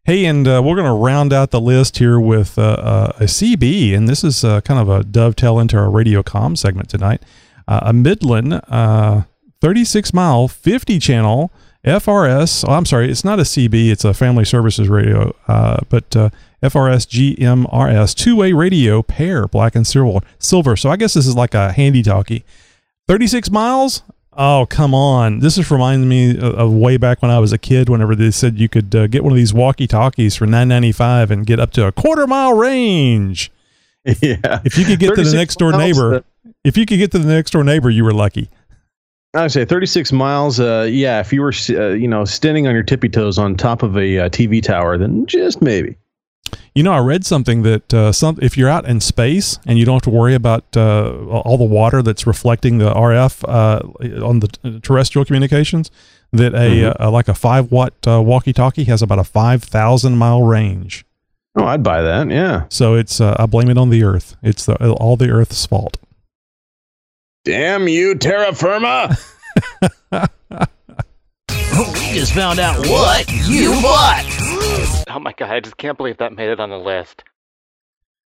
Hey, 0.04 0.26
and 0.26 0.48
uh, 0.48 0.62
we're 0.66 0.76
going 0.76 0.88
to 0.88 0.94
round 0.94 1.32
out 1.32 1.52
the 1.52 1.62
list 1.62 2.00
here 2.00 2.20
with 2.20 2.58
uh, 2.58 2.62
uh, 2.62 3.12
a 3.18 3.24
CB, 3.26 3.96
and 3.96 4.10
this 4.10 4.24
is 4.24 4.44
uh, 4.44 4.62
kind 4.62 4.80
of 4.80 4.90
a 4.90 5.04
dovetail 5.04 5.60
into 5.60 5.78
our 5.78 5.92
radio 5.92 6.24
com 6.24 6.56
segment 6.56 6.90
tonight. 6.90 7.22
Uh, 7.68 7.82
a 7.84 7.94
Midland 7.94 8.62
uh, 8.68 9.24
36 9.62 10.12
mile, 10.12 10.48
50 10.48 10.98
channel 10.98 11.52
FRS. 11.86 12.68
Oh, 12.68 12.74
I'm 12.74 12.86
sorry, 12.86 13.12
it's 13.12 13.24
not 13.24 13.40
a 13.40 13.44
CB, 13.44 13.92
it's 13.92 14.04
a 14.04 14.14
family 14.14 14.44
services 14.44 14.90
radio, 14.90 15.36
but 15.48 16.10
FRS 16.10 17.38
GMRS 17.38 18.16
two 18.16 18.36
way 18.36 18.54
radio 18.54 19.04
pair, 19.04 19.48
black 19.48 19.76
and 19.76 19.86
silver. 19.86 20.26
Silver. 20.40 20.76
So 20.76 20.90
I 20.90 20.96
guess 20.96 21.14
this 21.14 21.28
is 21.28 21.36
like 21.36 21.54
a 21.54 21.72
handy 21.72 22.02
talkie. 22.02 22.44
36 23.08 23.52
miles. 23.52 24.02
Oh 24.34 24.66
come 24.70 24.96
on! 24.96 25.40
This 25.40 25.58
is 25.58 25.70
reminding 25.70 26.08
me 26.08 26.38
of, 26.38 26.44
of 26.56 26.74
way 26.74 26.98
back 26.98 27.22
when 27.22 27.32
I 27.32 27.40
was 27.40 27.52
a 27.52 27.58
kid. 27.58 27.90
Whenever 27.90 28.16
they 28.16 28.32
said 28.32 28.58
you 28.58 28.70
could 28.70 28.96
uh, 28.96 29.08
get 29.08 29.24
one 29.24 29.34
of 29.34 29.38
these 29.38 29.54
walkie 29.54 29.88
talkies 29.88 30.36
for 30.36 30.46
9.95 30.46 31.32
and 31.32 31.46
get 31.46 31.60
up 31.60 31.72
to 31.72 31.86
a 31.86 31.92
quarter 31.92 32.28
mile 32.28 32.54
range. 32.54 33.52
Yeah. 34.04 34.62
If 34.66 34.80
you 34.80 34.86
could 34.86 34.98
get 35.00 35.14
to 35.14 35.24
the 35.24 35.36
next 35.36 35.60
door 35.60 35.74
neighbor, 35.74 36.16
uh, 36.16 36.22
if 36.64 36.76
you 36.76 36.88
could 36.88 36.98
get 36.98 37.12
to 37.12 37.20
the 37.20 37.32
next 37.32 37.52
door 37.52 37.64
neighbor, 37.64 37.88
you 37.88 38.04
were 38.04 38.14
lucky. 38.14 38.50
I 39.34 39.44
would 39.44 39.52
say 39.52 39.64
36 39.64 40.12
miles. 40.12 40.60
Uh, 40.60 40.88
yeah, 40.90 41.20
if 41.20 41.32
you 41.32 41.42
were, 41.42 41.54
uh, 41.70 41.90
you 41.90 42.08
know, 42.08 42.26
standing 42.26 42.68
on 42.68 42.74
your 42.74 42.82
tippy 42.84 43.10
toes 43.10 43.38
on 43.38 43.56
top 43.56 43.84
of 43.84 43.96
a 43.96 44.20
uh, 44.20 44.30
TV 44.30 44.62
tower, 44.62 44.98
then 44.98 45.26
just 45.28 45.62
maybe. 45.62 45.96
You 46.76 46.84
know, 46.84 46.94
I 46.94 47.00
read 47.00 47.26
something 47.26 47.64
that 47.64 47.94
uh, 47.94 48.12
some 48.12 48.38
if 48.42 48.58
you're 48.58 48.70
out 48.70 48.86
in 48.86 49.00
space 49.02 49.60
and 49.66 49.78
you 49.78 49.86
don't 49.86 49.96
have 49.96 50.02
to 50.04 50.10
worry 50.10 50.34
about 50.36 50.66
uh, 50.76 51.12
all 51.28 51.58
the 51.58 51.64
water 51.66 52.02
that's 52.02 52.26
reflecting 52.28 52.78
the 52.78 52.94
RF 52.94 53.44
uh, 53.48 54.26
on 54.26 54.40
the 54.40 54.80
terrestrial 54.82 55.26
communications, 55.26 55.92
that 56.32 56.54
a 56.54 56.58
Mm-hmm. 56.72 57.04
uh, 57.04 57.12
like 57.12 57.28
a 57.28 57.34
five 57.34 57.72
watt 57.72 57.94
uh, 58.08 58.22
walkie 58.22 58.54
talkie 58.54 58.86
has 58.86 59.02
about 59.02 59.20
a 59.20 59.24
five 59.24 59.64
thousand 59.64 60.18
mile 60.18 60.44
range. 60.44 61.06
Oh, 61.56 61.66
I'd 61.66 61.84
buy 61.84 62.02
that. 62.02 62.30
Yeah. 62.30 62.66
So 62.70 62.96
it's 62.96 63.20
uh, 63.20 63.36
I 63.38 63.46
blame 63.46 63.70
it 63.70 63.78
on 63.78 63.90
the 63.90 64.04
Earth. 64.04 64.38
It's 64.42 64.66
the, 64.66 64.76
all 64.94 65.18
the 65.18 65.30
Earth's 65.30 65.66
fault. 65.66 65.98
Damn 67.44 67.88
you, 67.90 68.16
terra 68.16 68.54
firma! 68.54 69.18
We 71.72 72.14
just 72.14 72.34
found 72.34 72.60
out 72.60 72.86
what 72.88 73.32
you 73.48 73.72
bought. 73.82 74.26
Oh 75.10 75.20
my 75.20 75.34
god, 75.34 75.50
I 75.52 75.60
just 75.62 75.78
can't 75.78 75.98
believe 75.98 76.18
that 76.18 76.34
made 76.34 76.50
it 76.50 76.60
on 76.60 76.70
the 76.70 76.78
list. 76.78 77.24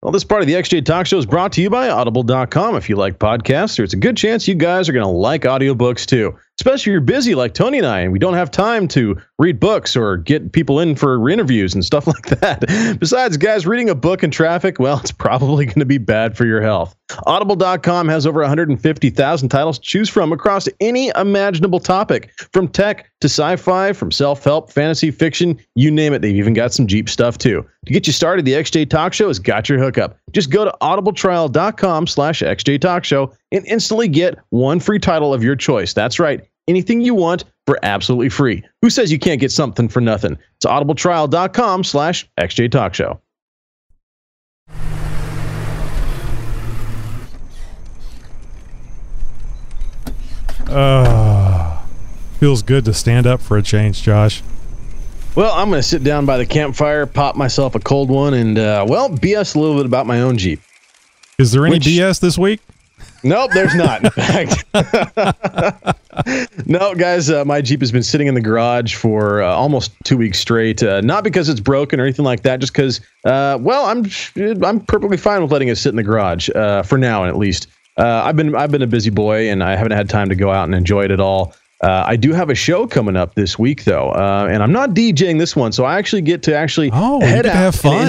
Well, 0.02 0.12
this 0.12 0.24
part 0.24 0.42
of 0.42 0.48
the 0.48 0.54
XJ 0.54 0.86
Talk 0.86 1.06
Show 1.08 1.18
is 1.18 1.26
brought 1.26 1.52
to 1.54 1.62
you 1.62 1.70
by 1.70 1.90
Audible.com. 1.90 2.76
If 2.76 2.90
you 2.90 2.96
like 2.96 3.18
podcasts, 3.20 3.76
there's 3.76 3.94
a 3.94 3.98
good 3.98 4.16
chance 4.16 4.48
you 4.48 4.56
guys 4.56 4.88
are 4.88 4.94
going 4.94 5.04
to 5.06 5.10
like 5.10 5.42
audiobooks 5.42 6.06
too. 6.06 6.38
Especially 6.60 6.92
if 6.92 6.94
you're 6.94 7.02
busy 7.02 7.36
like 7.36 7.54
Tony 7.54 7.78
and 7.78 7.88
I, 7.88 8.00
and 8.00 8.14
we 8.14 8.20
don't 8.20 8.34
have 8.34 8.50
time 8.50 8.88
to 8.90 9.22
read 9.40 9.60
books 9.60 9.96
or 9.96 10.16
get 10.16 10.54
people 10.54 10.80
in 10.80 10.96
for 10.96 11.30
interviews 11.30 11.74
and 11.74 11.84
stuff 11.84 12.08
like 12.08 12.28
that. 12.40 12.98
Besides, 13.00 13.36
guys, 13.38 13.68
reading 13.68 13.90
a 13.90 13.96
book 13.96 14.24
in 14.24 14.32
traffic, 14.32 14.80
well, 14.80 15.00
it's 15.00 15.12
probably 15.12 15.66
going 15.66 15.80
to 15.80 15.86
be 15.86 15.98
bad 15.98 16.38
for 16.38 16.46
your 16.46 16.62
health. 16.62 16.96
Audible.com 17.28 18.08
has 18.08 18.26
over 18.26 18.40
150,000 18.42 19.50
titles 19.50 19.78
to 19.78 19.86
choose 19.86 20.10
from 20.10 20.32
across 20.32 20.68
any 20.80 21.12
imaginable 21.16 21.80
topic, 21.80 22.32
from 22.52 22.68
tech 22.68 23.12
to 23.22 23.28
sci-fi, 23.28 23.94
from 23.94 24.12
self-help, 24.12 24.72
fantasy, 24.72 25.12
fiction, 25.12 25.60
you 25.76 25.92
name 25.92 26.14
it. 26.14 26.22
They've 26.22 26.36
even 26.36 26.54
got 26.54 26.74
some 26.74 26.88
Jeep 26.88 27.10
stuff 27.10 27.38
too. 27.38 27.66
To 27.86 27.94
get 27.94 28.08
you 28.08 28.14
started, 28.14 28.46
the 28.46 28.54
XJ 28.54 28.90
Talk 28.90 29.14
Show 29.14 29.28
has 29.28 29.38
got 29.38 29.70
your 29.70 29.78
hookup. 29.78 30.18
Just 30.32 30.50
go 30.50 30.66
to 30.66 30.76
audibletrial.com 30.82 32.08
slash 32.08 32.42
XJ 32.42 32.82
Talk 32.82 33.04
Show 33.04 33.32
and 33.52 33.66
instantly 33.68 34.08
get 34.08 34.38
one 34.50 34.80
free 34.80 35.00
title 35.00 35.34
of 35.34 35.44
your 35.44 35.56
choice. 35.56 35.94
That's 35.94 36.20
right. 36.20 36.42
Anything 36.68 37.02
you 37.02 37.14
want 37.14 37.44
for 37.68 37.80
absolutely 37.84 38.30
free. 38.30 38.64
Who 38.82 38.90
says 38.90 39.12
you 39.12 39.20
can't 39.20 39.40
get 39.40 39.52
something 39.52 39.88
for 39.88 40.02
nothing? 40.02 40.38
It's 40.58 40.66
audibletrial.com 40.66 41.84
slash 41.84 42.28
XJ 42.40 42.72
Talk 42.72 42.94
Show. 42.94 43.20
Uh, 50.68 51.82
feels 52.40 52.64
good 52.64 52.86
to 52.86 52.94
stand 52.94 53.28
up 53.28 53.42
for 53.42 53.58
a 53.58 53.62
change, 53.64 54.02
Josh. 54.02 54.42
Well, 55.36 55.54
I'm 55.54 55.70
going 55.70 55.82
to 55.82 55.88
sit 55.88 56.04
down 56.04 56.26
by 56.26 56.38
the 56.38 56.46
campfire, 56.46 57.06
pop 57.06 57.36
myself 57.36 57.76
a 57.76 57.80
cold 57.80 58.10
one, 58.10 58.34
and, 58.34 58.58
uh, 58.58 58.86
well, 58.88 59.10
BS 59.10 59.56
a 59.56 59.60
little 59.60 59.76
bit 59.76 59.86
about 59.86 60.08
my 60.08 60.22
own 60.22 60.38
Jeep. 60.38 60.62
Is 61.38 61.52
there 61.52 61.66
any 61.66 61.76
Which- 61.76 61.84
BS 61.86 62.20
this 62.22 62.38
week? 62.38 62.62
Nope, 63.26 63.52
there's 63.54 63.76
not. 63.76 64.02
No, 66.66 66.96
guys, 66.96 67.30
uh, 67.30 67.44
my 67.46 67.62
Jeep 67.62 67.82
has 67.82 67.92
been 67.92 68.04
sitting 68.04 68.28
in 68.28 68.34
the 68.34 68.42
garage 68.42 68.96
for 68.96 69.42
uh, 69.44 69.48
almost 69.48 69.92
two 70.04 70.18
weeks 70.18 70.40
straight. 70.40 70.82
Uh, 70.82 71.02
not 71.02 71.24
because 71.24 71.50
it's 71.50 71.60
broken 71.60 72.00
or 72.00 72.04
anything 72.04 72.26
like 72.26 72.42
that, 72.44 72.60
just 72.60 72.74
because, 72.74 73.02
uh, 73.26 73.58
well, 73.62 73.86
I'm 73.86 74.06
I'm 74.64 74.80
perfectly 74.80 75.18
fine 75.18 75.42
with 75.42 75.52
letting 75.52 75.68
it 75.68 75.76
sit 75.76 75.90
in 75.90 75.98
the 75.98 76.04
garage 76.04 76.50
uh, 76.56 76.84
for 76.84 76.98
now, 76.98 77.26
at 77.26 77.38
least. 77.38 77.68
Uh, 77.98 78.24
I've 78.26 78.36
been 78.36 78.56
I've 78.56 78.72
been 78.72 78.82
a 78.82 78.88
busy 78.88 79.10
boy, 79.10 79.50
and 79.50 79.64
I 79.64 79.76
haven't 79.76 79.92
had 79.92 80.10
time 80.10 80.30
to 80.30 80.36
go 80.36 80.52
out 80.52 80.64
and 80.64 80.74
enjoy 80.74 81.04
it 81.04 81.12
at 81.12 81.20
all. 81.20 81.54
Uh, 81.82 82.04
I 82.08 82.16
do 82.16 82.32
have 82.32 82.50
a 82.50 82.56
show 82.56 82.88
coming 82.88 83.16
up 83.18 83.36
this 83.36 83.60
week, 83.60 83.84
though, 83.84 84.10
uh, 84.12 84.48
and 84.50 84.64
I'm 84.64 84.72
not 84.72 84.92
DJing 84.92 85.38
this 85.40 85.56
one, 85.58 85.72
so 85.74 85.84
I 85.84 85.98
actually 85.98 86.22
get 86.22 86.42
to 86.44 86.56
actually 86.56 86.90
Oh, 86.94 87.20
head 87.20 87.46
out 87.46 87.54
have 87.54 87.76
fun. 87.76 88.08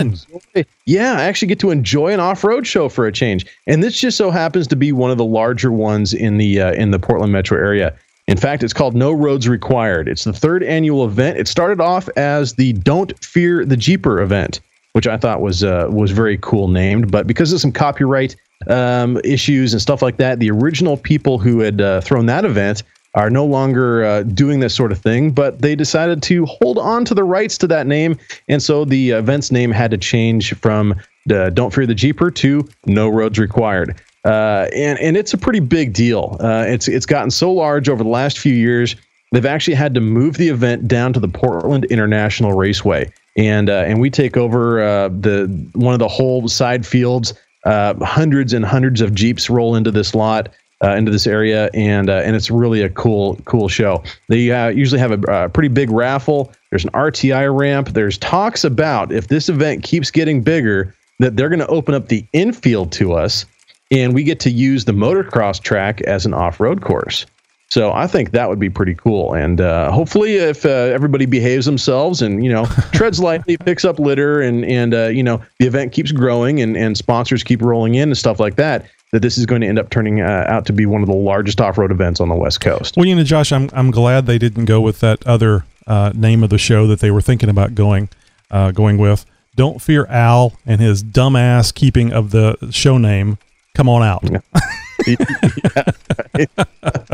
enjoy- 0.55 0.65
yeah, 0.87 1.15
I 1.15 1.25
actually 1.25 1.49
get 1.49 1.59
to 1.61 1.71
enjoy 1.73 2.13
an 2.13 2.21
off-road 2.21 2.65
show 2.67 2.89
for 2.89 3.07
a 3.07 3.13
change, 3.13 3.45
and 3.67 3.83
this 3.83 3.99
just 3.99 4.17
so 4.17 4.31
happens 4.31 4.69
to 4.69 4.77
be 4.77 4.93
one 4.93 5.11
of 5.11 5.19
the 5.19 5.25
larger 5.25 5.73
ones 5.73 6.15
in 6.15 6.37
the 6.39 6.61
uh, 6.61 6.73
in 6.75 6.93
the 6.93 6.99
Portland 7.01 7.33
metro 7.33 7.59
area. 7.59 7.93
In 8.29 8.37
fact, 8.37 8.63
it's 8.63 8.73
called 8.73 8.95
No 8.95 9.13
Roads 9.13 9.49
Required. 9.49 10.09
It's 10.09 10.25
the 10.25 10.33
third 10.33 10.63
annual 10.63 11.05
event. 11.05 11.37
It 11.39 11.47
started 11.49 11.81
off 11.81 12.09
as 12.17 12.55
the 12.55 12.73
Don't 12.73 13.13
Fear 13.23 13.65
the 13.65 13.77
Jeeper 13.77 14.21
event, 14.21 14.61
which 14.93 15.07
I 15.09 15.17
thought 15.17 15.41
was 15.41 15.65
uh, 15.65 15.89
was 15.91 16.13
very 16.13 16.39
cool 16.39 16.69
named, 16.69 17.11
but 17.11 17.27
because 17.27 17.53
of 17.53 17.61
some 17.61 17.73
copyright 17.73 18.37
um, 18.69 19.19
issues 19.25 19.73
and 19.73 19.83
stuff 19.83 20.03
like 20.03 20.17
that, 20.19 20.39
the 20.39 20.51
original 20.53 20.97
people 20.97 21.39
who 21.39 21.59
had 21.61 21.81
uh, 21.81 22.01
thrown 22.01 22.27
that 22.27 22.45
event 22.45 22.85
are 23.17 23.31
no 23.31 23.45
longer 23.45 24.05
uh, 24.05 24.23
doing 24.23 24.61
this 24.61 24.75
sort 24.75 24.93
of 24.93 24.99
thing, 24.99 25.31
but 25.31 25.63
they 25.63 25.75
decided 25.75 26.23
to 26.23 26.45
hold 26.45 26.79
on 26.79 27.05
to 27.07 27.15
the 27.15 27.25
rights 27.25 27.57
to 27.59 27.67
that 27.67 27.87
name. 27.87 28.19
And 28.47 28.63
so 28.63 28.85
the 28.85 29.11
event's 29.11 29.51
name 29.51 29.71
had 29.73 29.91
to 29.91 29.99
change 29.99 30.55
from 30.55 30.95
uh, 31.31 31.51
Don't 31.51 31.75
Fear 31.75 31.87
the 31.87 31.95
Jeeper 31.95 32.31
to 32.31 32.69
No 32.85 33.09
Roads 33.09 33.39
Required. 33.39 34.01
Uh, 34.25 34.69
and, 34.75 34.99
and 35.01 35.17
it's 35.17 35.33
a 35.33 35.39
pretty 35.39 35.61
big 35.61 35.95
deal. 35.95 36.37
Uh, 36.41 36.65
it's, 36.69 36.89
it's 36.89 37.07
gotten 37.07 37.31
so 37.31 37.51
large 37.51 37.89
over 37.89 38.05
the 38.05 38.11
last 38.11 38.39
few 38.39 38.53
years, 38.53 38.95
they've 39.33 39.47
actually 39.47 39.75
had 39.75 39.95
to 39.95 40.01
move 40.01 40.37
the 40.37 40.49
event 40.49 40.87
down 40.87 41.13
to 41.15 41.21
the 41.21 41.29
Portland 41.29 41.87
International 41.87 42.53
Raceway. 42.53 43.11
And, 43.39 43.71
uh, 43.71 43.85
and 43.87 43.99
we 43.99 44.11
take 44.11 44.37
over 44.37 44.83
uh, 44.83 45.09
the 45.09 45.47
one 45.73 45.95
of 45.95 46.01
the 46.01 46.09
whole 46.09 46.49
side 46.49 46.87
fields. 46.87 47.33
Hundreds 47.65 48.53
and 48.53 48.65
hundreds 48.65 49.01
of 49.01 49.13
Jeeps 49.15 49.51
roll 49.51 49.75
into 49.75 49.91
this 49.91 50.15
lot 50.15 50.51
uh, 50.85 50.91
into 50.91 51.11
this 51.11 51.27
area, 51.27 51.71
and 51.75 52.11
uh, 52.11 52.23
and 52.25 52.37
it's 52.37 52.51
really 52.51 52.83
a 52.83 52.91
cool 52.91 53.37
cool 53.45 53.69
show. 53.69 54.03
They 54.29 54.51
uh, 54.51 54.69
usually 54.69 54.99
have 55.01 55.13
a, 55.13 55.31
uh 55.31 55.49
pretty 55.49 55.69
big 55.69 55.91
raffle. 55.91 56.53
There's 56.71 56.85
an 56.85 56.91
RTI 56.91 57.57
ramp. 57.57 57.91
There's 57.91 58.19
talks 58.19 58.65
about 58.65 59.13
if 59.13 59.29
this 59.29 59.49
event 59.49 59.83
keeps 59.83 60.11
getting 60.11 60.43
bigger, 60.43 60.95
that 61.19 61.37
they're 61.37 61.49
going 61.49 61.61
to 61.61 61.67
open 61.69 61.95
up 61.95 62.09
the 62.09 62.27
infield 62.33 62.93
to 62.93 63.15
us, 63.15 63.47
and 63.91 64.15
we 64.15 64.23
get 64.23 64.41
to 64.41 64.51
use 64.51 64.85
the 64.85 64.93
motocross 64.93 65.63
track 65.63 66.01
as 66.03 66.27
an 66.27 66.35
off-road 66.35 66.83
course. 66.83 67.25
So 67.69 67.93
I 67.93 68.07
think 68.07 68.31
that 68.31 68.49
would 68.49 68.61
be 68.61 68.71
pretty 68.71 68.95
cool, 68.95 69.35
and 69.35 69.61
uh, 69.61 69.91
hopefully, 69.91 70.37
if 70.37 70.65
uh, 70.65 70.69
everybody 70.69 71.27
behaves 71.27 71.67
themselves 71.67 72.23
and 72.23 72.45
you 72.45 72.53
know 72.53 72.67
treads 72.93 73.19
lightly, 73.19 73.57
picks 73.57 73.85
up 73.85 73.99
litter, 73.99 74.41
and 74.41 74.65
and 74.65 74.95
uh, 74.95 75.07
you 75.07 75.23
know 75.23 75.43
the 75.59 75.67
event 75.67 75.93
keeps 75.93 76.13
growing, 76.13 76.61
and 76.61 76.77
and 76.77 76.97
sponsors 76.97 77.43
keep 77.43 77.61
rolling 77.61 77.97
in 77.97 78.11
and 78.11 78.17
stuff 78.17 78.39
like 78.39 78.55
that, 78.55 78.87
that 79.13 79.21
this 79.21 79.39
is 79.39 79.47
going 79.47 79.61
to 79.61 79.67
end 79.67 79.79
up 79.79 79.91
turning 79.91 80.21
uh, 80.21 80.45
out 80.49 80.67
to 80.67 80.73
be 80.73 80.87
one 80.87 81.01
of 81.01 81.09
the 81.09 81.15
largest 81.15 81.61
off-road 81.61 81.91
events 81.91 82.21
on 82.21 82.29
the 82.29 82.35
West 82.35 82.61
Coast. 82.61 82.97
Well, 82.97 83.07
you 83.07 83.15
know, 83.15 83.25
Josh, 83.25 83.53
I'm 83.53 83.71
I'm 83.73 83.91
glad 83.91 84.27
they 84.27 84.39
didn't 84.39 84.65
go 84.65 84.81
with 84.81 85.01
that 85.01 85.27
other 85.27 85.65
uh, 85.87 86.13
name 86.15 86.43
of 86.43 86.51
the 86.51 86.59
show 86.59 86.87
that 86.87 87.01
they 87.01 87.11
were 87.11 87.23
thinking 87.23 87.49
about 87.49 87.75
going 87.75 88.09
uh, 88.51 88.73
going 88.73 88.99
with. 88.99 89.25
Don't 89.55 89.81
fear 89.81 90.07
Al 90.07 90.53
and 90.67 90.81
his 90.81 91.03
dumbass 91.03 91.73
keeping 91.75 92.13
of 92.13 92.31
the 92.31 92.57
show 92.71 92.99
name. 92.99 93.39
Come 93.75 93.89
on 93.89 94.03
out. 94.03 94.25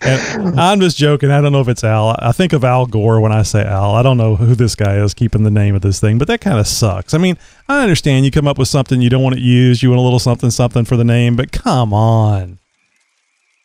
And 0.00 0.60
I'm 0.60 0.80
just 0.80 0.96
joking. 0.96 1.30
I 1.30 1.40
don't 1.40 1.52
know 1.52 1.60
if 1.60 1.68
it's 1.68 1.84
Al. 1.84 2.16
I 2.18 2.32
think 2.32 2.52
of 2.52 2.64
Al 2.64 2.86
Gore 2.86 3.20
when 3.20 3.32
I 3.32 3.42
say 3.42 3.64
Al. 3.64 3.94
I 3.94 4.02
don't 4.02 4.16
know 4.16 4.36
who 4.36 4.54
this 4.54 4.74
guy 4.74 4.96
is 4.96 5.14
keeping 5.14 5.42
the 5.42 5.50
name 5.50 5.74
of 5.74 5.82
this 5.82 6.00
thing, 6.00 6.18
but 6.18 6.28
that 6.28 6.40
kind 6.40 6.58
of 6.58 6.66
sucks. 6.66 7.14
I 7.14 7.18
mean, 7.18 7.38
I 7.68 7.82
understand 7.82 8.24
you 8.24 8.30
come 8.30 8.48
up 8.48 8.58
with 8.58 8.68
something 8.68 9.00
you 9.00 9.10
don't 9.10 9.22
want 9.22 9.36
it 9.36 9.42
used. 9.42 9.82
You 9.82 9.90
want 9.90 10.00
a 10.00 10.02
little 10.02 10.18
something 10.18 10.50
something 10.50 10.84
for 10.84 10.96
the 10.96 11.04
name, 11.04 11.36
but 11.36 11.52
come 11.52 11.92
on. 11.92 12.58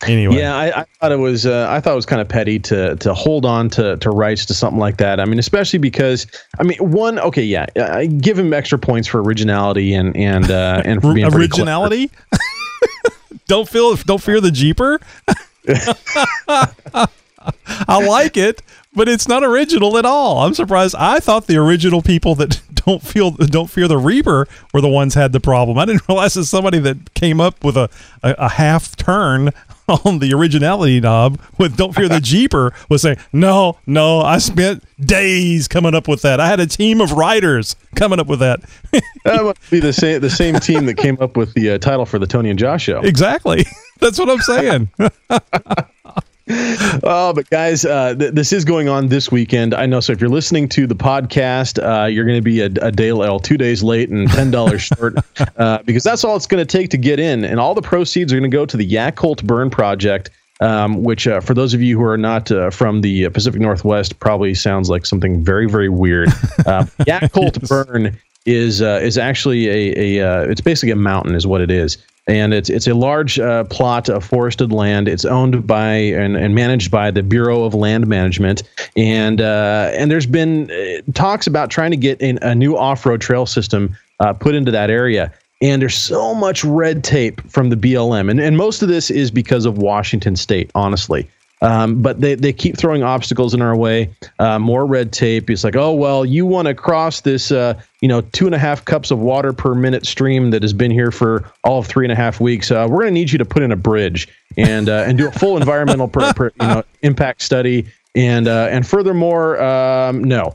Anyway, 0.07 0.37
Yeah, 0.37 0.55
I, 0.55 0.81
I 0.81 0.85
thought 0.99 1.11
it 1.11 1.17
was. 1.17 1.45
Uh, 1.45 1.67
I 1.69 1.79
thought 1.79 1.93
it 1.93 1.95
was 1.95 2.05
kind 2.05 2.21
of 2.21 2.27
petty 2.27 2.59
to 2.59 2.95
to 2.97 3.13
hold 3.13 3.45
on 3.45 3.69
to 3.69 3.97
to 3.97 4.09
rights 4.09 4.45
to 4.47 4.53
something 4.53 4.79
like 4.79 4.97
that. 4.97 5.19
I 5.19 5.25
mean, 5.25 5.39
especially 5.39 5.79
because 5.79 6.27
I 6.59 6.63
mean, 6.63 6.77
one, 6.79 7.19
okay, 7.19 7.43
yeah, 7.43 7.67
I 7.77 8.07
give 8.07 8.37
him 8.37 8.53
extra 8.53 8.77
points 8.77 9.07
for 9.07 9.21
originality 9.21 9.93
and 9.93 10.15
and 10.17 10.49
uh, 10.51 10.81
and 10.83 11.01
for 11.01 11.13
being 11.15 11.33
originality. 11.33 12.11
don't 13.47 13.67
feel 13.67 13.95
don't 13.95 14.21
fear 14.21 14.41
the 14.41 14.51
jeeper. 14.51 14.99
I 17.87 18.05
like 18.05 18.37
it, 18.37 18.61
but 18.93 19.09
it's 19.09 19.27
not 19.27 19.43
original 19.43 19.97
at 19.97 20.05
all. 20.05 20.39
I'm 20.39 20.53
surprised. 20.53 20.95
I 20.97 21.19
thought 21.19 21.47
the 21.47 21.57
original 21.57 22.01
people 22.01 22.35
that 22.35 22.61
don't 22.73 23.01
feel 23.01 23.31
don't 23.31 23.69
fear 23.69 23.87
the 23.87 23.97
reaper 23.97 24.47
were 24.73 24.81
the 24.81 24.89
ones 24.89 25.13
had 25.13 25.31
the 25.31 25.39
problem. 25.39 25.77
I 25.77 25.85
didn't 25.85 26.03
realize 26.09 26.37
it's 26.37 26.49
somebody 26.49 26.79
that 26.79 27.13
came 27.13 27.41
up 27.41 27.63
with 27.63 27.77
a, 27.77 27.89
a, 28.21 28.35
a 28.37 28.49
half 28.49 28.95
turn 28.95 29.51
on 30.05 30.19
the 30.19 30.33
originality 30.33 30.99
knob 30.99 31.39
with 31.57 31.75
"Don't 31.75 31.93
Fear 31.93 32.09
the 32.09 32.21
Jeeper" 32.21 32.73
was 32.89 33.01
saying, 33.01 33.17
"No, 33.33 33.77
no, 33.85 34.21
I 34.21 34.37
spent 34.37 34.83
days 35.05 35.67
coming 35.67 35.93
up 35.93 36.07
with 36.07 36.21
that. 36.21 36.39
I 36.39 36.47
had 36.47 36.59
a 36.59 36.67
team 36.67 37.01
of 37.01 37.11
writers 37.13 37.75
coming 37.95 38.19
up 38.19 38.27
with 38.27 38.39
that." 38.39 38.61
that 39.25 39.43
must 39.43 39.71
be 39.71 39.79
the 39.79 39.93
same 39.93 40.21
the 40.21 40.29
same 40.29 40.55
team 40.59 40.85
that 40.85 40.95
came 40.95 41.17
up 41.19 41.35
with 41.35 41.53
the 41.53 41.71
uh, 41.71 41.77
title 41.79 42.05
for 42.05 42.17
the 42.19 42.27
Tony 42.27 42.49
and 42.49 42.59
Josh 42.59 42.83
show. 42.83 43.01
Exactly. 43.01 43.65
That's 44.03 44.19
what 44.19 44.29
I'm 44.29 44.39
saying. 44.39 44.89
oh, 47.03 47.31
but 47.33 47.49
guys, 47.49 47.85
uh, 47.85 48.13
th- 48.15 48.33
this 48.33 48.51
is 48.51 48.65
going 48.65 48.89
on 48.89 49.07
this 49.07 49.31
weekend. 49.31 49.73
I 49.73 49.85
know. 49.85 50.01
So 50.01 50.11
if 50.11 50.19
you're 50.19 50.29
listening 50.29 50.67
to 50.69 50.85
the 50.85 50.95
podcast, 50.95 51.81
uh, 51.81 52.07
you're 52.07 52.25
going 52.25 52.37
to 52.37 52.41
be 52.41 52.59
a, 52.59 52.65
a 52.65 52.91
day, 52.91 53.13
well, 53.13 53.39
two 53.39 53.57
days 53.57 53.81
late 53.81 54.09
and 54.09 54.29
ten 54.29 54.51
dollars 54.51 54.81
short, 54.97 55.15
uh, 55.55 55.81
because 55.83 56.03
that's 56.03 56.25
all 56.25 56.35
it's 56.35 56.47
going 56.47 56.65
to 56.65 56.69
take 56.69 56.89
to 56.89 56.97
get 56.97 57.17
in, 57.17 57.45
and 57.45 57.61
all 57.61 57.73
the 57.73 57.81
proceeds 57.81 58.33
are 58.33 58.35
going 58.35 58.51
to 58.51 58.55
go 58.55 58.65
to 58.65 58.75
the 58.75 58.87
Yacolt 58.87 59.43
Burn 59.45 59.69
Project. 59.69 60.29
Um, 60.59 61.03
which, 61.03 61.27
uh, 61.27 61.41
for 61.41 61.53
those 61.53 61.73
of 61.73 61.81
you 61.81 61.97
who 61.97 62.05
are 62.05 62.17
not 62.17 62.49
uh, 62.49 62.69
from 62.69 63.01
the 63.01 63.27
Pacific 63.29 63.59
Northwest, 63.59 64.19
probably 64.19 64.53
sounds 64.53 64.89
like 64.89 65.05
something 65.05 65.43
very, 65.43 65.67
very 65.67 65.89
weird. 65.89 66.29
Uh, 66.65 66.85
Yacolt 66.99 67.59
yes. 67.59 67.69
Burn 67.69 68.17
is 68.45 68.81
uh, 68.81 68.99
is 69.01 69.17
actually 69.17 69.67
a, 69.67 70.19
a 70.19 70.25
uh, 70.25 70.43
it's 70.43 70.61
basically 70.61 70.91
a 70.91 70.95
mountain, 70.95 71.35
is 71.35 71.45
what 71.45 71.59
it 71.59 71.71
is 71.71 71.97
and 72.27 72.53
it's 72.53 72.69
it's 72.69 72.87
a 72.87 72.93
large 72.93 73.39
uh, 73.39 73.65
plot 73.65 74.09
of 74.09 74.23
forested 74.23 74.71
land. 74.71 75.07
It's 75.07 75.25
owned 75.25 75.67
by 75.67 75.93
and, 75.93 76.37
and 76.37 76.55
managed 76.55 76.89
by 76.89 77.11
the 77.11 77.23
Bureau 77.23 77.63
of 77.63 77.73
Land 77.73 78.07
Management, 78.07 78.63
and 78.95 79.41
uh, 79.41 79.91
and 79.93 80.09
there's 80.09 80.25
been 80.25 80.71
uh, 80.71 81.01
talks 81.13 81.47
about 81.47 81.69
trying 81.69 81.91
to 81.91 81.97
get 81.97 82.21
in 82.21 82.39
a 82.41 82.55
new 82.55 82.77
off-road 82.77 83.21
trail 83.21 83.45
system 83.45 83.95
uh, 84.19 84.33
put 84.33 84.55
into 84.55 84.71
that 84.71 84.89
area. 84.89 85.33
And 85.61 85.81
there's 85.81 85.95
so 85.95 86.33
much 86.35 86.65
red 86.65 87.05
tape 87.05 87.41
from 87.49 87.69
the 87.69 87.77
BLM, 87.77 88.29
and 88.29 88.39
and 88.39 88.57
most 88.57 88.81
of 88.81 88.89
this 88.89 89.11
is 89.11 89.31
because 89.31 89.65
of 89.65 89.77
Washington 89.77 90.35
State, 90.35 90.71
honestly. 90.75 91.29
Um, 91.63 92.01
but 92.01 92.19
they, 92.19 92.35
they 92.35 92.51
keep 92.51 92.77
throwing 92.77 93.03
obstacles 93.03 93.53
in 93.53 93.61
our 93.61 93.75
way, 93.75 94.13
uh, 94.39 94.59
more 94.59 94.85
red 94.85 95.13
tape. 95.13 95.49
It's 95.49 95.63
like, 95.63 95.77
oh, 95.77 95.93
well, 95.93 96.25
you 96.25 96.45
want 96.45 96.67
to 96.67 96.73
cross 96.75 97.21
this, 97.21 97.53
uh, 97.53 97.79
you 98.01 98.09
know, 98.09 98.19
two 98.19 98.45
and 98.45 98.53
a 98.53 98.57
half 98.57 98.83
cups 98.83 99.11
of 99.11 99.19
water 99.19 99.53
per 99.53 99.73
minute 99.73 100.05
stream 100.05 100.51
that 100.51 100.61
has 100.61 100.73
been 100.73 100.91
here 100.91 101.09
for 101.09 101.49
all 101.63 101.79
of 101.79 101.87
three 101.87 102.03
and 102.03 102.11
a 102.11 102.15
half 102.15 102.41
weeks. 102.41 102.69
Uh, 102.69 102.85
we're 102.89 102.99
going 102.99 103.13
to 103.13 103.19
need 103.19 103.31
you 103.31 103.37
to 103.37 103.45
put 103.45 103.63
in 103.63 103.71
a 103.71 103.77
bridge 103.77 104.27
and 104.57 104.89
uh, 104.89 105.05
and 105.07 105.17
do 105.17 105.29
a 105.29 105.31
full 105.31 105.55
environmental 105.63 106.09
per, 106.09 106.33
per, 106.33 106.51
you 106.59 106.67
know, 106.67 106.83
impact 107.01 107.41
study 107.41 107.87
and 108.15 108.47
uh, 108.47 108.67
and 108.69 108.87
furthermore, 108.87 109.61
um, 109.61 110.23
no. 110.23 110.53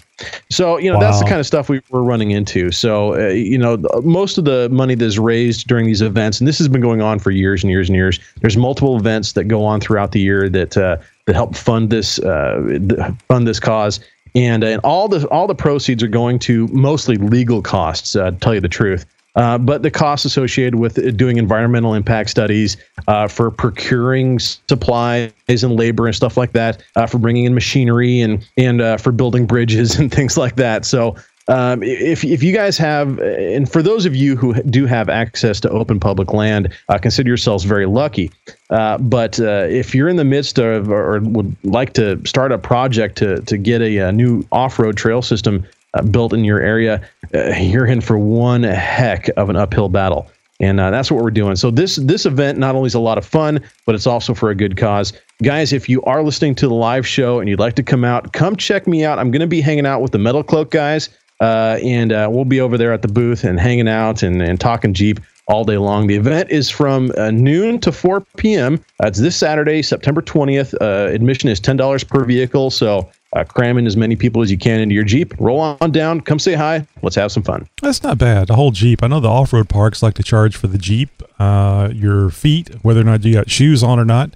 So 0.49 0.79
you 0.79 0.91
know 0.91 0.99
wow. 0.99 1.05
that's 1.05 1.21
the 1.21 1.27
kind 1.27 1.41
of 1.41 1.47
stuff 1.47 1.69
we, 1.69 1.81
are 1.93 2.03
running 2.03 2.31
into. 2.31 2.71
So 2.71 3.15
uh, 3.15 3.29
you 3.29 3.59
know 3.59 3.79
most 4.03 4.39
of 4.39 4.45
the 4.45 4.69
money 4.71 4.95
that 4.95 5.05
is 5.05 5.19
raised 5.19 5.67
during 5.67 5.87
these 5.87 6.03
events, 6.03 6.41
and 6.41 6.47
this 6.47 6.59
has 6.59 6.69
been 6.69 6.81
going 6.81 7.03
on 7.03 7.19
for 7.19 7.31
years 7.31 7.65
and 7.65 7.71
years 7.71 7.89
and 7.89 7.97
years. 7.97 8.21
There's 8.41 8.57
multiple 8.57 8.97
events 8.97 9.33
that 9.33 9.45
go 9.45 9.65
on 9.65 9.81
throughout 9.81 10.13
the 10.13 10.21
year 10.21 10.49
that 10.49 10.77
uh, 10.77 10.99
that 11.25 11.35
help 11.35 11.57
fund 11.57 11.91
this 11.91 12.19
uh, 12.21 13.17
fund 13.29 13.47
this 13.47 13.61
cause. 13.61 14.01
And, 14.35 14.63
and 14.63 14.81
all 14.85 15.09
the 15.09 15.27
all 15.29 15.47
the 15.47 15.55
proceeds 15.55 16.03
are 16.03 16.09
going 16.09 16.39
to 16.41 16.69
mostly 16.69 17.17
legal 17.17 17.61
costs. 17.63 18.15
Uh, 18.15 18.31
to 18.31 18.37
tell 18.37 18.55
you 18.55 18.61
the 18.61 18.69
truth, 18.69 19.05
uh, 19.37 19.59
but 19.59 19.83
the 19.83 19.91
costs 19.91 20.25
associated 20.25 20.77
with 20.77 21.17
doing 21.17 21.37
environmental 21.37 21.95
impact 21.95 22.31
studies, 22.31 22.77
uh, 23.07 23.29
for 23.29 23.51
procuring 23.51 24.39
supplies 24.39 25.33
and 25.49 25.77
labor 25.77 26.07
and 26.07 26.15
stuff 26.15 26.37
like 26.37 26.53
that, 26.53 26.83
uh, 26.97 27.07
for 27.07 27.19
bringing 27.19 27.45
in 27.45 27.55
machinery 27.55 28.21
and 28.21 28.47
and 28.57 28.81
uh, 28.81 28.97
for 28.97 29.13
building 29.13 29.47
bridges 29.47 29.97
and 29.99 30.13
things 30.13 30.37
like 30.37 30.57
that. 30.57 30.85
So. 30.85 31.17
Um, 31.51 31.83
if, 31.83 32.25
if 32.25 32.43
you 32.43 32.53
guys 32.53 32.77
have, 32.77 33.19
and 33.21 33.73
for 33.73 33.83
those 33.83 34.05
of 34.05 34.15
you 34.15 34.37
who 34.37 34.53
do 34.65 34.85
have 34.85 35.09
access 35.09 35.61
to 35.61 35.71
open 35.71 35.99
public 35.99 36.35
land, 36.35 36.75
uh, 36.91 36.99
consider 36.99 37.29
yourselves 37.29 37.65
very 37.65 37.87
lucky. 37.87 38.31
but 38.69 39.39
if 39.39 39.95
you're 39.95 40.11
in 40.11 40.17
the 40.17 40.27
midst 40.27 40.59
of 40.59 40.91
or 40.91 41.21
would 41.21 41.57
like 41.65 41.95
to 41.95 42.23
start 42.27 42.53
a 42.53 42.59
project 42.59 43.17
to 43.17 43.41
to 43.41 43.57
get 43.57 43.81
a, 43.81 43.97
a 43.97 44.13
new 44.13 44.45
off-road 44.53 44.99
trail 44.99 45.23
system 45.23 45.65
uh, 45.95 46.03
built 46.03 46.33
in 46.33 46.45
your 46.45 46.61
area, 46.61 47.07
uh, 47.35 47.49
you're 47.55 47.87
in 47.87 48.01
for 48.01 48.19
one 48.19 48.63
heck 48.63 49.29
of 49.37 49.49
an 49.51 49.57
uphill 49.57 49.89
battle. 49.89 50.31
And 50.61 50.81
uh, 50.81 50.91
that's 50.91 51.11
what 51.11 51.23
we're 51.23 51.31
doing. 51.31 51.55
So 51.55 51.71
this 51.71 51.97
this 51.97 52.27
event 52.27 52.59
not 52.59 52.75
only 52.75 52.89
is 52.89 52.95
a 52.95 53.01
lot 53.01 53.17
of 53.17 53.25
fun, 53.25 53.61
but 53.87 53.95
it's 53.95 54.09
also 54.09 54.35
for 54.35 54.51
a 54.51 54.57
good 54.57 54.77
cause. 54.77 55.13
Guys, 55.43 55.73
if 55.73 55.89
you 55.89 56.03
are 56.03 56.23
listening 56.23 56.57
to 56.57 56.67
the 56.67 56.75
live 56.75 57.07
show 57.07 57.39
and 57.39 57.49
you'd 57.49 57.61
like 57.61 57.77
to 57.77 57.83
come 57.85 58.05
out, 58.05 58.33
come 58.33 58.57
check 58.57 58.89
me 58.89 59.05
out. 59.05 59.21
I'm 59.21 59.31
going 59.31 59.41
to 59.41 59.47
be 59.47 59.61
hanging 59.61 59.87
out 59.87 60.03
with 60.03 60.11
the 60.11 60.19
Metal 60.19 60.43
Cloak 60.43 60.73
guys, 60.73 61.11
uh, 61.41 61.79
and 61.85 62.13
uh, 62.13 62.29
we'll 62.29 62.45
be 62.45 62.61
over 62.61 62.77
there 62.77 62.93
at 62.93 63.03
the 63.03 63.09
booth 63.09 63.45
and 63.45 63.61
hanging 63.61 63.89
out 63.89 64.25
and, 64.25 64.43
and 64.43 64.59
talking 64.59 64.95
Jeep 64.95 65.21
all 65.47 65.65
day 65.65 65.79
long. 65.79 66.09
The 66.09 66.17
event 66.17 66.51
is 66.51 66.69
from 66.69 67.13
uh, 67.17 67.31
noon 67.31 67.79
to 67.81 67.93
4 67.93 68.21
p.m. 68.37 68.85
it's 69.05 69.21
this 69.21 69.37
Saturday, 69.37 69.81
September 69.81 70.21
20th. 70.21 70.75
admission 71.15 71.49
is 71.49 71.61
$10 71.61 72.09
per 72.09 72.25
vehicle. 72.25 72.71
So 72.71 73.09
uh, 73.35 73.45
cram 73.45 73.77
in 73.77 73.87
as 73.87 73.97
many 73.97 74.17
people 74.17 74.43
as 74.43 74.51
you 74.51 74.59
can 74.59 74.81
into 74.81 74.95
your 74.95 75.05
Jeep. 75.05 75.35
Roll 75.39 75.61
on 75.61 75.93
down, 75.93 76.21
come 76.21 76.39
say 76.39 76.55
hi. 76.55 76.87
Let's 77.03 77.17
have 77.17 77.31
some 77.31 77.43
fun. 77.43 77.69
That's 77.83 78.03
not 78.03 78.19
bad. 78.19 78.49
The 78.49 78.57
whole 78.57 78.71
Jeep. 78.71 79.03
I 79.03 79.07
know 79.07 79.21
the 79.21 79.29
off 79.29 79.53
road 79.53 79.69
parks 79.69 80.03
like 80.03 80.15
to 80.15 80.23
charge 80.23 80.57
for 80.57 80.67
the 80.67 80.79
Jeep, 80.79 81.23
uh, 81.39 81.91
your 81.93 82.31
feet, 82.31 82.71
whether 82.83 83.01
or 83.01 83.05
not 83.05 83.25
you 83.25 83.35
got 83.35 83.51
shoes 83.51 83.83
on 83.83 83.99
or 83.99 84.05
not, 84.05 84.31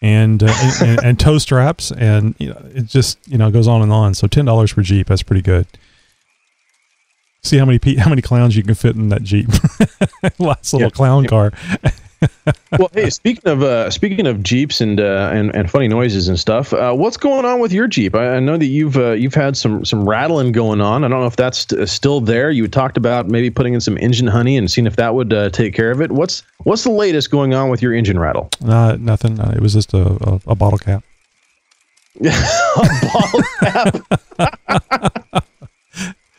and 0.00 0.42
uh, 0.42 0.54
and, 0.62 0.88
and, 0.88 1.06
and, 1.06 1.20
toe 1.20 1.38
straps, 1.38 1.90
and 1.90 2.34
you 2.38 2.50
know, 2.50 2.62
it 2.74 2.86
just 2.86 3.18
you 3.26 3.38
know 3.38 3.50
goes 3.50 3.66
on 3.66 3.82
and 3.82 3.92
on. 3.92 4.14
So 4.14 4.26
ten 4.26 4.44
dollars 4.44 4.72
per 4.72 4.82
Jeep. 4.82 5.08
That's 5.08 5.22
pretty 5.22 5.42
good. 5.42 5.66
See 7.42 7.58
how 7.58 7.64
many 7.64 7.80
how 7.98 8.10
many 8.10 8.22
clowns 8.22 8.56
you 8.56 8.62
can 8.62 8.74
fit 8.74 8.94
in 8.94 9.08
that 9.08 9.22
Jeep. 9.22 9.48
Last 10.38 10.72
little 10.72 10.86
yeah. 10.86 10.90
clown 10.90 11.26
car 11.26 11.52
well, 12.78 12.90
hey, 12.92 13.10
speaking 13.10 13.50
of 13.50 13.62
uh, 13.62 13.90
speaking 13.90 14.26
of 14.26 14.42
Jeeps 14.42 14.80
and 14.80 15.00
uh, 15.00 15.30
and 15.32 15.54
and 15.54 15.70
funny 15.70 15.88
noises 15.88 16.28
and 16.28 16.38
stuff, 16.38 16.72
uh, 16.72 16.94
what's 16.94 17.16
going 17.16 17.44
on 17.44 17.60
with 17.60 17.72
your 17.72 17.86
Jeep? 17.86 18.14
I, 18.14 18.36
I 18.36 18.40
know 18.40 18.56
that 18.56 18.66
you've 18.66 18.96
uh, 18.96 19.12
you've 19.12 19.34
had 19.34 19.56
some 19.56 19.84
some 19.84 20.08
rattling 20.08 20.52
going 20.52 20.80
on. 20.80 21.04
I 21.04 21.08
don't 21.08 21.20
know 21.20 21.26
if 21.26 21.36
that's 21.36 21.58
st- 21.58 21.88
still 21.88 22.20
there. 22.20 22.50
You 22.50 22.68
talked 22.68 22.96
about 22.96 23.28
maybe 23.28 23.50
putting 23.50 23.74
in 23.74 23.80
some 23.80 23.98
engine 23.98 24.26
honey 24.26 24.56
and 24.56 24.70
seeing 24.70 24.86
if 24.86 24.96
that 24.96 25.14
would 25.14 25.32
uh, 25.32 25.50
take 25.50 25.74
care 25.74 25.90
of 25.90 26.00
it. 26.00 26.12
What's 26.12 26.42
what's 26.64 26.84
the 26.84 26.90
latest 26.90 27.30
going 27.30 27.54
on 27.54 27.68
with 27.68 27.82
your 27.82 27.92
engine 27.92 28.18
rattle? 28.18 28.50
Uh, 28.66 28.96
nothing. 28.98 29.38
it 29.38 29.60
was 29.60 29.74
just 29.74 29.92
a, 29.94 30.02
a, 30.28 30.40
a 30.48 30.54
bottle 30.54 30.78
cap. 30.78 31.04
a 32.24 33.10
bottle 33.12 33.42
cap. 33.60 35.44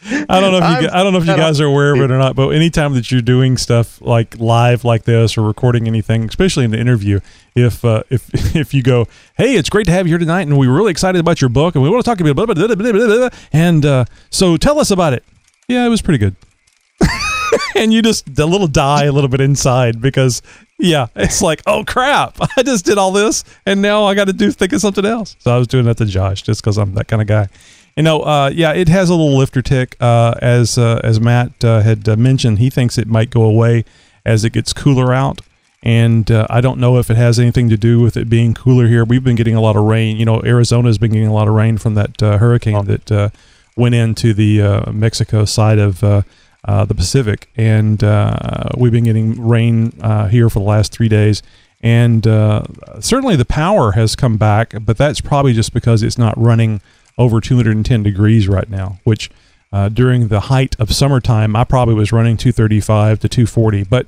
I 0.10 0.40
don't 0.40 0.52
know 0.52 0.58
if 0.58 0.82
you 0.82 0.90
I 0.92 1.04
don't 1.04 1.14
know 1.14 1.20
if 1.20 1.26
you 1.26 1.36
guys 1.36 1.60
are 1.60 1.66
aware 1.66 1.94
of 1.94 2.02
it 2.02 2.12
or 2.12 2.18
not, 2.18 2.36
but 2.36 2.50
anytime 2.50 2.94
that 2.94 3.12
you're 3.12 3.22
doing 3.22 3.58
stuff 3.58 4.02
like 4.02 4.40
live 4.40 4.86
like 4.86 5.04
this 5.04 5.38
or 5.38 5.42
recording 5.42 5.88
anything, 5.88 6.26
especially 6.26 6.66
in 6.66 6.72
the 6.72 6.80
interview, 6.80 7.20
if 7.56 7.84
uh, 7.84 8.04
if 8.10 8.30
if 8.56 8.74
you 8.74 8.82
go, 8.84 9.08
hey, 9.36 9.56
it's 9.56 9.70
great 9.70 9.86
to 9.86 9.92
have 9.92 10.08
you 10.08 10.12
here 10.12 10.20
tonight, 10.20 10.44
and 10.44 10.58
we're 10.58 10.74
really 10.74 10.92
excited 10.92 11.20
about 11.20 11.42
your 11.42 11.50
book, 11.50 11.76
and 11.76 11.84
we 11.84 11.90
want 11.90 12.04
to 12.04 12.10
talk 12.10 12.20
about 12.20 12.36
blah, 12.36 12.46
blah, 12.46 12.76
blah, 12.76 12.92
blah, 12.92 13.30
and 13.52 13.86
uh, 13.86 14.06
so 14.30 14.58
tell 14.58 14.80
us 14.80 14.92
about 14.92 15.14
it. 15.14 15.24
Yeah, 15.68 15.86
it 15.86 15.90
was 15.90 16.02
pretty 16.02 16.20
good. 16.20 16.36
and 17.76 17.92
you 17.92 18.02
just 18.02 18.28
a 18.40 18.46
little 18.46 18.68
die 18.68 19.06
a 19.06 19.12
little 19.12 19.30
bit 19.30 19.42
inside 19.42 20.02
because 20.02 20.42
yeah, 20.80 21.08
it's 21.16 21.42
like 21.42 21.62
oh 21.66 21.84
crap, 21.86 22.38
I 22.58 22.64
just 22.64 22.86
did 22.86 22.98
all 22.98 23.12
this, 23.12 23.44
and 23.66 23.82
now 23.82 24.06
I 24.06 24.16
got 24.16 24.28
to 24.28 24.34
do 24.34 24.52
think 24.52 24.74
of 24.74 24.82
something 24.82 25.06
else. 25.06 25.36
So 25.40 25.54
I 25.54 25.58
was 25.58 25.68
doing 25.68 25.86
that 25.86 25.98
to 25.98 26.06
Josh 26.06 26.44
just 26.44 26.62
because 26.62 26.78
I'm 26.78 26.94
that 26.94 27.08
kind 27.08 27.22
of 27.22 27.28
guy. 27.28 27.50
You 27.98 28.04
know, 28.04 28.22
uh, 28.22 28.52
yeah, 28.54 28.74
it 28.74 28.90
has 28.90 29.10
a 29.10 29.16
little 29.16 29.36
lifter 29.36 29.64
tick. 29.64 29.98
Uh, 30.00 30.36
as 30.40 30.78
uh, 30.78 31.02
as 31.04 31.20
Matt 31.20 31.66
uh, 31.66 31.82
had 31.82 32.08
uh, 32.08 32.16
mentioned, 32.16 32.60
he 32.60 32.70
thinks 32.70 32.96
it 32.96 33.08
might 33.08 33.32
go 33.32 33.42
away 33.42 33.86
as 34.24 34.46
it 34.46 34.52
gets 34.52 34.72
cooler 34.72 35.16
out. 35.16 35.42
And 35.82 36.30
uh, 36.30 36.46
I 36.48 36.62
don't 36.62 36.80
know 36.80 37.00
if 37.00 37.10
it 37.10 37.18
has 37.18 37.40
anything 37.40 37.70
to 37.70 37.78
do 37.78 38.00
with 38.00 38.16
it 38.16 38.30
being 38.30 38.54
cooler 38.54 38.88
here. 38.88 39.04
We've 39.04 39.24
been 39.24 39.36
getting 39.36 39.56
a 39.56 39.62
lot 39.62 39.76
of 39.76 39.84
rain. 39.84 40.18
You 40.18 40.26
know, 40.26 40.44
Arizona's 40.44 41.00
been 41.00 41.12
getting 41.12 41.28
a 41.28 41.34
lot 41.34 41.48
of 41.48 41.56
rain 41.56 41.80
from 41.80 41.96
that 41.96 42.20
hurricane 42.20 42.76
oh. 42.76 42.84
that 42.84 43.32
went 43.76 43.96
into 43.96 44.34
the 44.34 44.92
Mexico 44.94 45.46
side 45.46 45.80
of 45.80 46.02
the 46.02 46.24
Pacific, 46.96 47.50
and 47.58 48.00
we've 48.78 48.92
been 48.92 49.06
getting 49.06 49.48
rain 49.48 49.92
here 50.30 50.52
for 50.52 50.60
the 50.60 50.66
last 50.66 50.92
three 50.92 51.10
days 51.10 51.42
and 51.82 52.26
uh, 52.26 52.64
certainly 53.00 53.36
the 53.36 53.46
power 53.46 53.92
has 53.92 54.16
come 54.16 54.38
back, 54.38 54.74
but 54.82 54.98
that's 54.98 55.22
probably 55.22 55.54
just 55.54 55.74
because 55.74 56.02
it's 56.02 56.18
not 56.18 56.36
running 56.38 56.82
over 57.18 57.42
210 57.42 58.04
degrees 58.04 58.48
right 58.48 58.70
now, 58.70 59.00
which 59.04 59.30
uh, 59.72 59.90
during 59.90 60.28
the 60.28 60.42
height 60.42 60.76
of 60.80 60.94
summertime, 60.94 61.56
I 61.56 61.64
probably 61.64 61.96
was 61.96 62.12
running 62.12 62.38
235 62.38 63.20
to 63.20 63.30
240. 63.30 63.84
But 63.84 64.08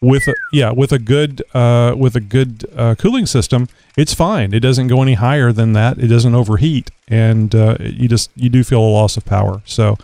with 0.00 0.26
a, 0.28 0.34
yeah, 0.52 0.70
with 0.70 0.92
a 0.92 0.98
good 0.98 1.42
uh, 1.52 1.94
with 1.96 2.16
a 2.16 2.20
good 2.20 2.64
uh, 2.76 2.94
cooling 2.96 3.26
system, 3.26 3.68
it's 3.96 4.14
fine. 4.14 4.54
It 4.54 4.60
doesn't 4.60 4.88
go 4.88 5.02
any 5.02 5.14
higher 5.14 5.52
than 5.52 5.72
that. 5.74 5.98
It 5.98 6.08
doesn't 6.08 6.34
overheat, 6.34 6.90
and 7.08 7.54
uh, 7.54 7.76
you 7.80 8.08
just 8.08 8.30
you 8.36 8.48
do 8.48 8.64
feel 8.64 8.80
a 8.80 8.92
loss 8.92 9.16
of 9.16 9.24
power. 9.24 9.62
So. 9.64 9.96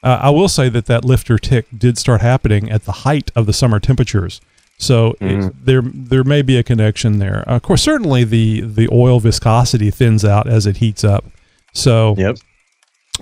Uh, 0.00 0.16
I 0.22 0.30
will 0.30 0.46
say 0.46 0.68
that 0.68 0.86
that 0.86 1.04
lifter 1.04 1.38
tick 1.38 1.66
did 1.76 1.98
start 1.98 2.20
happening 2.20 2.70
at 2.70 2.84
the 2.84 2.92
height 2.92 3.32
of 3.34 3.46
the 3.46 3.52
summer 3.52 3.80
temperatures. 3.80 4.40
So 4.76 5.16
mm-hmm. 5.20 5.48
it, 5.48 5.66
there 5.66 5.82
there 5.82 6.22
may 6.22 6.42
be 6.42 6.56
a 6.56 6.62
connection 6.62 7.18
there. 7.18 7.40
of 7.48 7.62
course, 7.62 7.82
certainly 7.82 8.22
the 8.22 8.60
the 8.60 8.88
oil 8.92 9.18
viscosity 9.18 9.90
thins 9.90 10.24
out 10.24 10.46
as 10.46 10.66
it 10.66 10.76
heats 10.76 11.02
up. 11.02 11.24
So 11.72 12.14
yep. 12.18 12.38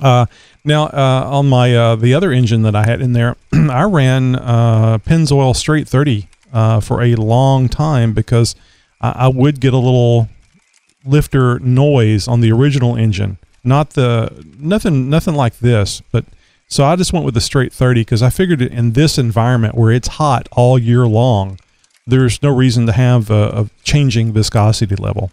Uh, 0.01 0.27
now 0.65 0.85
uh, 0.85 1.29
on 1.31 1.49
my 1.49 1.75
uh, 1.75 1.97
the 1.97 2.15
other 2.15 2.33
engine 2.33 2.63
that 2.63 2.75
I 2.75 2.85
had 2.85 3.01
in 3.01 3.13
there, 3.13 3.37
I 3.53 3.85
ran 3.85 4.37
uh, 4.37 4.99
Pennzoil 4.99 5.55
Straight 5.55 5.89
30 5.89 6.29
uh, 6.53 6.81
for 6.81 7.03
a 7.03 7.15
long 7.15 7.69
time 7.69 8.13
because 8.13 8.55
I, 9.01 9.11
I 9.11 9.29
would 9.29 9.61
get 9.61 9.73
a 9.73 9.79
little 9.79 10.29
lifter 11.05 11.59
noise 11.61 12.29
on 12.29 12.41
the 12.41 12.53
original 12.53 12.97
engine. 12.97 13.39
Not 13.65 13.91
the 13.91 14.45
nothing 14.59 15.11
nothing 15.11 15.35
like 15.35 15.59
this, 15.59 16.03
but 16.13 16.25
so 16.69 16.85
I 16.85 16.97
just 16.97 17.13
went 17.13 17.25
with 17.25 17.35
the 17.35 17.41
straight 17.41 17.73
30 17.73 18.01
because 18.01 18.23
I 18.23 18.31
figured 18.31 18.61
in 18.61 18.93
this 18.93 19.19
environment 19.19 19.75
where 19.75 19.93
it's 19.93 20.09
hot 20.09 20.49
all 20.53 20.79
year 20.79 21.07
long, 21.07 21.59
there's 22.07 22.43
no 22.43 22.55
reason 22.55 22.87
to 22.87 22.93
have 22.93 23.31
a, 23.31 23.49
a 23.49 23.71
changing 23.85 24.33
viscosity 24.33 24.97
level. 24.97 25.31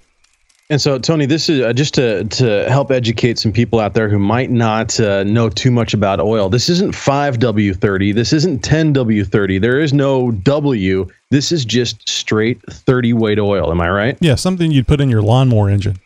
And 0.74 0.82
so, 0.82 0.98
Tony, 0.98 1.28
this 1.28 1.50
is 1.50 1.62
uh, 1.62 1.72
just 1.72 1.94
to 1.94 2.24
to 2.24 2.68
help 2.68 2.90
educate 2.90 3.38
some 3.38 3.52
people 3.52 3.80
out 3.80 3.94
there 3.94 4.10
who 4.10 4.18
might 4.18 4.50
not 4.50 5.00
uh, 5.00 5.24
know 5.24 5.48
too 5.48 5.70
much 5.70 5.94
about 5.94 6.20
oil. 6.20 6.50
This 6.50 6.68
isn't 6.68 6.96
5W30. 6.96 8.16
This 8.16 8.34
isn't 8.34 8.64
10W30. 8.64 9.62
There 9.62 9.80
is 9.80 9.94
no 9.94 10.32
W. 10.32 11.08
This 11.34 11.52
is 11.52 11.66
just 11.66 12.08
straight 12.08 12.62
30 12.70 13.14
weight 13.14 13.40
oil. 13.40 13.72
Am 13.72 13.82
I 13.82 13.90
right? 13.90 14.18
Yeah, 14.20 14.36
something 14.36 14.70
you'd 14.70 14.88
put 14.88 15.02
in 15.02 15.10
your 15.10 15.24
lawnmower 15.24 15.68
engine. 15.68 15.98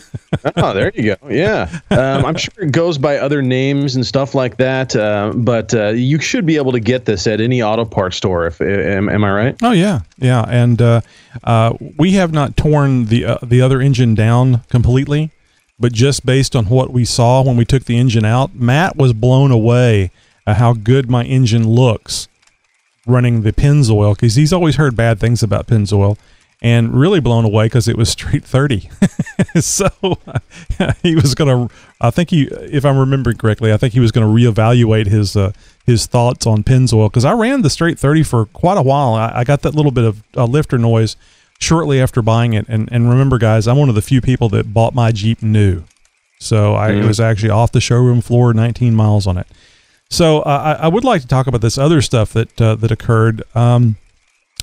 oh, 0.56 0.74
there 0.74 0.92
you 0.94 1.16
go. 1.16 1.30
Yeah, 1.30 1.80
um, 1.90 2.26
I'm 2.26 2.36
sure 2.36 2.52
it 2.58 2.70
goes 2.70 2.98
by 2.98 3.16
other 3.16 3.40
names 3.40 3.96
and 3.96 4.06
stuff 4.06 4.34
like 4.34 4.58
that. 4.58 4.94
Uh, 4.94 5.32
but 5.34 5.74
uh, 5.74 5.88
you 5.88 6.20
should 6.20 6.44
be 6.44 6.56
able 6.56 6.70
to 6.72 6.80
get 6.80 7.06
this 7.06 7.26
at 7.26 7.40
any 7.40 7.62
auto 7.62 7.86
parts 7.86 8.18
store. 8.18 8.46
If 8.46 8.60
am, 8.60 9.08
am 9.08 9.24
I 9.24 9.32
right? 9.32 9.56
Oh 9.62 9.72
yeah, 9.72 10.00
yeah. 10.18 10.44
And 10.46 10.82
uh, 10.82 11.00
uh 11.44 11.72
we 11.96 12.12
have 12.12 12.34
not 12.34 12.54
torn 12.54 13.06
the 13.06 13.24
uh, 13.24 13.38
the 13.42 13.62
other 13.62 13.80
engine 13.80 14.14
down 14.14 14.64
completely, 14.68 15.30
but 15.80 15.94
just 15.94 16.26
based 16.26 16.54
on 16.54 16.66
what 16.66 16.90
we 16.90 17.06
saw 17.06 17.42
when 17.42 17.56
we 17.56 17.64
took 17.64 17.84
the 17.84 17.96
engine 17.96 18.26
out, 18.26 18.54
Matt 18.54 18.96
was 18.96 19.14
blown 19.14 19.50
away 19.50 20.10
at 20.46 20.58
how 20.58 20.74
good 20.74 21.08
my 21.08 21.24
engine 21.24 21.66
looks 21.66 22.28
running 23.06 23.42
the 23.42 23.52
Pennzoil 23.52 24.14
because 24.14 24.34
he's 24.34 24.52
always 24.52 24.76
heard 24.76 24.96
bad 24.96 25.20
things 25.20 25.42
about 25.42 25.66
Pennzoil 25.66 26.16
and 26.62 26.94
really 26.94 27.20
blown 27.20 27.44
away 27.44 27.66
because 27.66 27.88
it 27.88 27.96
was 27.96 28.08
straight 28.08 28.44
30. 28.44 28.88
so 29.60 29.88
he 31.02 31.14
was 31.14 31.34
going 31.34 31.68
to, 31.68 31.74
I 32.00 32.10
think 32.10 32.30
he, 32.30 32.44
if 32.44 32.84
I'm 32.84 32.96
remembering 32.96 33.36
correctly, 33.36 33.72
I 33.72 33.76
think 33.76 33.92
he 33.92 34.00
was 34.00 34.12
going 34.12 34.26
to 34.26 34.32
reevaluate 34.32 35.06
his, 35.06 35.36
uh, 35.36 35.52
his 35.84 36.06
thoughts 36.06 36.46
on 36.46 36.64
Pennzoil 36.64 37.10
because 37.10 37.24
I 37.24 37.32
ran 37.32 37.62
the 37.62 37.70
straight 37.70 37.98
30 37.98 38.22
for 38.22 38.46
quite 38.46 38.78
a 38.78 38.82
while. 38.82 39.14
I, 39.14 39.32
I 39.34 39.44
got 39.44 39.62
that 39.62 39.74
little 39.74 39.92
bit 39.92 40.04
of 40.04 40.22
uh, 40.36 40.46
lifter 40.46 40.78
noise 40.78 41.16
shortly 41.60 42.00
after 42.00 42.22
buying 42.22 42.54
it. 42.54 42.66
And, 42.68 42.88
and 42.90 43.10
remember, 43.10 43.38
guys, 43.38 43.68
I'm 43.68 43.76
one 43.76 43.88
of 43.88 43.94
the 43.94 44.02
few 44.02 44.20
people 44.20 44.48
that 44.50 44.72
bought 44.72 44.94
my 44.94 45.12
Jeep 45.12 45.42
new. 45.42 45.84
So 46.38 46.74
I 46.74 46.90
mm. 46.90 47.06
was 47.06 47.20
actually 47.20 47.50
off 47.50 47.72
the 47.72 47.80
showroom 47.80 48.20
floor, 48.20 48.54
19 48.54 48.94
miles 48.94 49.26
on 49.26 49.38
it. 49.38 49.46
So 50.14 50.42
uh, 50.42 50.76
I, 50.80 50.84
I, 50.84 50.88
would 50.88 51.02
like 51.02 51.22
to 51.22 51.26
talk 51.26 51.48
about 51.48 51.60
this 51.60 51.76
other 51.76 52.00
stuff 52.00 52.32
that 52.34 52.60
uh, 52.60 52.76
that 52.76 52.92
occurred. 52.92 53.42
Um, 53.56 53.96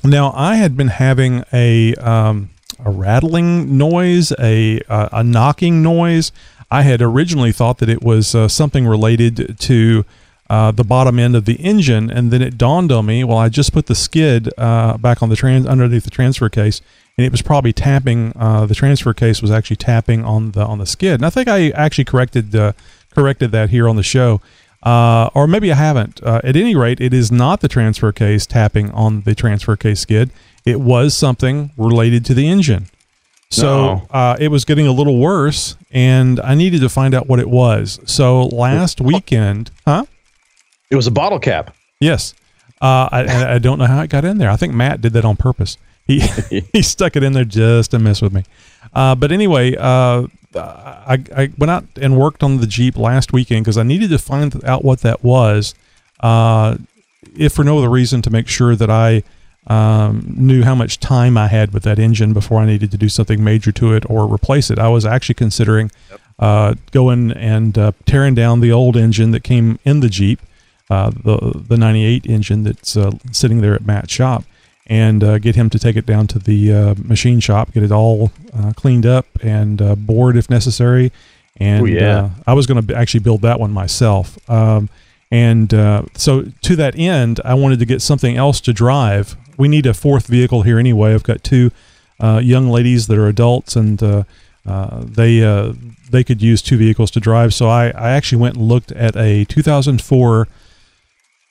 now, 0.01 0.31
I 0.33 0.55
had 0.55 0.77
been 0.77 0.87
having 0.87 1.43
a 1.51 1.93
um, 1.95 2.51
a 2.79 2.89
rattling 2.89 3.77
noise, 3.77 4.31
a 4.39 4.79
uh, 4.87 5.09
a 5.11 5.23
knocking 5.25 5.83
noise. 5.83 6.31
I 6.71 6.83
had 6.83 7.01
originally 7.01 7.51
thought 7.51 7.79
that 7.79 7.89
it 7.89 8.01
was 8.01 8.33
uh, 8.33 8.47
something 8.47 8.87
related 8.87 9.59
to 9.59 10.05
uh, 10.49 10.71
the 10.71 10.85
bottom 10.85 11.19
end 11.19 11.35
of 11.35 11.43
the 11.43 11.55
engine, 11.55 12.09
and 12.09 12.31
then 12.31 12.41
it 12.41 12.57
dawned 12.57 12.93
on 12.93 13.05
me. 13.05 13.25
Well, 13.25 13.37
I 13.37 13.49
just 13.49 13.73
put 13.73 13.87
the 13.87 13.95
skid 13.95 14.49
uh, 14.57 14.97
back 14.99 15.21
on 15.21 15.27
the 15.27 15.35
trans 15.35 15.65
underneath 15.65 16.05
the 16.05 16.11
transfer 16.11 16.47
case, 16.47 16.79
and 17.17 17.25
it 17.25 17.31
was 17.31 17.41
probably 17.41 17.73
tapping. 17.73 18.29
The 18.29 18.73
transfer 18.73 19.13
case 19.13 19.41
was 19.41 19.51
actually 19.51 19.75
tapping 19.75 20.23
on 20.23 20.51
the 20.51 20.63
on 20.65 20.77
the 20.77 20.85
skid, 20.85 21.15
and 21.15 21.25
I 21.25 21.29
think 21.29 21.49
I 21.49 21.71
actually 21.71 22.05
corrected 22.05 22.55
corrected 23.13 23.51
that 23.51 23.69
here 23.69 23.89
on 23.89 23.97
the 23.97 24.03
show 24.03 24.39
uh, 24.83 25.29
or 25.33 25.47
maybe 25.47 25.71
I 25.71 25.75
haven't. 25.75 26.21
Uh, 26.23 26.41
at 26.43 26.55
any 26.55 26.75
rate, 26.75 26.99
it 26.99 27.13
is 27.13 27.31
not 27.31 27.61
the 27.61 27.67
transfer 27.67 28.11
case 28.11 28.45
tapping 28.45 28.91
on 28.91 29.21
the 29.21 29.35
transfer 29.35 29.75
case 29.75 29.99
skid. 29.99 30.31
It 30.65 30.79
was 30.79 31.17
something 31.17 31.71
related 31.77 32.25
to 32.25 32.33
the 32.33 32.47
engine. 32.47 32.87
So 33.51 34.07
uh, 34.11 34.37
it 34.39 34.47
was 34.47 34.63
getting 34.63 34.87
a 34.87 34.93
little 34.93 35.19
worse, 35.19 35.75
and 35.91 36.39
I 36.39 36.55
needed 36.55 36.79
to 36.81 36.89
find 36.89 37.13
out 37.13 37.27
what 37.27 37.39
it 37.39 37.49
was. 37.49 37.99
So 38.05 38.43
last 38.45 39.01
weekend, 39.01 39.71
huh? 39.85 40.05
It 40.89 40.95
was 40.95 41.05
a 41.05 41.11
bottle 41.11 41.39
cap. 41.39 41.75
Yes. 41.99 42.33
Uh, 42.81 43.09
I, 43.11 43.55
I 43.55 43.59
don't 43.59 43.77
know 43.77 43.85
how 43.85 44.01
it 44.01 44.09
got 44.09 44.23
in 44.23 44.37
there. 44.37 44.49
I 44.49 44.55
think 44.55 44.73
Matt 44.73 45.01
did 45.01 45.13
that 45.13 45.25
on 45.25 45.35
purpose. 45.35 45.77
He 46.07 46.19
he 46.73 46.81
stuck 46.81 47.15
it 47.15 47.23
in 47.23 47.33
there 47.33 47.45
just 47.45 47.91
to 47.91 47.99
mess 47.99 48.21
with 48.21 48.33
me. 48.33 48.43
Uh, 48.93 49.15
but 49.15 49.31
anyway, 49.31 49.75
uh, 49.77 50.27
I, 50.59 51.23
I 51.35 51.49
went 51.57 51.71
out 51.71 51.85
and 51.99 52.17
worked 52.17 52.43
on 52.43 52.57
the 52.57 52.67
Jeep 52.67 52.97
last 52.97 53.33
weekend 53.33 53.63
because 53.63 53.77
I 53.77 53.83
needed 53.83 54.09
to 54.09 54.17
find 54.17 54.63
out 54.65 54.83
what 54.83 55.01
that 55.01 55.23
was, 55.23 55.73
uh, 56.19 56.77
if 57.37 57.53
for 57.53 57.63
no 57.63 57.77
other 57.77 57.89
reason 57.89 58.21
to 58.23 58.29
make 58.29 58.47
sure 58.47 58.75
that 58.75 58.89
I 58.89 59.23
um, 59.67 60.33
knew 60.35 60.63
how 60.63 60.75
much 60.75 60.99
time 60.99 61.37
I 61.37 61.47
had 61.47 61.73
with 61.73 61.83
that 61.83 61.99
engine 61.99 62.33
before 62.33 62.59
I 62.59 62.65
needed 62.65 62.91
to 62.91 62.97
do 62.97 63.09
something 63.09 63.43
major 63.43 63.71
to 63.73 63.93
it 63.93 64.09
or 64.09 64.31
replace 64.31 64.69
it. 64.69 64.79
I 64.79 64.89
was 64.89 65.05
actually 65.05 65.35
considering 65.35 65.91
uh, 66.39 66.75
going 66.91 67.31
and 67.31 67.77
uh, 67.77 67.91
tearing 68.05 68.33
down 68.33 68.59
the 68.59 68.71
old 68.71 68.97
engine 68.97 69.31
that 69.31 69.43
came 69.43 69.79
in 69.85 69.99
the 69.99 70.09
Jeep, 70.09 70.39
uh, 70.89 71.11
the 71.11 71.63
the 71.67 71.77
'98 71.77 72.25
engine 72.25 72.63
that's 72.63 72.97
uh, 72.97 73.11
sitting 73.31 73.61
there 73.61 73.75
at 73.75 73.85
Matt's 73.85 74.11
shop 74.11 74.43
and 74.87 75.23
uh, 75.23 75.39
get 75.39 75.55
him 75.55 75.69
to 75.69 75.79
take 75.79 75.95
it 75.95 76.05
down 76.05 76.27
to 76.27 76.39
the 76.39 76.73
uh, 76.73 76.95
machine 76.97 77.39
shop, 77.39 77.71
get 77.73 77.83
it 77.83 77.91
all 77.91 78.31
uh, 78.53 78.73
cleaned 78.75 79.05
up 79.05 79.25
and 79.41 79.81
uh, 79.81 79.95
bored 79.95 80.35
if 80.35 80.49
necessary. 80.49 81.11
And 81.57 81.83
Ooh, 81.83 81.89
yeah. 81.89 82.17
Uh, 82.17 82.29
I 82.47 82.53
was 82.53 82.65
going 82.65 82.85
to 82.85 82.95
actually 82.95 83.19
build 83.19 83.41
that 83.41 83.59
one 83.59 83.71
myself. 83.71 84.37
Um, 84.49 84.89
and 85.29 85.73
uh, 85.73 86.03
so 86.15 86.45
to 86.61 86.75
that 86.75 86.97
end, 86.97 87.39
I 87.45 87.53
wanted 87.53 87.79
to 87.79 87.85
get 87.85 88.01
something 88.01 88.35
else 88.35 88.59
to 88.61 88.73
drive. 88.73 89.37
We 89.57 89.67
need 89.67 89.85
a 89.85 89.93
fourth 89.93 90.27
vehicle 90.27 90.63
here 90.63 90.79
anyway. 90.79 91.13
I've 91.13 91.23
got 91.23 91.43
two 91.43 91.71
young 92.19 92.69
ladies 92.69 93.07
that 93.07 93.17
are 93.17 93.27
adults, 93.27 93.75
and 93.75 93.99
they 93.99 95.75
they 96.11 96.23
could 96.23 96.41
use 96.41 96.61
two 96.61 96.77
vehicles 96.77 97.09
to 97.11 97.19
drive. 97.19 97.53
So 97.53 97.69
I, 97.69 97.87
I 97.89 98.11
actually 98.11 98.41
went 98.41 98.55
and 98.55 98.67
looked 98.67 98.91
at 98.91 99.15
a 99.15 99.45
2004 99.45 100.47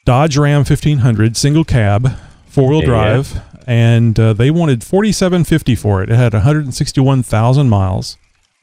Dodge 0.04 0.36
Ram 0.36 0.58
1500 0.58 1.36
single 1.36 1.64
cab 1.64 2.12
four 2.50 2.68
wheel 2.68 2.80
yeah, 2.80 2.86
drive, 2.86 3.32
yeah. 3.32 3.42
and 3.66 4.18
uh, 4.18 4.32
they 4.32 4.50
wanted 4.50 4.84
forty 4.84 5.12
seven 5.12 5.44
fifty 5.44 5.74
for 5.74 6.02
it. 6.02 6.10
It 6.10 6.16
had 6.16 6.32
one 6.32 6.42
hundred 6.42 6.64
and 6.64 6.74
sixty 6.74 7.00
one 7.00 7.22
thousand 7.22 7.68
miles. 7.68 8.16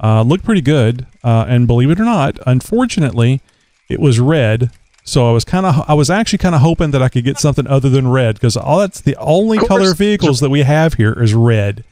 Uh, 0.04 0.22
looked 0.22 0.46
pretty 0.46 0.62
good, 0.62 1.08
uh, 1.24 1.46
and 1.48 1.66
believe 1.66 1.90
it 1.90 2.00
or 2.00 2.06
not, 2.06 2.38
unfortunately, 2.46 3.42
it 3.90 4.00
was 4.00 4.20
red. 4.20 4.70
So 5.04 5.28
I 5.28 5.32
was 5.32 5.46
kind 5.46 5.66
of, 5.66 5.86
I 5.88 5.94
was 5.94 6.10
actually 6.10 6.40
kind 6.40 6.54
of 6.54 6.62
hoping 6.62 6.92
that 6.92 7.02
I 7.02 7.08
could 7.10 7.24
get 7.24 7.40
something 7.40 7.66
other 7.66 7.90
than 7.90 8.10
red 8.10 8.36
because 8.36 8.58
all 8.58 8.80
that's 8.80 9.02
the 9.02 9.16
only 9.16 9.58
color 9.58 9.94
vehicles 9.94 10.42
that 10.42 10.50
we 10.50 10.64
have 10.64 10.96
here 10.96 11.14
is 11.14 11.34
red. 11.34 11.84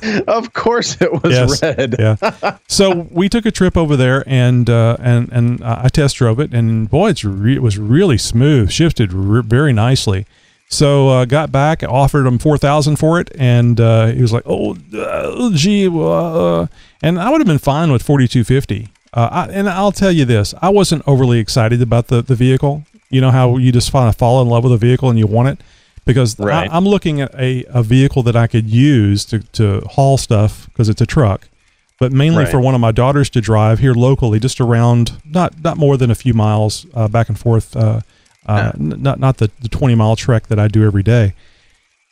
of 0.28 0.52
course 0.52 0.96
it 1.00 1.12
was 1.22 1.32
yes. 1.32 1.62
red. 1.62 1.96
yeah. 1.98 2.56
So 2.68 3.08
we 3.10 3.28
took 3.28 3.44
a 3.46 3.50
trip 3.50 3.76
over 3.76 3.96
there 3.96 4.24
and 4.26 4.70
uh, 4.70 4.96
and 5.00 5.30
and 5.32 5.62
uh, 5.62 5.80
I 5.82 5.88
test 5.88 6.16
drove 6.16 6.40
it 6.40 6.54
and 6.54 6.88
boy, 6.88 7.10
it's 7.10 7.24
re- 7.24 7.56
it 7.56 7.62
was 7.62 7.78
really 7.78 8.16
smooth, 8.16 8.70
shifted 8.70 9.12
re- 9.12 9.42
very 9.42 9.72
nicely. 9.72 10.24
So 10.72 11.10
uh, 11.10 11.24
got 11.26 11.52
back, 11.52 11.82
offered 11.82 12.26
him 12.26 12.38
four 12.38 12.56
thousand 12.56 12.96
for 12.96 13.20
it, 13.20 13.30
and 13.38 13.78
uh, 13.78 14.06
he 14.06 14.22
was 14.22 14.32
like, 14.32 14.44
"Oh, 14.46 14.74
uh, 14.96 15.50
gee," 15.52 15.86
uh, 15.86 16.66
and 17.02 17.20
I 17.20 17.28
would 17.30 17.40
have 17.40 17.46
been 17.46 17.58
fine 17.58 17.92
with 17.92 18.02
forty 18.02 18.26
two 18.26 18.42
fifty. 18.42 18.88
Uh, 19.12 19.48
and 19.50 19.68
I'll 19.68 19.92
tell 19.92 20.10
you 20.10 20.24
this: 20.24 20.54
I 20.62 20.70
wasn't 20.70 21.02
overly 21.06 21.38
excited 21.38 21.82
about 21.82 22.06
the 22.06 22.22
the 22.22 22.34
vehicle. 22.34 22.84
You 23.10 23.20
know 23.20 23.30
how 23.30 23.58
you 23.58 23.70
just 23.70 23.92
kind 23.92 24.08
of 24.08 24.16
fall 24.16 24.40
in 24.40 24.48
love 24.48 24.64
with 24.64 24.72
a 24.72 24.78
vehicle 24.78 25.10
and 25.10 25.18
you 25.18 25.26
want 25.26 25.48
it 25.48 25.60
because 26.06 26.38
right. 26.38 26.70
I, 26.70 26.74
am 26.74 26.86
looking 26.86 27.20
at 27.20 27.34
a, 27.34 27.66
a 27.68 27.82
vehicle 27.82 28.22
that 28.22 28.34
I 28.34 28.46
could 28.46 28.70
use 28.70 29.26
to, 29.26 29.40
to 29.40 29.80
haul 29.90 30.16
stuff 30.16 30.66
because 30.68 30.88
it's 30.88 31.02
a 31.02 31.06
truck, 31.06 31.48
but 31.98 32.12
mainly 32.12 32.44
right. 32.44 32.50
for 32.50 32.60
one 32.60 32.74
of 32.74 32.80
my 32.80 32.92
daughters 32.92 33.28
to 33.30 33.42
drive 33.42 33.80
here 33.80 33.92
locally, 33.92 34.40
just 34.40 34.58
around 34.58 35.12
not 35.26 35.62
not 35.62 35.76
more 35.76 35.98
than 35.98 36.10
a 36.10 36.14
few 36.14 36.32
miles 36.32 36.86
uh, 36.94 37.08
back 37.08 37.28
and 37.28 37.38
forth 37.38 37.76
uh, 38.46 38.52
uh, 38.52 38.72
n- 38.78 39.02
not 39.02 39.20
not 39.20 39.36
the, 39.38 39.50
the 39.60 39.68
20 39.68 39.94
mile 39.94 40.16
trek 40.16 40.48
that 40.48 40.58
I 40.58 40.68
do 40.68 40.84
every 40.84 41.02
day. 41.02 41.34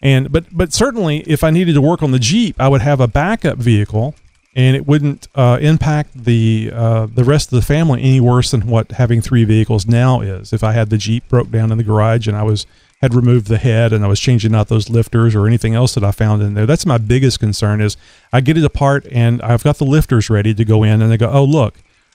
And 0.02 0.32
but 0.32 0.44
but 0.50 0.72
certainly, 0.72 1.18
if 1.26 1.44
I 1.44 1.50
needed 1.50 1.74
to 1.74 1.80
work 1.80 2.02
on 2.02 2.10
the 2.10 2.18
Jeep, 2.18 2.56
I 2.58 2.68
would 2.68 2.80
have 2.80 3.00
a 3.00 3.08
backup 3.08 3.58
vehicle, 3.58 4.14
and 4.54 4.74
it 4.74 4.86
wouldn't 4.86 5.28
uh, 5.34 5.58
impact 5.60 6.24
the 6.24 6.70
uh, 6.74 7.06
the 7.06 7.24
rest 7.24 7.52
of 7.52 7.56
the 7.56 7.66
family 7.66 8.00
any 8.00 8.20
worse 8.20 8.50
than 8.50 8.66
what 8.66 8.92
having 8.92 9.20
three 9.20 9.44
vehicles 9.44 9.86
now 9.86 10.20
is. 10.22 10.52
If 10.52 10.64
I 10.64 10.72
had 10.72 10.88
the 10.88 10.96
Jeep 10.96 11.28
broke 11.28 11.50
down 11.50 11.70
in 11.70 11.76
the 11.76 11.84
garage 11.84 12.26
and 12.26 12.36
I 12.36 12.44
was 12.44 12.66
had 13.02 13.14
removed 13.14 13.48
the 13.48 13.58
head 13.58 13.92
and 13.92 14.04
I 14.04 14.08
was 14.08 14.20
changing 14.20 14.54
out 14.54 14.68
those 14.68 14.88
lifters 14.88 15.34
or 15.34 15.46
anything 15.46 15.74
else 15.74 15.94
that 15.94 16.04
I 16.04 16.12
found 16.12 16.42
in 16.42 16.54
there, 16.54 16.66
that's 16.66 16.86
my 16.86 16.98
biggest 16.98 17.38
concern. 17.38 17.82
Is 17.82 17.98
I 18.32 18.40
get 18.40 18.56
it 18.56 18.64
apart 18.64 19.06
and 19.12 19.42
I've 19.42 19.64
got 19.64 19.76
the 19.76 19.84
lifters 19.86 20.30
ready 20.30 20.54
to 20.54 20.64
go 20.64 20.82
in, 20.82 21.02
and 21.02 21.12
they 21.12 21.18
go, 21.18 21.30
oh 21.30 21.44
look, 21.44 21.74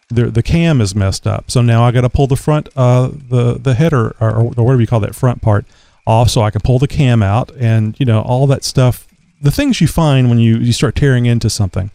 the 0.10 0.26
the 0.26 0.44
cam 0.44 0.82
is 0.82 0.96
messed 0.96 1.26
up. 1.26 1.50
So 1.50 1.62
now 1.62 1.84
I 1.84 1.92
got 1.92 2.02
to 2.02 2.10
pull 2.10 2.28
the 2.28 2.36
front 2.36 2.70
uh 2.76 3.10
the 3.12 3.58
the 3.60 3.74
header 3.74 4.16
or, 4.20 4.32
or 4.32 4.44
whatever 4.44 4.82
you 4.82 4.88
call 4.88 5.00
that 5.02 5.16
front 5.16 5.42
part 5.42 5.66
off 6.06 6.30
so 6.30 6.42
I 6.42 6.52
can 6.52 6.62
pull 6.62 6.80
the 6.80 6.88
cam 6.88 7.24
out 7.24 7.52
and 7.58 8.00
you 8.00 8.06
know 8.06 8.22
all 8.22 8.48
that 8.48 8.64
stuff. 8.64 9.08
The 9.42 9.52
things 9.52 9.82
you 9.82 9.88
find 9.88 10.30
when 10.30 10.40
you 10.40 10.58
you 10.58 10.74
start 10.74 10.96
tearing 10.96 11.26
into 11.26 11.50
something. 11.50 11.92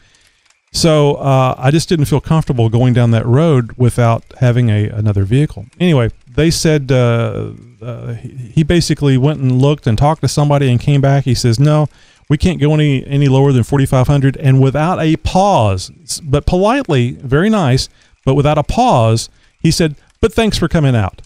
So 0.73 1.17
uh, 1.17 1.57
I 1.59 1.73
just 1.73 1.89
didn't 1.89 2.05
feel 2.05 2.21
comfortable 2.21 2.69
going 2.69 2.95
down 2.95 3.11
that 3.11 3.27
road 3.27 3.73
without 3.77 4.25
having 4.39 4.71
a 4.71 4.89
another 4.89 5.25
vehicle. 5.25 5.67
Anyway, 5.81 6.11
they 6.29 6.51
said 6.51 6.93
uh, 6.93 7.51
uh, 7.83 8.15
he 8.15 8.63
basically 8.63 9.19
went 9.19 9.41
and 9.41 9.61
looked 9.61 9.87
and 9.87 9.99
talked 9.99 10.21
to 10.21 10.29
somebody 10.29 10.71
and 10.71 10.81
came 10.81 11.01
back. 11.01 11.25
He 11.25 11.35
says, 11.35 11.59
"No, 11.59 11.89
We 12.31 12.39
can't 12.39 12.61
go 12.61 12.73
any 12.73 13.05
any 13.07 13.27
lower 13.27 13.53
than 13.53 13.65
4500 13.65 14.37
and 14.37 14.63
without 14.63 15.01
a 15.01 15.17
pause, 15.17 15.91
but 16.25 16.47
politely, 16.47 17.11
very 17.11 17.51
nice, 17.51 17.89
but 18.25 18.35
without 18.35 18.57
a 18.57 18.63
pause, 18.63 19.29
he 19.61 19.73
said, 19.73 19.97
"But 20.21 20.33
thanks 20.33 20.57
for 20.57 20.69
coming 20.69 20.95
out." 20.95 21.23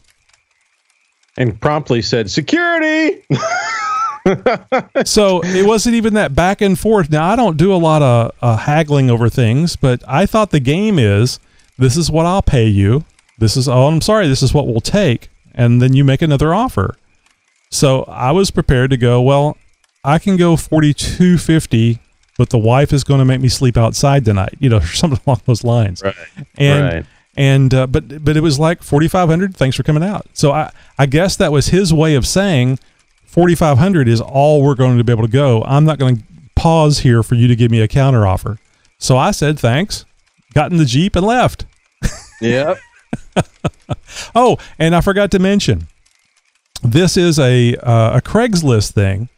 And 1.37 1.61
promptly 1.61 2.01
said, 2.01 2.31
"Security." 2.31 3.23
so 5.05 5.43
it 5.45 5.67
wasn't 5.67 5.95
even 5.95 6.15
that 6.15 6.35
back 6.35 6.63
and 6.63 6.79
forth. 6.79 7.11
Now 7.11 7.31
I 7.31 7.37
don't 7.37 7.59
do 7.59 7.75
a 7.75 7.77
lot 7.77 8.01
of 8.01 8.33
uh, 8.41 8.57
haggling 8.57 9.11
over 9.11 9.29
things, 9.29 9.77
but 9.77 10.03
I 10.09 10.25
thought 10.25 10.53
the 10.53 10.61
game 10.61 10.99
is 10.99 11.39
this 11.77 11.99
is 11.99 12.11
what 12.11 12.25
I'll 12.25 12.41
pay 12.41 12.67
you. 12.67 13.05
This 13.39 13.59
is 13.59 13.69
oh 13.69 13.89
I'm 13.89 14.01
sorry, 14.01 14.27
this 14.27 14.43
is 14.43 14.55
what 14.55 14.67
we'll 14.67 14.81
take, 14.81 15.29
and 15.55 15.83
then 15.83 15.93
you 15.93 16.03
make 16.03 16.23
another 16.23 16.55
offer. 16.55 16.97
So 17.71 18.05
I 18.05 18.31
was 18.31 18.51
prepared 18.51 18.89
to 18.89 18.97
go. 18.97 19.21
Well, 19.21 19.59
I 20.05 20.19
can 20.19 20.37
go 20.37 20.57
forty 20.57 20.93
two 20.95 21.39
fifty, 21.39 21.99
but 22.39 22.51
the 22.51 22.59
wife 22.59 22.93
is 22.93 23.05
going 23.05 23.19
to 23.21 23.25
make 23.25 23.41
me 23.41 23.49
sleep 23.49 23.77
outside 23.77 24.25
tonight. 24.25 24.55
You 24.59 24.69
know, 24.69 24.81
something 25.01 25.21
along 25.27 25.41
those 25.47 25.65
lines. 25.65 26.03
Right. 26.03 26.15
And 26.57 26.83
Right. 26.85 27.07
and 27.37 27.75
uh, 27.75 27.87
but 27.87 28.25
but 28.25 28.37
it 28.37 28.41
was 28.43 28.59
like 28.59 28.83
forty 28.83 29.09
five 29.09 29.29
hundred. 29.29 29.57
Thanks 29.57 29.77
for 29.77 29.83
coming 29.83 30.03
out. 30.03 30.27
So 30.35 30.53
I 30.53 30.71
I 30.99 31.07
guess 31.07 31.37
that 31.37 31.53
was 31.53 31.69
his 31.69 31.93
way 31.93 32.15
of 32.15 32.27
saying 32.27 32.79
forty 33.25 33.55
five 33.55 33.79
hundred 33.79 34.09
is 34.09 34.21
all 34.21 34.63
we're 34.63 34.75
going 34.75 34.99
to 34.99 35.05
be 35.05 35.13
able 35.13 35.27
to 35.27 35.33
go. 35.33 35.63
I'm 35.65 35.85
not 35.85 35.99
going 35.99 36.19
to 36.19 36.23
pause 36.55 37.01
here 37.01 37.23
for 37.23 37.35
you 37.35 37.49
to 37.49 37.57
give 37.57 37.71
me 37.71 37.81
a 37.81 37.89
counter 37.89 38.27
offer. 38.27 38.59
So 38.99 39.17
I 39.17 39.33
said 39.33 39.59
thanks, 39.59 40.05
got 40.55 40.71
in 40.71 40.79
the 40.79 40.85
jeep 40.85 41.17
and 41.17 41.27
left. 41.27 41.65
Yep. 42.41 42.79
Oh, 44.35 44.59
and 44.79 44.95
I 44.95 45.01
forgot 45.01 45.31
to 45.31 45.39
mention, 45.39 45.87
this 46.83 47.17
is 47.17 47.39
a 47.39 47.77
uh, 47.77 48.19
a 48.19 48.21
Craigslist 48.21 48.93
thing. 48.93 49.29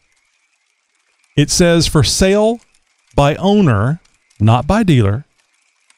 It 1.37 1.51
says 1.51 1.87
for 1.87 2.03
sale 2.03 2.61
by 3.15 3.35
owner, 3.37 4.01
not 4.41 4.67
by 4.67 4.83
dealer, 4.83 5.25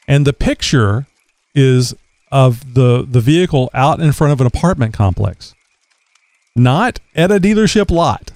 and 0.06 0.26
the 0.26 0.32
picture 0.32 1.06
is 1.54 1.94
of 2.30 2.74
the 2.74 3.06
the 3.08 3.20
vehicle 3.20 3.70
out 3.72 4.00
in 4.00 4.12
front 4.12 4.32
of 4.32 4.40
an 4.40 4.46
apartment 4.46 4.92
complex, 4.94 5.54
not 6.56 7.00
at 7.14 7.30
a 7.30 7.38
dealership 7.38 7.90
lot. 7.90 8.30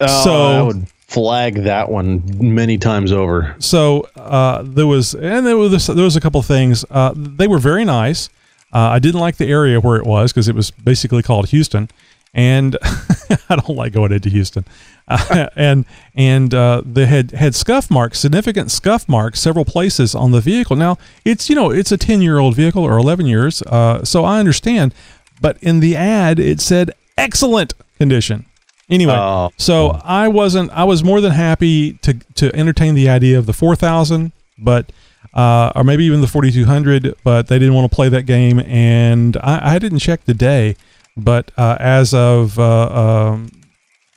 Oh, 0.00 0.24
So- 0.24 0.58
I 0.58 0.62
would 0.62 0.86
flag 1.08 1.62
that 1.62 1.88
one 1.88 2.22
many 2.40 2.76
times 2.78 3.12
over. 3.12 3.54
So 3.60 4.08
uh, 4.16 4.62
there 4.64 4.86
was, 4.88 5.14
and 5.14 5.46
there 5.46 5.56
was 5.56 5.86
there 5.86 6.04
was 6.04 6.16
a 6.16 6.20
couple 6.20 6.40
of 6.40 6.46
things. 6.46 6.84
Uh, 6.90 7.12
they 7.16 7.46
were 7.46 7.58
very 7.60 7.84
nice. 7.84 8.28
Uh, 8.72 8.78
I 8.90 8.98
didn't 8.98 9.20
like 9.20 9.36
the 9.36 9.46
area 9.46 9.80
where 9.80 9.96
it 9.96 10.04
was 10.04 10.32
because 10.32 10.48
it 10.48 10.54
was 10.56 10.70
basically 10.72 11.22
called 11.22 11.48
Houston, 11.50 11.88
and 12.36 12.76
I 13.48 13.56
don't 13.56 13.70
like 13.76 13.92
going 13.94 14.12
into 14.12 14.28
Houston. 14.28 14.64
Uh, 15.08 15.48
and 15.56 15.84
and 16.14 16.54
uh, 16.54 16.82
they 16.84 17.06
had 17.06 17.32
had 17.32 17.54
scuff 17.56 17.90
marks, 17.90 18.20
significant 18.20 18.70
scuff 18.70 19.08
marks, 19.08 19.40
several 19.40 19.64
places 19.64 20.14
on 20.14 20.30
the 20.30 20.40
vehicle. 20.40 20.76
Now 20.76 20.98
it's 21.24 21.48
you 21.48 21.56
know 21.56 21.70
it's 21.70 21.90
a 21.90 21.96
ten 21.96 22.22
year 22.22 22.38
old 22.38 22.54
vehicle 22.54 22.84
or 22.84 22.96
eleven 22.98 23.26
years, 23.26 23.62
uh, 23.62 24.04
so 24.04 24.24
I 24.24 24.38
understand. 24.38 24.94
But 25.40 25.58
in 25.62 25.80
the 25.80 25.96
ad, 25.96 26.38
it 26.38 26.60
said 26.60 26.92
excellent 27.18 27.74
condition. 27.98 28.46
Anyway, 28.88 29.14
Oh. 29.14 29.50
so 29.56 30.00
I 30.04 30.28
wasn't. 30.28 30.70
I 30.70 30.84
was 30.84 31.02
more 31.02 31.20
than 31.20 31.32
happy 31.32 31.94
to 32.02 32.14
to 32.36 32.54
entertain 32.54 32.94
the 32.94 33.08
idea 33.08 33.38
of 33.38 33.46
the 33.46 33.52
four 33.52 33.74
thousand, 33.76 34.30
but 34.58 34.92
uh, 35.34 35.72
or 35.74 35.82
maybe 35.84 36.04
even 36.04 36.20
the 36.20 36.26
forty 36.28 36.50
two 36.52 36.66
hundred. 36.66 37.14
But 37.24 37.48
they 37.48 37.58
didn't 37.58 37.74
want 37.74 37.90
to 37.90 37.94
play 37.94 38.08
that 38.08 38.22
game, 38.22 38.60
and 38.60 39.36
I, 39.38 39.74
I 39.74 39.78
didn't 39.78 39.98
check 40.00 40.24
the 40.24 40.34
day. 40.34 40.76
But 41.16 41.50
uh, 41.56 41.76
as 41.80 42.12
of 42.12 42.58
uh, 42.58 43.30
um, 43.32 43.50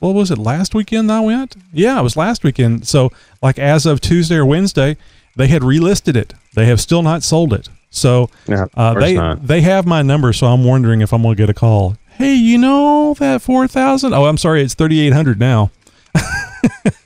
what 0.00 0.14
was 0.14 0.30
it 0.30 0.38
last 0.38 0.74
weekend? 0.74 1.10
I 1.10 1.20
went. 1.20 1.56
Yeah, 1.72 1.98
it 1.98 2.02
was 2.02 2.16
last 2.16 2.44
weekend. 2.44 2.86
So 2.86 3.10
like 3.42 3.58
as 3.58 3.86
of 3.86 4.00
Tuesday 4.00 4.36
or 4.36 4.44
Wednesday, 4.46 4.96
they 5.36 5.48
had 5.48 5.62
relisted 5.62 6.16
it. 6.16 6.34
They 6.54 6.66
have 6.66 6.80
still 6.80 7.02
not 7.02 7.22
sold 7.22 7.52
it. 7.52 7.68
So 7.90 8.28
Yeah, 8.46 8.66
uh, 8.74 8.94
they 8.94 9.14
not. 9.14 9.46
they 9.46 9.62
have 9.62 9.86
my 9.86 10.02
number. 10.02 10.32
So 10.32 10.46
I'm 10.46 10.64
wondering 10.64 11.00
if 11.00 11.12
I'm 11.12 11.22
going 11.22 11.36
to 11.36 11.42
get 11.42 11.48
a 11.50 11.54
call. 11.54 11.96
Hey, 12.10 12.34
you 12.34 12.58
know 12.58 13.14
that 13.18 13.40
four 13.42 13.66
thousand? 13.66 14.12
Oh, 14.12 14.26
I'm 14.26 14.36
sorry, 14.36 14.62
it's 14.62 14.74
thirty 14.74 15.00
eight 15.00 15.12
hundred 15.14 15.40
now. 15.40 15.70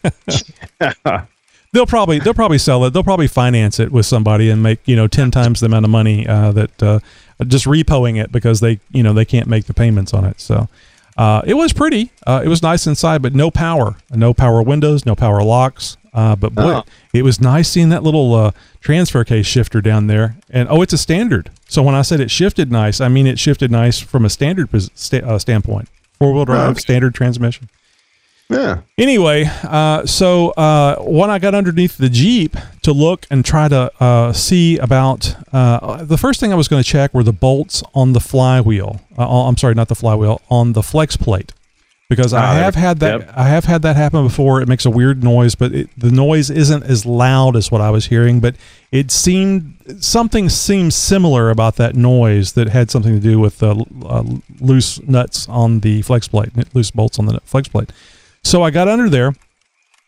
they'll 1.73 1.87
probably 1.87 2.19
they'll 2.19 2.35
probably 2.35 2.59
sell 2.59 2.85
it. 2.85 2.91
They'll 2.91 3.05
probably 3.05 3.29
finance 3.29 3.79
it 3.81 3.93
with 3.93 4.07
somebody 4.07 4.51
and 4.51 4.63
make 4.63 4.81
you 4.87 4.97
know 4.97 5.07
ten 5.07 5.31
times 5.31 5.61
the 5.61 5.67
amount 5.67 5.85
of 5.85 5.91
money 5.91 6.27
uh, 6.27 6.53
that 6.53 6.83
uh, 6.83 6.99
just 7.45 7.67
repoing 7.67 8.23
it 8.23 8.31
because 8.33 8.61
they 8.61 8.81
you 8.91 9.03
know 9.03 9.13
they 9.13 9.25
can't 9.25 9.47
make 9.47 9.67
the 9.67 9.75
payments 9.75 10.13
on 10.15 10.25
it. 10.25 10.41
So 10.41 10.69
uh, 11.17 11.43
it 11.47 11.55
was 11.55 11.73
pretty. 11.73 12.11
Uh, 12.27 12.43
it 12.45 12.49
was 12.49 12.63
nice 12.63 12.87
inside, 12.87 13.23
but 13.23 13.35
no 13.35 13.51
power, 13.51 13.97
no 14.11 14.35
power 14.35 14.63
windows, 14.63 15.07
no 15.07 15.15
power 15.15 15.43
locks. 15.43 15.97
Uh, 16.13 16.37
but 16.37 16.55
boy, 16.55 16.63
Oh. 16.63 16.83
it 17.13 17.23
was 17.23 17.41
nice 17.41 17.69
seeing 17.69 17.89
that 17.89 18.05
little 18.05 18.35
uh, 18.35 18.53
transfer 18.81 19.25
case 19.25 19.47
shifter 19.47 19.81
down 19.81 20.07
there. 20.07 20.37
And 20.49 20.69
oh, 20.69 20.81
it's 20.81 20.93
a 20.93 20.99
standard. 20.99 21.51
So 21.69 21.83
when 21.83 21.97
I 21.97 22.03
said 22.03 22.21
it 22.21 22.31
shifted 22.31 22.71
nice, 22.71 23.01
I 23.01 23.09
mean 23.09 23.27
it 23.27 23.39
shifted 23.41 23.71
nice 23.73 23.99
from 23.99 24.25
a 24.25 24.31
standard 24.31 24.69
sta- 24.97 25.23
uh, 25.25 25.39
standpoint. 25.41 25.89
Four 26.21 26.33
wheel 26.33 26.45
drive, 26.45 26.71
Okay. 26.71 26.81
standard 26.81 27.15
transmission. 27.15 27.69
Yeah. 28.51 28.81
Anyway, 28.99 29.45
uh, 29.63 30.05
so 30.07 30.51
uh, 30.51 30.97
when 31.03 31.31
I 31.31 31.39
got 31.39 31.55
underneath 31.55 31.97
the 31.97 32.11
Jeep 32.11 32.57
to 32.83 32.93
look 32.93 33.27
and 33.31 33.43
try 33.45 33.69
to 33.69 33.91
uh, 34.03 34.33
see 34.35 34.77
about 34.79 35.35
uh, 35.53 36.05
the 36.05 36.19
first 36.19 36.41
thing 36.41 36.53
I 36.53 36.57
was 36.57 36.69
going 36.69 36.83
to 36.83 36.89
check 36.89 37.15
were 37.15 37.23
the 37.23 37.33
bolts 37.33 37.83
on 37.95 38.13
the 38.13 38.21
flywheel. 38.21 39.01
Uh, 39.17 39.47
I'm 39.49 39.57
sorry, 39.57 39.75
not 39.75 39.89
the 39.89 39.95
flywheel, 39.95 40.43
on 40.51 40.75
the 40.75 40.83
flex 40.83 41.17
plate, 41.17 41.53
because 42.11 42.35
I 42.35 42.43
Ah, 42.45 42.53
have 42.57 42.75
had 42.75 43.01
that. 43.01 43.21
yep. 43.21 43.33
I 43.35 43.45
have 43.49 43.65
had 43.65 43.81
that 43.81 43.97
happen 43.97 44.23
before. 44.25 44.61
It 44.61 44.69
makes 44.69 44.85
a 44.85 44.91
weird 44.91 45.25
noise, 45.25 45.55
but 45.55 45.73
it, 45.75 45.89
the 45.97 46.11
noise 46.11 46.51
isn't 46.51 46.83
as 46.85 47.07
loud 47.07 47.57
as 47.57 47.71
what 47.71 47.81
I 47.81 47.89
was 47.91 48.07
hearing. 48.07 48.41
But 48.41 48.57
it 48.93 49.11
seemed 49.11 49.75
something 50.01 50.51
seemed 50.51 50.93
similar 50.93 51.49
about 51.49 51.77
that 51.77 51.97
noise 51.97 52.53
that 52.53 52.69
had 52.69 52.91
something 52.91 53.15
to 53.15 53.21
do 53.21 53.41
with 53.41 53.59
the 53.61 53.85
uh, 54.05 54.23
loose 54.61 55.01
nuts 55.09 55.49
on 55.49 55.81
the 55.81 56.03
flex 56.03 56.29
plate, 56.29 56.51
loose 56.75 56.91
bolts 56.91 57.19
on 57.19 57.25
the 57.25 57.41
flex 57.47 57.69
plate. 57.69 57.91
So 58.45 58.63
I 58.63 58.71
got 58.71 58.89
under 58.89 59.09
there 59.09 59.35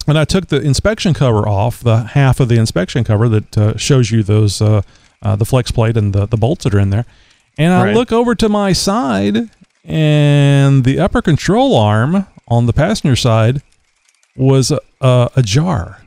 and 0.06 0.18
I 0.18 0.24
took 0.24 0.46
the 0.48 0.60
inspection 0.60 1.14
cover 1.14 1.48
off, 1.48 1.80
the 1.80 2.04
half 2.04 2.38
of 2.40 2.48
the 2.48 2.56
inspection 2.56 3.02
cover 3.04 3.28
that 3.28 3.58
uh, 3.58 3.76
shows 3.76 4.10
you 4.10 4.22
those 4.22 4.60
uh, 4.60 4.82
uh, 5.22 5.36
the 5.36 5.44
flex 5.44 5.70
plate 5.70 5.96
and 5.96 6.12
the, 6.12 6.26
the 6.26 6.36
bolts 6.36 6.64
that 6.64 6.74
are 6.74 6.78
in 6.78 6.90
there. 6.90 7.06
And 7.58 7.72
I 7.72 7.84
Right. 7.86 7.94
look 7.94 8.12
over 8.12 8.34
to 8.34 8.48
my 8.50 8.72
side, 8.74 9.48
and 9.84 10.84
the 10.84 11.00
upper 11.00 11.22
control 11.22 11.74
arm 11.74 12.26
on 12.48 12.66
the 12.66 12.72
passenger 12.74 13.16
side 13.16 13.62
was 14.36 14.70
uh, 15.00 15.28
ajar. 15.34 16.02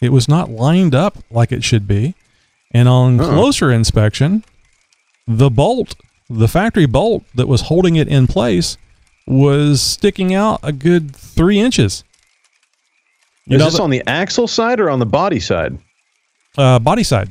It 0.00 0.08
was 0.10 0.26
not 0.28 0.50
lined 0.50 0.94
up 0.94 1.18
like 1.30 1.52
it 1.52 1.62
should 1.62 1.86
be. 1.86 2.14
And 2.72 2.88
on 2.88 3.20
Uh-uh. 3.20 3.28
closer 3.34 3.70
inspection, 3.70 4.42
the 5.28 5.50
bolt, 5.50 5.94
the 6.30 6.48
factory 6.48 6.86
bolt 6.86 7.22
that 7.34 7.46
was 7.46 7.62
holding 7.62 7.96
it 7.96 8.08
in 8.08 8.26
place, 8.26 8.78
was 9.26 9.80
sticking 9.80 10.34
out 10.34 10.60
a 10.62 10.72
good 10.72 11.14
three 11.14 11.58
inches. 11.58 12.04
You 13.46 13.56
Is 13.56 13.58
know 13.58 13.64
this 13.66 13.76
the- 13.76 13.82
on 13.82 13.90
the 13.90 14.02
axle 14.06 14.48
side 14.48 14.80
or 14.80 14.90
on 14.90 14.98
the 14.98 15.06
body 15.06 15.40
side? 15.40 15.78
uh, 16.56 16.78
body 16.78 17.02
side. 17.02 17.30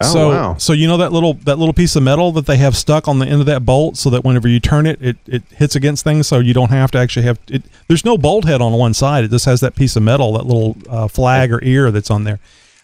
Oh 0.00 0.12
so, 0.12 0.28
wow. 0.28 0.56
so 0.58 0.72
you 0.74 0.86
know 0.86 0.98
that 0.98 1.10
little 1.10 1.34
that 1.34 1.58
little 1.58 1.72
piece 1.74 1.96
of 1.96 2.04
metal 2.04 2.30
that 2.32 2.46
they 2.46 2.56
have 2.58 2.76
stuck 2.76 3.08
on 3.08 3.18
the 3.18 3.26
end 3.26 3.40
of 3.40 3.46
that 3.46 3.64
bolt, 3.64 3.96
so 3.96 4.10
that 4.10 4.24
whenever 4.24 4.46
you 4.46 4.60
turn 4.60 4.86
it, 4.86 5.02
it, 5.02 5.16
it 5.26 5.42
hits 5.56 5.74
against 5.74 6.04
things, 6.04 6.28
so 6.28 6.38
you 6.38 6.54
don't 6.54 6.70
have 6.70 6.92
to 6.92 6.98
actually 6.98 7.24
have 7.24 7.40
it. 7.48 7.64
There's 7.88 8.04
no 8.04 8.16
bolt 8.16 8.44
head 8.44 8.60
on 8.60 8.72
one 8.74 8.94
side; 8.94 9.24
it 9.24 9.30
just 9.32 9.46
has 9.46 9.58
that 9.60 9.74
piece 9.74 9.96
of 9.96 10.04
metal, 10.04 10.34
that 10.34 10.46
little 10.46 10.76
uh, 10.88 11.08
flag 11.08 11.50
or 11.50 11.60
ear 11.64 11.90
that's 11.90 12.12
on 12.12 12.22
there. 12.22 12.38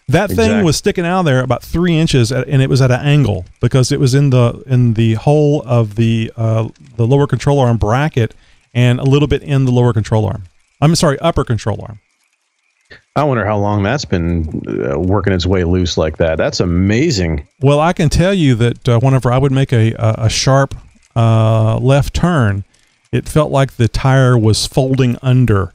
That 0.07 0.29
thing 0.29 0.63
was 0.63 0.77
sticking 0.77 1.05
out 1.05 1.23
there 1.23 1.41
about 1.41 1.63
three 1.63 1.97
inches, 1.97 2.31
at, 2.31 2.47
and 2.47 2.61
it 2.61 2.69
was 2.69 2.79
at 2.79 2.91
an 2.91 3.01
angle 3.01 3.45
because 3.59 3.91
it 3.91 3.99
was 3.99 4.13
in 4.13 4.29
the 4.29 4.63
in 4.67 4.93
the 4.93 5.15
hole 5.15 5.63
of 5.65 5.95
the 5.95 6.31
uh, 6.37 6.69
the 6.95 7.07
lower 7.07 7.25
control 7.25 7.59
arm 7.59 7.77
bracket 7.77 8.35
and 8.73 8.99
a 8.99 9.03
little 9.03 9.27
bit 9.27 9.41
in 9.41 9.65
the 9.65 9.71
lower 9.71 9.93
control 9.93 10.25
arm. 10.25 10.43
I'm 10.79 10.93
sorry, 10.95 11.17
upper 11.19 11.43
control 11.43 11.79
arm. 11.81 11.99
I 13.15 13.23
wonder 13.23 13.45
how 13.45 13.57
long 13.57 13.81
that's 13.81 14.05
been 14.05 14.61
uh, 14.67 14.99
working 14.99 15.33
its 15.33 15.45
way 15.45 15.63
loose 15.63 15.97
like 15.97 16.17
that. 16.17 16.37
That's 16.37 16.59
amazing. 16.59 17.47
Well, 17.61 17.79
I 17.79 17.93
can 17.93 18.09
tell 18.09 18.33
you 18.33 18.53
that 18.55 18.87
uh, 18.87 18.99
whenever 18.99 19.31
I 19.31 19.39
would 19.39 19.51
make 19.51 19.73
a 19.73 19.93
a, 19.93 20.25
a 20.25 20.29
sharp 20.29 20.75
uh, 21.15 21.77
left 21.77 22.13
turn, 22.13 22.63
it 23.11 23.27
felt 23.27 23.51
like 23.51 23.77
the 23.77 23.87
tire 23.87 24.37
was 24.37 24.67
folding 24.67 25.17
under. 25.23 25.73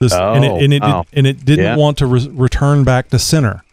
This, 0.00 0.12
and 0.12 0.44
it 0.44 0.50
Oh, 0.50 0.56
and 0.58 0.72
it, 0.72 0.82
wow. 0.82 1.04
and 1.12 1.26
it 1.26 1.44
didn't 1.44 1.64
Yeah. 1.64 1.76
want 1.76 1.98
to 1.98 2.06
re- 2.06 2.30
return 2.32 2.84
back 2.84 3.08
to 3.10 3.18
center. 3.18 3.64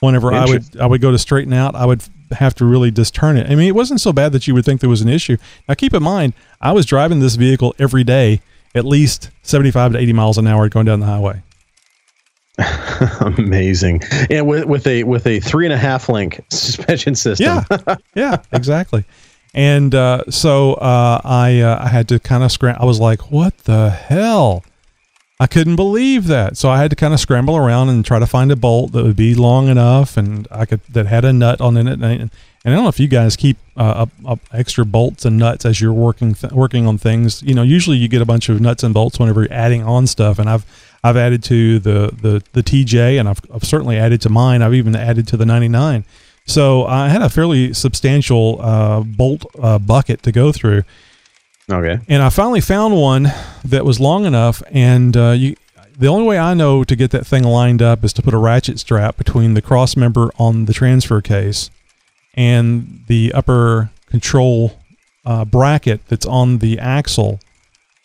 Whenever 0.00 0.32
I 0.32 0.46
would 0.46 0.64
I 0.80 0.86
would 0.86 1.00
go 1.00 1.10
to 1.10 1.18
straighten 1.18 1.52
out, 1.52 1.74
I 1.74 1.84
would 1.84 2.02
have 2.32 2.54
to 2.56 2.64
really 2.64 2.90
just 2.90 3.14
turn 3.14 3.36
it. 3.36 3.50
I 3.50 3.54
mean, 3.54 3.68
it 3.68 3.74
wasn't 3.74 4.00
so 4.00 4.12
bad 4.12 4.32
that 4.32 4.46
you 4.46 4.54
would 4.54 4.64
think 4.64 4.80
there 4.80 4.88
was 4.90 5.00
an 5.02 5.08
issue. 5.08 5.36
Now, 5.68 5.74
keep 5.74 5.92
in 5.92 6.02
mind, 6.02 6.32
I 6.60 6.72
was 6.72 6.86
driving 6.86 7.20
this 7.20 7.34
vehicle 7.34 7.74
every 7.78 8.04
day, 8.04 8.40
at 8.74 8.84
least 8.84 9.30
seventy 9.42 9.70
five 9.70 9.92
to 9.92 9.98
eighty 9.98 10.12
miles 10.12 10.38
an 10.38 10.46
hour 10.46 10.68
going 10.68 10.86
down 10.86 11.00
the 11.00 11.06
highway. 11.06 11.42
amazing. 13.38 14.02
And 14.30 14.46
with, 14.46 14.64
with 14.66 14.86
a 14.86 15.04
with 15.04 15.26
a 15.26 15.40
three 15.40 15.66
and 15.66 15.72
a 15.72 15.78
half 15.78 16.08
link 16.08 16.42
suspension 16.50 17.14
system. 17.14 17.64
Yeah, 17.70 17.96
yeah, 18.14 18.36
exactly. 18.52 19.04
And 19.54 19.94
uh, 19.94 20.24
so 20.30 20.74
uh, 20.74 21.20
I 21.24 21.60
uh, 21.60 21.82
I 21.84 21.88
had 21.88 22.08
to 22.08 22.18
kind 22.18 22.44
of 22.44 22.52
scram. 22.52 22.76
I 22.78 22.84
was 22.84 23.00
like, 23.00 23.30
"What 23.30 23.56
the 23.58 23.90
hell?" 23.90 24.64
I 25.40 25.46
couldn't 25.46 25.76
believe 25.76 26.26
that. 26.26 26.56
So 26.56 26.68
I 26.68 26.78
had 26.78 26.90
to 26.90 26.96
kind 26.96 27.14
of 27.14 27.20
scramble 27.20 27.56
around 27.56 27.90
and 27.90 28.04
try 28.04 28.18
to 28.18 28.26
find 28.26 28.50
a 28.50 28.56
bolt 28.56 28.90
that 28.92 29.04
would 29.04 29.16
be 29.16 29.36
long 29.36 29.68
enough 29.68 30.16
and 30.16 30.48
I 30.50 30.64
could 30.64 30.80
that 30.88 31.06
had 31.06 31.24
a 31.24 31.32
nut 31.32 31.60
on 31.60 31.76
it. 31.76 31.86
And, 31.86 32.02
and 32.02 32.30
I 32.64 32.70
don't 32.70 32.82
know 32.82 32.88
if 32.88 32.98
you 32.98 33.06
guys 33.06 33.36
keep 33.36 33.56
uh, 33.76 33.80
up, 33.80 34.10
up 34.26 34.40
extra 34.52 34.84
bolts 34.84 35.24
and 35.24 35.38
nuts 35.38 35.64
as 35.64 35.80
you're 35.80 35.92
working 35.92 36.34
th- 36.34 36.52
working 36.52 36.88
on 36.88 36.98
things. 36.98 37.40
You 37.44 37.54
know, 37.54 37.62
usually 37.62 37.98
you 37.98 38.08
get 38.08 38.20
a 38.20 38.26
bunch 38.26 38.48
of 38.48 38.60
nuts 38.60 38.82
and 38.82 38.92
bolts 38.92 39.20
whenever 39.20 39.42
you're 39.42 39.52
adding 39.52 39.84
on 39.84 40.08
stuff. 40.08 40.40
And 40.40 40.50
I've 40.50 40.66
I've 41.04 41.16
added 41.16 41.44
to 41.44 41.78
the 41.78 42.12
the 42.20 42.42
the 42.52 42.62
TJ 42.62 43.20
and 43.20 43.28
I've, 43.28 43.40
I've 43.54 43.64
certainly 43.64 43.96
added 43.96 44.20
to 44.22 44.30
mine. 44.30 44.60
I've 44.60 44.74
even 44.74 44.96
added 44.96 45.28
to 45.28 45.36
the 45.36 45.46
99. 45.46 46.04
So 46.46 46.84
I 46.86 47.10
had 47.10 47.22
a 47.22 47.28
fairly 47.28 47.74
substantial 47.74 48.60
uh, 48.60 49.02
bolt 49.02 49.44
uh, 49.62 49.78
bucket 49.78 50.24
to 50.24 50.32
go 50.32 50.50
through. 50.50 50.82
Okay. 51.70 51.98
And 52.08 52.22
I 52.22 52.30
finally 52.30 52.60
found 52.62 52.96
one 52.96 53.30
that 53.64 53.84
was 53.84 54.00
long 54.00 54.24
enough, 54.24 54.62
and 54.70 55.16
uh, 55.16 55.30
you. 55.30 55.56
The 55.98 56.06
only 56.06 56.28
way 56.28 56.38
I 56.38 56.54
know 56.54 56.84
to 56.84 56.94
get 56.94 57.10
that 57.10 57.26
thing 57.26 57.42
lined 57.42 57.82
up 57.82 58.04
is 58.04 58.12
to 58.12 58.22
put 58.22 58.32
a 58.32 58.38
ratchet 58.38 58.78
strap 58.78 59.16
between 59.16 59.54
the 59.54 59.60
cross 59.60 59.96
member 59.96 60.30
on 60.38 60.66
the 60.66 60.72
transfer 60.72 61.20
case 61.20 61.70
and 62.34 63.02
the 63.08 63.32
upper 63.32 63.90
control 64.06 64.78
uh, 65.26 65.44
bracket 65.44 66.00
that's 66.06 66.24
on 66.24 66.58
the 66.58 66.78
axle, 66.78 67.40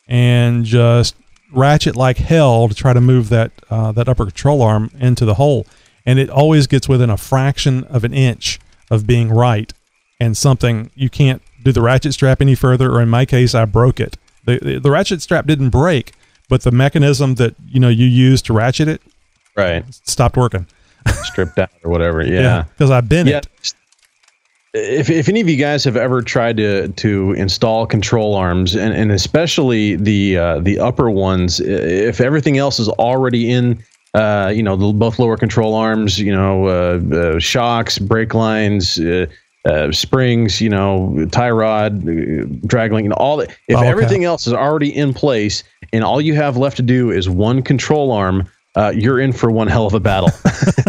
and 0.08 0.66
just 0.66 1.16
ratchet 1.52 1.96
like 1.96 2.18
hell 2.18 2.68
to 2.68 2.74
try 2.74 2.94
to 2.94 3.00
move 3.00 3.30
that 3.30 3.52
uh, 3.70 3.92
that 3.92 4.10
upper 4.10 4.26
control 4.26 4.64
arm 4.64 4.90
into 5.00 5.24
the 5.24 5.36
hole. 5.36 5.68
And 6.06 6.18
it 6.18 6.30
always 6.32 6.66
gets 6.68 6.90
within 6.90 7.12
a 7.12 7.18
fraction 7.18 7.84
of 7.86 8.04
an 8.04 8.14
inch 8.14 8.60
of 8.90 9.06
being 9.06 9.30
right, 9.30 9.72
and 10.20 10.36
something 10.36 10.90
you 10.96 11.10
can't 11.10 11.44
do 11.64 11.72
the 11.72 11.82
ratchet 11.82 12.14
strap 12.14 12.42
any 12.42 12.56
further, 12.56 12.92
or 12.92 13.02
in 13.02 13.10
my 13.10 13.26
case, 13.26 13.56
I 13.56 13.66
broke 13.66 14.00
it. 14.00 14.18
The, 14.46 14.60
the, 14.60 14.80
the 14.80 14.92
ratchet 14.92 15.22
strap 15.22 15.46
didn't 15.46 15.70
break, 15.70 16.14
but 16.50 16.62
the 16.64 16.72
mechanism 16.72 17.36
that 17.36 17.56
you 17.68 17.80
know 17.80 17.90
you 17.90 18.06
use 18.06 18.42
to 18.44 18.54
ratchet 18.54 18.88
it 18.88 19.02
Right. 19.56 19.86
stopped 20.06 20.36
working. 20.38 20.66
Stripped 21.24 21.58
out 21.60 21.70
or 21.84 21.92
whatever. 21.92 22.22
Yeah. 22.26 22.64
because 22.78 22.92
I 22.92 23.02
bent 23.02 23.30
Yeah. 23.30 23.38
it. 23.40 23.48
If, 24.76 25.12
if 25.12 25.30
any 25.30 25.40
of 25.40 25.48
you 25.48 25.56
guys 25.56 25.84
have 25.84 25.96
ever 25.96 26.22
tried 26.24 26.58
to 26.58 26.88
to 26.88 27.34
install 27.34 27.86
control 27.86 28.34
arms 28.34 28.76
and, 28.76 28.92
and 28.96 29.12
especially 29.12 29.96
the 29.98 30.38
uh, 30.38 30.60
the 30.60 30.80
upper 30.80 31.12
ones, 31.12 31.60
if 31.60 32.20
everything 32.20 32.58
else 32.58 32.80
is 32.80 32.90
already 32.90 33.52
in, 33.52 33.84
uh, 34.16 34.52
you 34.54 34.64
know, 34.64 34.76
the, 34.76 34.92
both 34.92 35.20
lower 35.20 35.38
control 35.38 35.76
arms, 35.76 36.18
you 36.20 36.34
know, 36.34 36.66
uh, 36.66 37.16
uh, 37.16 37.40
shocks, 37.40 38.00
brake 38.00 38.34
lines, 38.34 38.98
uh, 39.66 39.92
springs, 39.92 40.60
you 40.60 40.70
know, 40.70 41.28
tie 41.32 41.50
rod, 41.50 42.08
uh, 42.08 42.46
drag 42.66 42.92
link, 42.92 43.06
and 43.06 43.14
all 43.14 43.38
that. 43.38 43.50
If 43.68 43.78
Oh, 43.78 43.80
okay. 43.80 43.88
everything 43.88 44.24
else 44.24 44.48
is 44.48 44.54
already 44.54 44.96
in 44.96 45.14
place 45.14 45.64
and 45.94 46.04
all 46.04 46.20
you 46.20 46.34
have 46.36 46.58
left 46.58 46.78
to 46.78 46.84
do 46.84 47.12
is 47.12 47.30
one 47.30 47.62
control 47.62 48.12
arm, 48.12 48.50
uh, 48.76 48.92
you're 48.96 49.20
in 49.20 49.32
for 49.32 49.52
one 49.52 49.68
hell 49.68 49.86
of 49.86 49.94
a 49.94 50.00
battle. 50.00 50.30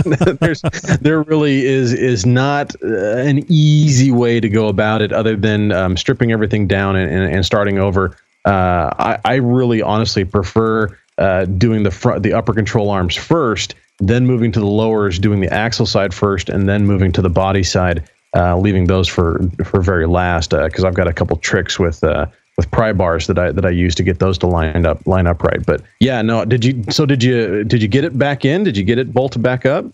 There's, 0.41 0.63
there 1.01 1.23
really 1.23 1.67
is 1.67 1.93
is 1.93 2.25
not 2.25 2.75
uh, 2.83 3.17
an 3.17 3.45
easy 3.49 4.11
way 4.11 4.41
to 4.41 4.49
go 4.49 4.69
about 4.69 5.03
it, 5.03 5.13
other 5.13 5.37
than 5.37 5.71
um, 5.73 5.97
stripping 5.97 6.33
everything 6.33 6.67
down 6.67 6.97
and, 6.97 7.11
and, 7.11 7.35
and 7.35 7.45
starting 7.45 7.79
over. 7.79 8.17
Uh, 8.47 8.91
I, 8.99 9.19
I 9.25 9.35
really 9.37 9.83
honestly 9.83 10.25
prefer 10.25 10.97
uh, 11.19 11.45
doing 11.45 11.83
the 11.83 11.91
front, 11.91 12.23
the 12.23 12.33
upper 12.33 12.55
control 12.55 12.89
arms 12.89 13.15
first, 13.15 13.75
then 13.99 14.27
moving 14.27 14.51
to 14.53 14.61
the 14.61 14.67
lowers, 14.67 15.19
doing 15.19 15.41
the 15.41 15.53
axle 15.53 15.87
side 15.87 16.15
first, 16.15 16.49
and 16.49 16.67
then 16.69 16.87
moving 16.87 17.13
to 17.13 17.23
the 17.23 17.31
body 17.31 17.63
side, 17.63 18.09
uh, 18.35 18.57
leaving 18.59 18.87
those 18.87 19.09
for 19.09 19.41
for 19.65 19.81
very 19.81 20.07
last. 20.07 20.51
Because 20.51 20.85
I've 20.85 20.95
got 20.95 21.09
a 21.09 21.13
couple 21.13 21.37
tricks 21.39 21.79
with. 21.79 22.03
Uh, 22.05 22.27
with 22.57 22.71
pry 22.71 22.93
bars 22.93 23.27
that 23.27 23.37
I 23.37 23.51
that 23.51 23.67
I 23.67 23.71
use 23.71 23.97
to 23.97 24.05
get 24.05 24.21
those 24.21 24.39
to 24.39 24.47
line 24.47 24.87
up 24.87 25.05
line 25.09 25.27
up 25.27 25.43
right. 25.43 25.67
But 25.67 25.83
yeah, 25.99 26.23
no. 26.23 26.45
Did 26.45 26.65
you? 26.65 26.85
So 26.89 27.05
did 27.05 27.21
you? 27.21 27.65
Did 27.65 27.83
you 27.83 27.89
get 27.89 28.05
it 28.05 28.17
back 28.17 28.45
in? 28.45 28.63
Did 28.63 28.77
you 28.77 28.85
get 28.85 28.97
it 28.97 29.13
bolted 29.13 29.43
back 29.43 29.67
up? 29.67 29.85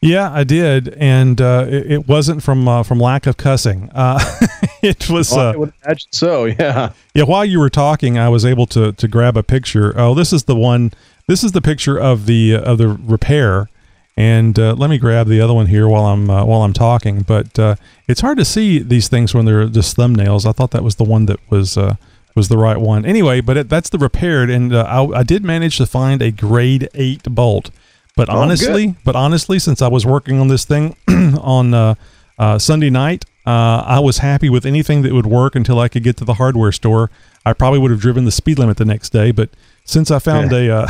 Yeah, 0.00 0.32
I 0.32 0.42
did, 0.42 0.94
and 0.98 1.38
uh, 1.42 1.66
it, 1.68 1.92
it 1.92 2.08
wasn't 2.08 2.42
from 2.42 2.66
uh, 2.68 2.84
from 2.84 3.00
lack 3.00 3.26
of 3.26 3.36
cussing. 3.36 3.90
Uh, 3.94 4.18
it 4.82 5.10
was. 5.10 5.30
Well, 5.30 5.48
Uh, 5.48 5.52
I 5.52 5.56
would 5.56 5.72
imagine 5.84 6.08
so. 6.10 6.44
Yeah. 6.58 6.92
Yeah, 7.14 7.24
while 7.24 7.44
you 7.44 7.58
were 7.60 7.68
talking, 7.68 8.16
I 8.18 8.30
was 8.30 8.46
able 8.46 8.66
to 8.68 8.92
to 8.92 9.08
grab 9.08 9.36
a 9.36 9.42
picture. 9.42 9.92
Oh, 9.98 10.14
this 10.14 10.32
is 10.32 10.44
the 10.44 10.56
one. 10.56 10.92
This 11.28 11.44
is 11.44 11.52
the 11.52 11.60
picture 11.60 11.98
of 12.00 12.24
the 12.24 12.54
uh, 12.56 12.60
of 12.72 12.78
the 12.78 12.88
repair. 12.88 13.68
And 14.16 14.58
uh, 14.58 14.74
let 14.74 14.88
me 14.88 14.96
grab 14.96 15.28
the 15.28 15.40
other 15.42 15.52
one 15.52 15.66
here 15.66 15.86
while 15.88 16.06
I'm 16.06 16.30
uh, 16.30 16.44
while 16.44 16.62
I'm 16.62 16.72
talking. 16.72 17.20
But 17.20 17.58
uh, 17.58 17.76
it's 18.08 18.22
hard 18.22 18.38
to 18.38 18.44
see 18.46 18.78
these 18.78 19.08
things 19.08 19.34
when 19.34 19.44
they're 19.44 19.66
just 19.66 19.96
thumbnails. 19.96 20.46
I 20.46 20.52
thought 20.52 20.70
that 20.70 20.82
was 20.82 20.94
the 20.94 21.04
one 21.04 21.26
that 21.26 21.38
was 21.50 21.76
uh, 21.76 21.96
was 22.34 22.48
the 22.48 22.56
right 22.56 22.78
one. 22.78 23.04
Anyway, 23.04 23.40
but 23.42 23.56
it, 23.58 23.68
that's 23.68 23.90
the 23.90 23.98
repaired, 23.98 24.48
and 24.48 24.72
uh, 24.72 24.84
I, 24.84 25.18
I 25.18 25.22
did 25.22 25.44
manage 25.44 25.76
to 25.78 25.86
find 25.86 26.22
a 26.22 26.30
grade 26.30 26.88
eight 26.94 27.24
bolt. 27.24 27.70
But 28.16 28.30
Oh, 28.30 28.38
honestly, 28.38 28.94
but 29.04 29.14
honestly, 29.16 29.58
since 29.58 29.82
I 29.82 29.88
was 29.88 30.06
working 30.06 30.40
on 30.40 30.48
this 30.48 30.64
thing 30.64 30.96
on 31.08 31.74
uh, 31.74 31.94
uh, 32.38 32.58
Sunday 32.58 32.88
night, 32.88 33.26
uh, 33.46 33.82
I 33.86 34.00
was 34.00 34.18
happy 34.18 34.48
with 34.48 34.64
anything 34.64 35.02
that 35.02 35.12
would 35.12 35.26
work 35.26 35.54
until 35.54 35.78
I 35.78 35.88
could 35.88 36.02
get 36.02 36.16
to 36.18 36.24
the 36.24 36.34
hardware 36.34 36.72
store. 36.72 37.10
I 37.44 37.52
probably 37.52 37.78
would 37.78 37.90
have 37.90 38.00
driven 38.00 38.24
the 38.24 38.32
speed 38.32 38.58
limit 38.58 38.78
the 38.78 38.86
next 38.86 39.10
day, 39.10 39.30
but 39.30 39.50
since 39.86 40.10
I 40.10 40.18
found 40.18 40.52
a 40.52 40.70
uh, 40.70 40.88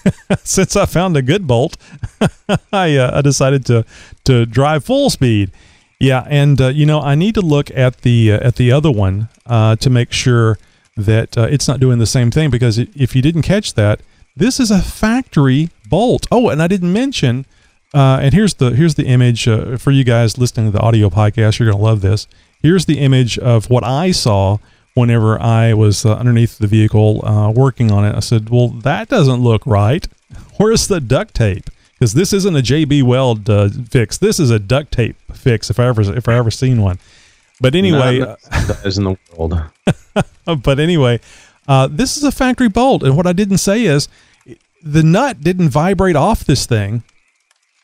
since 0.42 0.74
I 0.74 0.86
found 0.86 1.16
a 1.16 1.22
good 1.22 1.46
bolt, 1.46 1.76
I 2.72 2.96
uh, 2.96 3.18
I 3.18 3.22
decided 3.22 3.64
to 3.66 3.84
to 4.24 4.46
drive 4.46 4.84
full 4.84 5.10
speed. 5.10 5.52
Yeah, 6.00 6.24
and 6.28 6.60
uh, 6.60 6.68
you 6.68 6.86
know 6.86 7.00
I 7.00 7.14
need 7.14 7.34
to 7.34 7.40
look 7.40 7.70
at 7.70 8.02
the 8.02 8.32
uh, 8.32 8.46
at 8.46 8.56
the 8.56 8.72
other 8.72 8.90
one 8.90 9.28
uh, 9.46 9.76
to 9.76 9.90
make 9.90 10.12
sure 10.12 10.58
that 10.96 11.38
uh, 11.38 11.42
it's 11.42 11.68
not 11.68 11.78
doing 11.78 11.98
the 11.98 12.06
same 12.06 12.30
thing 12.30 12.50
because 12.50 12.78
if 12.78 13.14
you 13.14 13.22
didn't 13.22 13.42
catch 13.42 13.74
that, 13.74 14.00
this 14.34 14.58
is 14.58 14.70
a 14.70 14.80
factory 14.80 15.70
bolt. 15.88 16.26
Oh, 16.32 16.48
and 16.48 16.60
I 16.62 16.66
didn't 16.66 16.92
mention. 16.92 17.46
Uh, 17.94 18.18
and 18.20 18.34
here's 18.34 18.54
the 18.54 18.70
here's 18.70 18.96
the 18.96 19.06
image 19.06 19.46
uh, 19.46 19.76
for 19.76 19.90
you 19.90 20.04
guys 20.04 20.38
listening 20.38 20.72
to 20.72 20.72
the 20.72 20.82
audio 20.82 21.10
podcast. 21.10 21.58
You're 21.58 21.70
gonna 21.70 21.82
love 21.82 22.00
this. 22.00 22.26
Here's 22.60 22.86
the 22.86 22.98
image 22.98 23.38
of 23.38 23.70
what 23.70 23.84
I 23.84 24.10
saw 24.10 24.58
whenever 24.98 25.40
I 25.40 25.74
was 25.74 26.04
uh, 26.04 26.14
underneath 26.14 26.58
the 26.58 26.66
vehicle 26.66 27.24
uh, 27.26 27.50
working 27.50 27.90
on 27.90 28.04
it. 28.04 28.14
I 28.14 28.20
said, 28.20 28.50
"Well, 28.50 28.68
that 28.68 29.08
doesn't 29.08 29.42
look 29.42 29.66
right. 29.66 30.06
Where's 30.56 30.88
the 30.88 31.00
duct 31.00 31.34
tape? 31.34 31.70
Because 31.94 32.14
this 32.14 32.32
isn't 32.32 32.56
a 32.56 32.60
JB 32.60 33.02
Weld 33.02 33.48
uh, 33.50 33.68
fix. 33.90 34.18
This 34.18 34.38
is 34.38 34.50
a 34.50 34.58
duct 34.58 34.92
tape 34.92 35.16
fix. 35.32 35.70
If 35.70 35.80
I 35.80 35.86
ever 35.86 36.02
if 36.16 36.28
I 36.28 36.34
ever 36.34 36.50
seen 36.50 36.82
one. 36.82 36.98
But 37.60 37.74
anyway, 37.74 38.20
that 38.20 38.82
is 38.84 38.98
in 38.98 39.04
the 39.04 39.16
world. 39.36 39.60
uh, 40.46 40.54
but 40.56 40.78
anyway, 40.78 41.20
uh, 41.66 41.88
this 41.90 42.16
is 42.16 42.24
a 42.24 42.32
factory 42.32 42.68
bolt, 42.68 43.02
and 43.02 43.16
what 43.16 43.26
I 43.26 43.32
didn't 43.32 43.58
say 43.58 43.84
is 43.84 44.08
the 44.82 45.02
nut 45.02 45.40
didn't 45.40 45.70
vibrate 45.70 46.16
off 46.16 46.44
this 46.44 46.66
thing. 46.66 47.02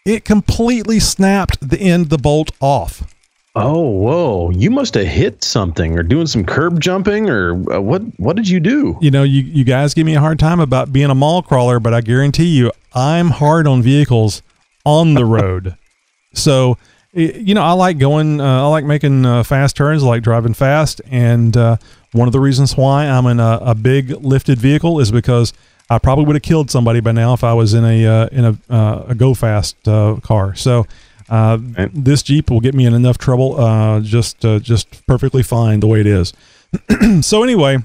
It 0.04 0.24
completely 0.24 1.00
snapped 1.00 1.68
the 1.68 1.80
end 1.80 2.04
of 2.04 2.08
the 2.10 2.18
bolt 2.18 2.50
off. 2.60 3.13
Oh, 3.56 3.88
whoa! 3.88 4.50
You 4.50 4.70
must 4.70 4.94
have 4.94 5.06
hit 5.06 5.44
something, 5.44 5.96
or 5.96 6.02
doing 6.02 6.26
some 6.26 6.44
curb 6.44 6.80
jumping, 6.80 7.30
or 7.30 7.52
uh, 7.72 7.80
what? 7.80 8.02
What 8.18 8.34
did 8.34 8.48
you 8.48 8.58
do? 8.58 8.98
You 9.00 9.12
know, 9.12 9.22
you, 9.22 9.42
you 9.42 9.62
guys 9.62 9.94
give 9.94 10.06
me 10.06 10.16
a 10.16 10.20
hard 10.20 10.40
time 10.40 10.58
about 10.58 10.92
being 10.92 11.08
a 11.08 11.14
mall 11.14 11.40
crawler, 11.40 11.78
but 11.78 11.94
I 11.94 12.00
guarantee 12.00 12.46
you, 12.46 12.72
I'm 12.94 13.30
hard 13.30 13.68
on 13.68 13.80
vehicles 13.80 14.42
on 14.84 15.14
the 15.14 15.24
road. 15.24 15.76
so, 16.34 16.78
you 17.12 17.54
know, 17.54 17.62
I 17.62 17.72
like 17.72 17.98
going, 17.98 18.40
uh, 18.40 18.64
I 18.64 18.66
like 18.66 18.84
making 18.84 19.24
uh, 19.24 19.44
fast 19.44 19.76
turns, 19.76 20.02
I 20.02 20.06
like 20.06 20.22
driving 20.24 20.54
fast. 20.54 21.00
And 21.10 21.56
uh, 21.56 21.76
one 22.12 22.26
of 22.26 22.32
the 22.32 22.40
reasons 22.40 22.76
why 22.76 23.06
I'm 23.06 23.26
in 23.26 23.38
a, 23.38 23.58
a 23.62 23.74
big 23.74 24.10
lifted 24.10 24.58
vehicle 24.58 24.98
is 24.98 25.12
because 25.12 25.52
I 25.88 25.98
probably 25.98 26.24
would 26.24 26.34
have 26.34 26.42
killed 26.42 26.70
somebody 26.70 27.00
by 27.00 27.12
now 27.12 27.34
if 27.34 27.44
I 27.44 27.52
was 27.52 27.74
in 27.74 27.84
a 27.84 28.06
uh, 28.06 28.28
in 28.32 28.44
a, 28.44 28.58
uh, 28.68 29.04
a 29.08 29.14
go 29.14 29.34
fast 29.34 29.86
uh, 29.86 30.16
car. 30.22 30.54
So, 30.54 30.86
uh, 31.28 31.58
Right. 31.76 31.90
this 31.92 32.22
Jeep 32.22 32.50
will 32.50 32.60
get 32.60 32.74
me 32.74 32.86
in 32.86 32.94
enough 32.94 33.18
trouble, 33.18 33.60
uh, 33.60 34.00
just 34.00 34.44
uh, 34.44 34.58
just 34.58 35.06
perfectly 35.06 35.42
fine 35.42 35.80
the 35.80 35.86
way 35.86 36.00
it 36.00 36.06
is. 36.06 36.32
so 37.26 37.42
anyway, 37.42 37.78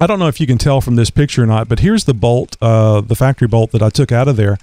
I 0.00 0.06
don't 0.06 0.18
know 0.18 0.28
if 0.28 0.40
you 0.40 0.46
can 0.46 0.58
tell 0.58 0.80
from 0.80 0.96
this 0.96 1.10
picture 1.10 1.42
or 1.42 1.46
not, 1.46 1.68
but 1.68 1.80
here's 1.80 2.04
the 2.04 2.14
bolt, 2.14 2.56
uh, 2.62 3.00
the 3.00 3.16
factory 3.16 3.48
bolt 3.48 3.72
that 3.72 3.82
I 3.82 3.90
took 3.90 4.12
out 4.12 4.28
of 4.28 4.36
there. 4.36 4.58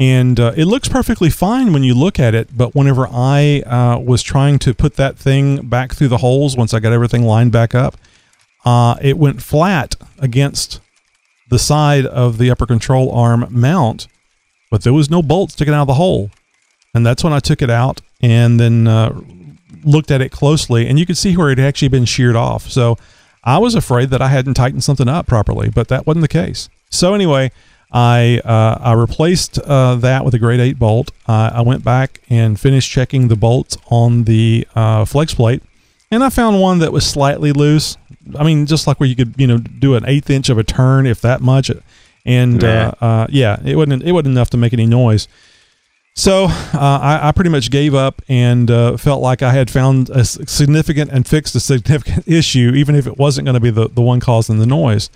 And 0.00 0.38
uh, 0.38 0.52
it 0.56 0.66
looks 0.66 0.88
perfectly 0.88 1.28
fine 1.28 1.72
when 1.72 1.82
you 1.82 1.92
look 1.92 2.20
at 2.20 2.32
it. 2.32 2.56
But 2.56 2.74
whenever 2.74 3.08
I 3.10 3.62
uh, 3.66 3.98
was 3.98 4.22
trying 4.22 4.60
to 4.60 4.72
put 4.72 4.94
that 4.94 5.18
thing 5.18 5.66
back 5.66 5.92
through 5.92 6.08
the 6.08 6.18
holes, 6.18 6.56
once 6.56 6.72
I 6.72 6.78
got 6.78 6.92
everything 6.92 7.24
lined 7.24 7.50
back 7.50 7.74
up, 7.74 7.96
uh, 8.64 8.94
it 9.02 9.18
went 9.18 9.42
flat 9.42 9.96
against 10.20 10.80
the 11.50 11.58
side 11.58 12.06
of 12.06 12.38
the 12.38 12.50
upper 12.50 12.66
control 12.66 13.10
arm 13.10 13.46
mount, 13.50 14.06
but 14.70 14.82
there 14.82 14.92
was 14.92 15.10
no 15.10 15.22
bolt 15.22 15.52
sticking 15.52 15.74
out 15.74 15.82
of 15.82 15.86
the 15.88 15.94
hole. 15.94 16.30
And 16.98 17.06
that's 17.06 17.22
when 17.22 17.32
I 17.32 17.38
took 17.38 17.62
it 17.62 17.70
out 17.70 18.00
and 18.20 18.58
then 18.58 18.88
uh, 18.88 19.16
looked 19.84 20.10
at 20.10 20.20
it 20.20 20.32
closely, 20.32 20.88
and 20.88 20.98
you 20.98 21.06
could 21.06 21.16
see 21.16 21.36
where 21.36 21.48
it 21.50 21.58
had 21.58 21.68
actually 21.68 21.88
been 21.88 22.04
sheared 22.04 22.34
off. 22.34 22.68
So 22.68 22.98
I 23.44 23.58
was 23.58 23.76
afraid 23.76 24.10
that 24.10 24.20
I 24.20 24.26
hadn't 24.26 24.54
tightened 24.54 24.82
something 24.82 25.08
up 25.08 25.28
properly, 25.28 25.70
but 25.70 25.86
that 25.88 26.08
wasn't 26.08 26.22
the 26.22 26.28
case. 26.28 26.68
So 26.90 27.14
anyway, 27.14 27.52
I 27.92 28.40
uh, 28.44 28.78
I 28.80 28.94
replaced 28.94 29.60
uh, 29.60 29.94
that 29.94 30.24
with 30.24 30.34
a 30.34 30.40
grade 30.40 30.58
eight 30.58 30.76
bolt. 30.76 31.12
Uh, 31.28 31.52
I 31.54 31.60
went 31.60 31.84
back 31.84 32.20
and 32.28 32.58
finished 32.58 32.90
checking 32.90 33.28
the 33.28 33.36
bolts 33.36 33.78
on 33.90 34.24
the 34.24 34.66
uh, 34.74 35.04
flex 35.04 35.34
plate, 35.34 35.62
and 36.10 36.24
I 36.24 36.30
found 36.30 36.60
one 36.60 36.80
that 36.80 36.92
was 36.92 37.06
slightly 37.06 37.52
loose. 37.52 37.96
I 38.36 38.42
mean, 38.42 38.66
just 38.66 38.88
like 38.88 38.98
where 38.98 39.08
you 39.08 39.14
could 39.14 39.34
you 39.38 39.46
know 39.46 39.58
do 39.58 39.94
an 39.94 40.04
eighth 40.04 40.30
inch 40.30 40.48
of 40.48 40.58
a 40.58 40.64
turn, 40.64 41.06
if 41.06 41.20
that 41.20 41.42
much. 41.42 41.70
and 42.26 42.64
uh, 42.64 42.92
uh, 43.00 43.26
yeah, 43.30 43.60
it 43.64 43.76
wasn't 43.76 44.02
it 44.02 44.10
wasn't 44.10 44.32
enough 44.32 44.50
to 44.50 44.56
make 44.56 44.72
any 44.72 44.86
noise. 44.86 45.28
So 46.18 46.46
uh, 46.46 46.50
I, 46.74 47.28
I 47.28 47.32
pretty 47.32 47.50
much 47.50 47.70
gave 47.70 47.94
up 47.94 48.22
and 48.28 48.68
uh, 48.72 48.96
felt 48.96 49.22
like 49.22 49.40
I 49.40 49.52
had 49.52 49.70
found 49.70 50.10
a 50.10 50.24
significant 50.24 51.12
and 51.12 51.24
fixed 51.24 51.54
a 51.54 51.60
significant 51.60 52.26
issue, 52.26 52.72
even 52.74 52.96
if 52.96 53.06
it 53.06 53.16
wasn't 53.18 53.44
going 53.44 53.54
to 53.54 53.60
be 53.60 53.70
the, 53.70 53.88
the 53.88 54.02
one 54.02 54.18
causing 54.18 54.58
the 54.58 54.66
noise. 54.66 55.10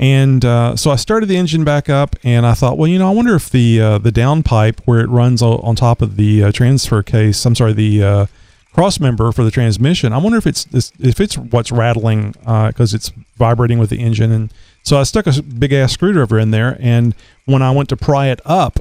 And 0.00 0.44
uh, 0.44 0.74
so 0.74 0.90
I 0.90 0.96
started 0.96 1.26
the 1.26 1.36
engine 1.36 1.62
back 1.62 1.88
up, 1.88 2.16
and 2.24 2.44
I 2.44 2.54
thought, 2.54 2.76
well, 2.76 2.88
you 2.88 2.98
know, 2.98 3.08
I 3.08 3.12
wonder 3.12 3.36
if 3.36 3.50
the 3.50 3.80
uh, 3.80 3.98
the 3.98 4.10
downpipe 4.10 4.80
where 4.84 4.98
it 4.98 5.08
runs 5.08 5.42
o- 5.42 5.58
on 5.58 5.76
top 5.76 6.02
of 6.02 6.16
the 6.16 6.42
uh, 6.42 6.50
transfer 6.50 7.04
case, 7.04 7.46
I'm 7.46 7.54
sorry, 7.54 7.72
the 7.72 8.02
uh, 8.02 8.26
cross 8.72 8.98
member 8.98 9.30
for 9.30 9.44
the 9.44 9.52
transmission, 9.52 10.12
I 10.12 10.18
wonder 10.18 10.38
if 10.38 10.46
it's 10.48 10.66
if 10.98 11.20
it's 11.20 11.38
what's 11.38 11.70
rattling 11.70 12.32
because 12.32 12.94
it's 12.94 13.12
vibrating 13.36 13.78
with 13.78 13.90
the 13.90 14.00
engine. 14.00 14.32
And 14.32 14.52
so 14.82 14.98
I 14.98 15.04
stuck 15.04 15.28
a 15.28 15.40
big 15.40 15.72
ass 15.72 15.92
screwdriver 15.92 16.36
in 16.40 16.50
there, 16.50 16.76
and 16.80 17.14
when 17.44 17.62
I 17.62 17.70
went 17.70 17.88
to 17.90 17.96
pry 17.96 18.26
it 18.26 18.40
up, 18.44 18.80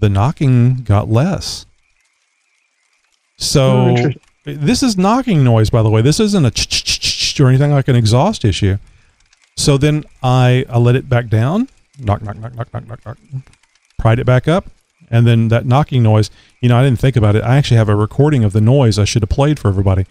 the 0.00 0.08
knocking 0.08 0.82
got 0.82 1.08
less. 1.08 1.66
Oh, 1.66 3.36
So 3.36 3.88
interesting. 3.88 4.20
this 4.44 4.82
is 4.82 4.96
knocking 4.98 5.44
noise, 5.44 5.70
by 5.70 5.82
the 5.82 5.90
way. 5.90 6.02
This 6.02 6.20
isn't 6.20 6.44
a 6.44 6.50
ch 6.50 6.68
ch 6.68 7.34
ch 7.34 7.40
or 7.40 7.48
anything 7.48 7.70
like 7.70 7.88
an 7.88 7.96
exhaust 7.96 8.44
issue. 8.44 8.76
So 9.56 9.76
then 9.78 10.04
I, 10.22 10.64
I 10.68 10.78
let 10.78 10.96
it 10.96 11.08
back 11.08 11.28
down, 11.28 11.68
knock, 11.98 12.22
knock, 12.22 12.36
knock, 12.38 12.54
knock, 12.54 12.72
knock, 12.72 12.86
knock, 12.88 13.04
knock, 13.04 13.18
pried 13.98 14.18
it 14.18 14.24
back 14.26 14.48
up, 14.48 14.66
and 15.10 15.26
then 15.26 15.48
that 15.48 15.66
knocking 15.66 16.02
noise. 16.02 16.30
You 16.60 16.68
know, 16.68 16.78
I 16.78 16.82
didn't 16.84 16.98
think 17.00 17.16
about 17.16 17.36
it. 17.36 17.42
I 17.42 17.56
actually 17.56 17.76
have 17.78 17.88
a 17.88 17.94
recording 17.96 18.44
of 18.44 18.52
the 18.52 18.60
noise 18.60 18.98
I 18.98 19.04
should 19.04 19.22
have 19.22 19.30
played 19.30 19.58
for 19.58 19.68
everybody. 19.68 20.06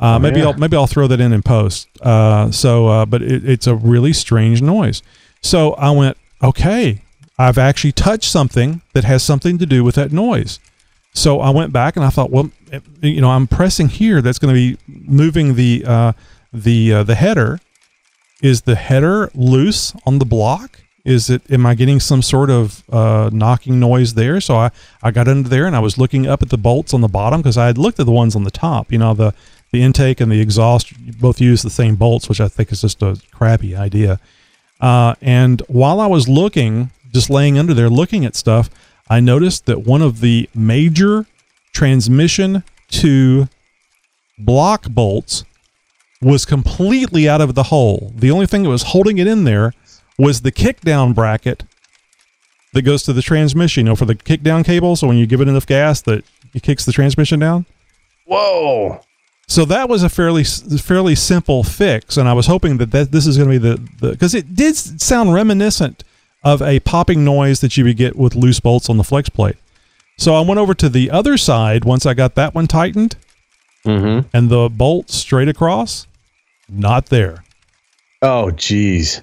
Uh, 0.00 0.18
maybe 0.18 0.40
yeah. 0.40 0.46
I'll 0.46 0.54
maybe 0.54 0.76
I'll 0.76 0.86
throw 0.88 1.06
that 1.06 1.20
in 1.20 1.32
in 1.32 1.42
post. 1.42 1.88
Uh, 2.00 2.50
so, 2.50 2.88
uh, 2.88 3.06
but 3.06 3.22
it, 3.22 3.48
it's 3.48 3.66
a 3.68 3.74
really 3.74 4.12
strange 4.12 4.60
noise. 4.60 5.02
So 5.42 5.72
I 5.74 5.90
went, 5.90 6.16
okay, 6.42 7.02
I've 7.42 7.58
actually 7.58 7.90
touched 7.92 8.30
something 8.30 8.82
that 8.92 9.02
has 9.02 9.22
something 9.24 9.58
to 9.58 9.66
do 9.66 9.82
with 9.82 9.96
that 9.96 10.12
noise. 10.12 10.60
So 11.12 11.40
I 11.40 11.50
went 11.50 11.72
back 11.72 11.96
and 11.96 12.04
I 12.04 12.10
thought, 12.10 12.30
well, 12.30 12.50
you 13.00 13.20
know, 13.20 13.30
I'm 13.30 13.48
pressing 13.48 13.88
here. 13.88 14.22
That's 14.22 14.38
going 14.38 14.54
to 14.54 14.58
be 14.58 14.78
moving 14.86 15.56
the 15.56 15.84
uh, 15.84 16.12
the 16.52 16.92
uh, 16.92 17.02
the 17.02 17.16
header. 17.16 17.60
Is 18.42 18.62
the 18.62 18.76
header 18.76 19.30
loose 19.34 19.92
on 20.06 20.20
the 20.20 20.24
block? 20.24 20.80
Is 21.04 21.28
it? 21.30 21.42
Am 21.50 21.66
I 21.66 21.74
getting 21.74 21.98
some 21.98 22.22
sort 22.22 22.48
of 22.48 22.84
uh, 22.88 23.28
knocking 23.32 23.80
noise 23.80 24.14
there? 24.14 24.40
So 24.40 24.54
I 24.56 24.70
I 25.02 25.10
got 25.10 25.26
under 25.26 25.48
there 25.48 25.66
and 25.66 25.74
I 25.74 25.80
was 25.80 25.98
looking 25.98 26.28
up 26.28 26.42
at 26.42 26.50
the 26.50 26.58
bolts 26.58 26.94
on 26.94 27.00
the 27.00 27.08
bottom 27.08 27.42
because 27.42 27.58
I 27.58 27.66
had 27.66 27.76
looked 27.76 27.98
at 27.98 28.06
the 28.06 28.12
ones 28.12 28.36
on 28.36 28.44
the 28.44 28.52
top. 28.52 28.92
You 28.92 28.98
know, 28.98 29.14
the 29.14 29.34
the 29.72 29.82
intake 29.82 30.20
and 30.20 30.30
the 30.30 30.40
exhaust 30.40 30.92
both 31.20 31.40
use 31.40 31.62
the 31.62 31.70
same 31.70 31.96
bolts, 31.96 32.28
which 32.28 32.40
I 32.40 32.46
think 32.46 32.70
is 32.70 32.82
just 32.82 33.02
a 33.02 33.20
crappy 33.32 33.74
idea. 33.74 34.20
Uh, 34.80 35.14
and 35.20 35.60
while 35.68 36.00
I 36.00 36.06
was 36.06 36.28
looking, 36.28 36.90
just 37.12 37.30
laying 37.30 37.58
under 37.58 37.74
there 37.74 37.90
looking 37.90 38.24
at 38.24 38.36
stuff, 38.36 38.70
I 39.08 39.20
noticed 39.20 39.66
that 39.66 39.86
one 39.86 40.02
of 40.02 40.20
the 40.20 40.48
major 40.54 41.26
transmission 41.72 42.64
to 42.88 43.48
block 44.38 44.88
bolts 44.88 45.44
was 46.20 46.44
completely 46.44 47.28
out 47.28 47.40
of 47.40 47.54
the 47.54 47.64
hole. 47.64 48.12
The 48.14 48.30
only 48.30 48.46
thing 48.46 48.62
that 48.62 48.68
was 48.68 48.84
holding 48.84 49.18
it 49.18 49.26
in 49.26 49.44
there 49.44 49.74
was 50.18 50.42
the 50.42 50.52
kickdown 50.52 51.14
bracket 51.14 51.64
that 52.72 52.82
goes 52.82 53.02
to 53.02 53.12
the 53.12 53.22
transmission, 53.22 53.84
you 53.86 53.90
know, 53.90 53.96
for 53.96 54.04
the 54.04 54.14
kickdown 54.14 54.64
cable. 54.64 54.96
So 54.96 55.08
when 55.08 55.16
you 55.16 55.26
give 55.26 55.40
it 55.40 55.48
enough 55.48 55.66
gas 55.66 56.00
that 56.02 56.24
it 56.54 56.62
kicks 56.62 56.84
the 56.84 56.92
transmission 56.92 57.40
down. 57.40 57.66
Whoa. 58.26 59.00
So 59.48 59.64
that 59.66 59.88
was 59.88 60.02
a 60.02 60.08
fairly 60.08 60.44
fairly 60.44 61.14
simple 61.14 61.62
fix, 61.62 62.16
and 62.16 62.28
I 62.28 62.32
was 62.32 62.46
hoping 62.46 62.78
that, 62.78 62.90
that 62.92 63.12
this 63.12 63.26
is 63.26 63.36
going 63.36 63.50
to 63.50 63.60
be 63.60 63.68
the 63.68 64.10
because 64.12 64.34
it 64.34 64.54
did 64.54 64.76
sound 64.76 65.34
reminiscent 65.34 66.04
of 66.44 66.60
a 66.62 66.80
popping 66.80 67.24
noise 67.24 67.60
that 67.60 67.76
you 67.76 67.84
would 67.84 67.96
get 67.96 68.16
with 68.16 68.34
loose 68.34 68.60
bolts 68.60 68.88
on 68.90 68.96
the 68.96 69.04
flex 69.04 69.28
plate. 69.28 69.56
So 70.18 70.34
I 70.34 70.40
went 70.40 70.58
over 70.58 70.74
to 70.74 70.88
the 70.88 71.10
other 71.10 71.36
side 71.36 71.84
once 71.84 72.04
I 72.06 72.14
got 72.14 72.34
that 72.36 72.54
one 72.54 72.66
tightened, 72.66 73.16
Mm-hmm. 73.84 74.28
and 74.32 74.48
the 74.48 74.68
bolt 74.70 75.10
straight 75.10 75.48
across, 75.48 76.06
not 76.68 77.06
there. 77.06 77.42
Oh, 78.22 78.52
geez. 78.52 79.20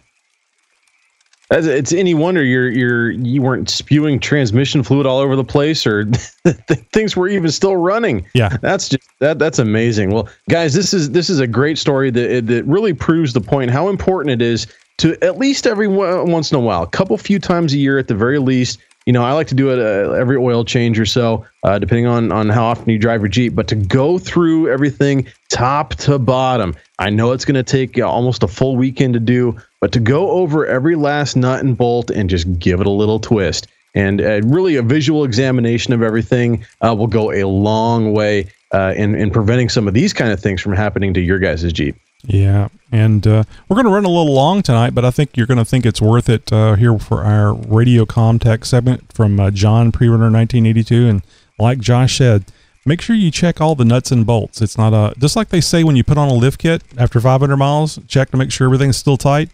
That's- 1.49 1.65
It's 1.65 1.93
any 1.93 2.13
wonder 2.13 2.43
you're 2.43 2.69
you're 2.69 3.11
you 3.11 3.41
weren't 3.41 3.69
spewing 3.69 4.19
transmission 4.19 4.83
fluid 4.83 5.07
all 5.07 5.17
over 5.19 5.35
the 5.35 5.43
place, 5.45 5.87
or 5.87 6.05
things 6.93 7.15
were 7.15 7.27
even 7.29 7.49
still 7.51 7.75
running. 7.77 8.25
Yeah. 8.35 8.57
That's 8.61 8.89
just 8.89 9.07
that 9.19 9.39
that's 9.39 9.57
amazing. 9.59 10.11
Well, 10.11 10.27
guys, 10.49 10.73
this 10.75 10.93
is 10.93 11.09
this 11.11 11.29
is 11.29 11.39
a 11.39 11.47
great 11.47 11.77
story 11.77 12.11
that 12.11 12.45
that 12.47 12.65
really 12.65 12.93
proves 12.93 13.33
the 13.33 13.41
point 13.41 13.71
how 13.71 13.87
important 13.89 14.31
it 14.31 14.45
is 14.45 14.67
to 14.99 15.21
at 15.23 15.37
least 15.37 15.65
every 15.65 15.87
once 15.87 16.51
in 16.51 16.57
a 16.57 16.61
while, 16.61 16.83
a 16.83 16.87
couple 16.87 17.17
few 17.17 17.39
times 17.39 17.73
a 17.73 17.77
year 17.77 17.97
at 17.97 18.07
the 18.07 18.15
very 18.15 18.39
least. 18.39 18.79
You 19.05 19.13
know, 19.13 19.23
I 19.23 19.31
like 19.31 19.47
to 19.47 19.55
do 19.55 19.71
it 19.71 19.79
uh, 19.79 20.11
every 20.11 20.37
oil 20.37 20.63
change 20.63 20.99
or 20.99 21.05
so, 21.05 21.45
uh, 21.63 21.79
depending 21.79 22.05
on 22.05 22.31
on 22.31 22.49
how 22.49 22.65
often 22.65 22.89
you 22.89 22.99
drive 22.99 23.21
your 23.21 23.29
Jeep. 23.29 23.55
But 23.55 23.67
to 23.69 23.75
go 23.75 24.19
through 24.19 24.71
everything 24.71 25.25
top 25.49 25.95
to 25.95 26.19
bottom, 26.19 26.75
I 26.99 27.09
know 27.09 27.31
it's 27.31 27.45
going 27.45 27.55
to 27.55 27.63
take 27.63 27.97
uh, 27.97 28.07
almost 28.07 28.43
a 28.43 28.47
full 28.47 28.75
weekend 28.75 29.15
to 29.15 29.19
do, 29.19 29.57
but 29.79 29.91
to 29.93 29.99
go 29.99 30.29
over 30.31 30.67
every 30.67 30.95
last 30.95 31.35
nut 31.35 31.63
and 31.63 31.75
bolt 31.75 32.11
and 32.11 32.29
just 32.29 32.59
give 32.59 32.81
it 32.81 32.87
a 32.87 32.91
little 32.91 33.19
twist 33.19 33.67
and 33.95 34.21
uh, 34.21 34.41
really 34.43 34.75
a 34.75 34.83
visual 34.83 35.23
examination 35.23 35.93
of 35.93 36.01
everything 36.03 36.65
uh, 36.81 36.93
will 36.95 37.07
go 37.07 37.31
a 37.31 37.47
long 37.47 38.13
way 38.13 38.51
uh, 38.71 38.93
in 38.95 39.15
in 39.15 39.31
preventing 39.31 39.69
some 39.69 39.87
of 39.87 39.93
these 39.93 40.13
kind 40.13 40.31
of 40.31 40.39
things 40.39 40.61
from 40.61 40.73
happening 40.73 41.13
to 41.13 41.21
your 41.21 41.39
guys' 41.39 41.71
Jeep. 41.73 41.95
Yeah, 42.25 42.67
and 42.91 43.25
uh, 43.25 43.43
we're 43.67 43.75
going 43.75 43.85
to 43.85 43.91
run 43.91 44.05
a 44.05 44.09
little 44.09 44.33
long 44.33 44.61
tonight, 44.61 44.93
but 44.93 45.05
I 45.05 45.11
think 45.11 45.37
you're 45.37 45.47
going 45.47 45.57
to 45.57 45.65
think 45.65 45.85
it's 45.85 46.01
worth 46.01 46.27
it 46.27 46.51
uh, 46.51 46.75
here 46.75 46.97
for 46.99 47.23
our 47.23 47.53
Radio 47.53 48.05
Comtech 48.05 48.65
segment 48.65 49.13
from 49.13 49.39
uh, 49.39 49.51
John 49.51 49.91
Prerunner 49.91 50.29
1982. 50.29 51.07
And 51.07 51.21
like 51.57 51.79
Josh 51.79 52.17
said, 52.17 52.45
make 52.85 53.01
sure 53.01 53.15
you 53.15 53.31
check 53.31 53.61
all 53.61 53.75
the 53.75 53.85
nuts 53.85 54.11
and 54.11 54.25
bolts. 54.25 54.61
It's 54.61 54.77
not 54.77 54.93
a 54.93 55.17
just 55.17 55.35
like 55.35 55.49
they 55.49 55.61
say 55.61 55.83
when 55.83 55.95
you 55.95 56.03
put 56.03 56.17
on 56.17 56.27
a 56.27 56.33
lift 56.33 56.59
kit 56.59 56.83
after 56.97 57.21
500 57.21 57.55
miles, 57.55 57.99
check 58.07 58.31
to 58.31 58.37
make 58.37 58.51
sure 58.51 58.65
everything's 58.65 58.97
still 58.97 59.17
tight. 59.17 59.49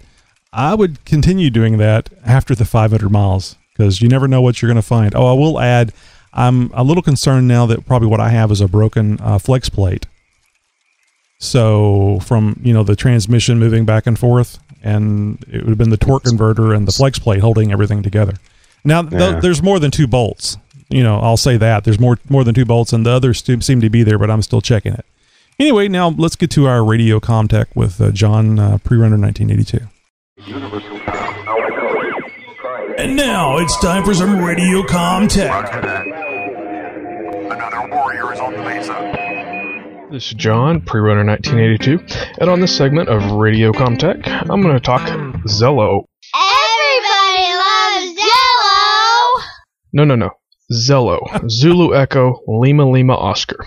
I 0.52 0.74
would 0.74 1.04
continue 1.06 1.50
doing 1.50 1.78
that 1.78 2.10
after 2.26 2.56
the 2.56 2.66
500 2.66 3.10
miles 3.10 3.58
because 3.74 4.02
you 4.02 4.08
never 4.08 4.28
know 4.28 4.42
what 4.42 4.62
you're 4.62 4.70
going 4.70 4.82
to 4.82 4.82
find. 4.82 5.14
Oh, 5.14 5.28
I 5.28 5.34
will 5.34 5.60
add, 5.60 5.94
I'm 6.34 6.72
a 6.74 6.84
little 6.84 7.04
concerned 7.04 7.48
now 7.48 7.66
that 7.66 7.86
probably 7.86 8.08
what 8.08 8.22
I 8.22 8.30
have 8.30 8.52
is 8.52 8.62
a 8.62 8.68
broken 8.68 9.20
uh, 9.20 9.38
flex 9.38 9.70
plate. 9.70 10.08
So 11.40 12.20
from 12.22 12.60
you 12.64 12.74
know 12.74 12.84
the 12.84 12.96
transmission 12.96 13.60
moving 13.60 13.86
back 13.86 14.08
and 14.08 14.18
forth, 14.18 14.58
and 14.84 15.44
it 15.52 15.58
would 15.64 15.70
have 15.70 15.78
been 15.78 15.90
the 15.90 15.98
torque 15.98 16.24
converter 16.24 16.74
and 16.74 16.88
the 16.88 16.92
flex 16.92 17.20
plate 17.20 17.42
holding 17.42 17.72
everything 17.72 18.02
together. 18.04 18.34
Now 18.84 19.02
th- 19.04 19.14
Yeah. 19.14 19.40
there's 19.40 19.62
more 19.62 19.80
than 19.80 19.92
two 19.92 20.08
bolts. 20.08 20.58
You 20.90 21.04
know, 21.04 21.20
I'll 21.20 21.38
say 21.38 21.58
that 21.58 21.84
there's 21.84 22.00
more 22.00 22.18
more 22.30 22.44
than 22.44 22.56
two 22.56 22.66
bolts, 22.66 22.94
and 22.94 23.06
the 23.06 23.12
others 23.12 23.40
stu- 23.40 23.62
seem 23.62 23.82
to 23.82 23.90
be 23.90 24.04
there, 24.04 24.18
but 24.18 24.30
I'm 24.32 24.42
still 24.42 24.62
checking 24.62 24.94
it. 24.94 25.06
Anyway, 25.60 25.88
now 25.88 26.10
let's 26.18 26.36
get 26.36 26.52
to 26.52 26.68
our 26.68 26.84
radio 26.84 27.20
comtech 27.20 27.66
with 27.76 28.00
uh, 28.02 28.12
John 28.12 28.60
uh, 28.60 28.78
Prerunner 28.84 29.18
1982. 29.18 29.80
And 32.98 33.16
now 33.16 33.58
it's 33.58 33.78
time 33.80 34.04
for 34.04 34.14
some 34.14 34.44
radio 34.44 34.82
comtech. 34.84 35.74
Another 37.52 37.88
warrior 37.96 38.34
is 38.34 38.40
on 38.40 38.54
the 38.54 38.60
mesa. 38.64 38.94
This 40.12 40.28
is 40.28 40.34
John, 40.36 40.82
pre-runner 40.82 41.26
1982, 41.26 42.38
and 42.40 42.48
on 42.48 42.60
this 42.60 42.76
segment 42.78 43.10
of 43.10 43.32
Radio 43.32 43.72
Comtech, 43.72 44.28
I'm 44.28 44.62
going 44.62 44.76
to 44.76 44.80
talk 44.80 45.02
Zello. 45.48 46.06
Everybody 46.36 47.54
loves 47.58 48.16
Jello. 48.16 49.46
No, 49.94 50.04
no, 50.04 50.16
no. 50.16 50.30
Zello. 50.72 51.50
Zulu 51.50 51.96
Echo 51.96 52.40
Lima 52.48 52.88
Lima 52.88 53.16
Oscar. 53.16 53.66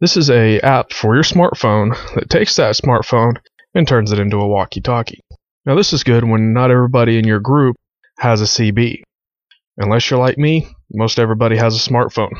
This 0.00 0.16
is 0.16 0.30
a 0.30 0.58
app 0.60 0.92
for 0.92 1.14
your 1.14 1.22
smartphone 1.22 1.96
that 2.16 2.28
takes 2.28 2.56
that 2.56 2.74
smartphone 2.74 3.34
and 3.72 3.86
turns 3.86 4.10
it 4.10 4.18
into 4.18 4.38
a 4.38 4.48
walkie-talkie. 4.48 5.20
Now 5.64 5.76
this 5.76 5.92
is 5.92 6.02
good 6.02 6.24
when 6.24 6.52
not 6.52 6.72
everybody 6.72 7.18
in 7.18 7.26
your 7.26 7.40
group 7.40 7.76
has 8.18 8.40
a 8.40 8.44
CB. 8.44 9.02
Unless 9.76 10.10
you're 10.10 10.18
like 10.18 10.38
me, 10.38 10.68
most 10.92 11.20
everybody 11.20 11.56
has 11.56 11.76
a 11.76 11.90
smartphone. 11.90 12.32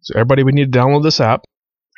So 0.00 0.14
everybody 0.14 0.42
would 0.44 0.54
need 0.54 0.72
to 0.72 0.78
download 0.78 1.02
this 1.02 1.20
app, 1.20 1.42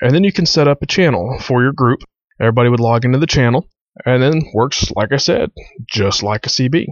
and 0.00 0.14
then 0.14 0.24
you 0.24 0.32
can 0.32 0.46
set 0.46 0.68
up 0.68 0.82
a 0.82 0.86
channel 0.86 1.38
for 1.40 1.62
your 1.62 1.72
group. 1.72 2.00
Everybody 2.40 2.68
would 2.68 2.80
log 2.80 3.04
into 3.04 3.18
the 3.18 3.26
channel, 3.26 3.68
and 4.04 4.22
then 4.22 4.42
works 4.54 4.90
like 4.92 5.12
I 5.12 5.18
said, 5.18 5.50
just 5.86 6.22
like 6.22 6.46
a 6.46 6.50
CB. 6.50 6.86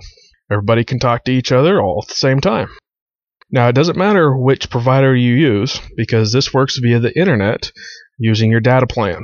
Everybody 0.50 0.84
can 0.84 0.98
talk 0.98 1.24
to 1.24 1.32
each 1.32 1.52
other 1.52 1.80
all 1.80 2.02
at 2.02 2.08
the 2.08 2.14
same 2.14 2.40
time. 2.40 2.68
Now, 3.50 3.68
it 3.68 3.74
doesn't 3.74 3.96
matter 3.96 4.36
which 4.36 4.70
provider 4.70 5.14
you 5.14 5.34
use 5.34 5.80
because 5.96 6.32
this 6.32 6.52
works 6.52 6.78
via 6.78 6.98
the 6.98 7.18
internet 7.18 7.72
using 8.18 8.50
your 8.50 8.60
data 8.60 8.86
plan. 8.86 9.22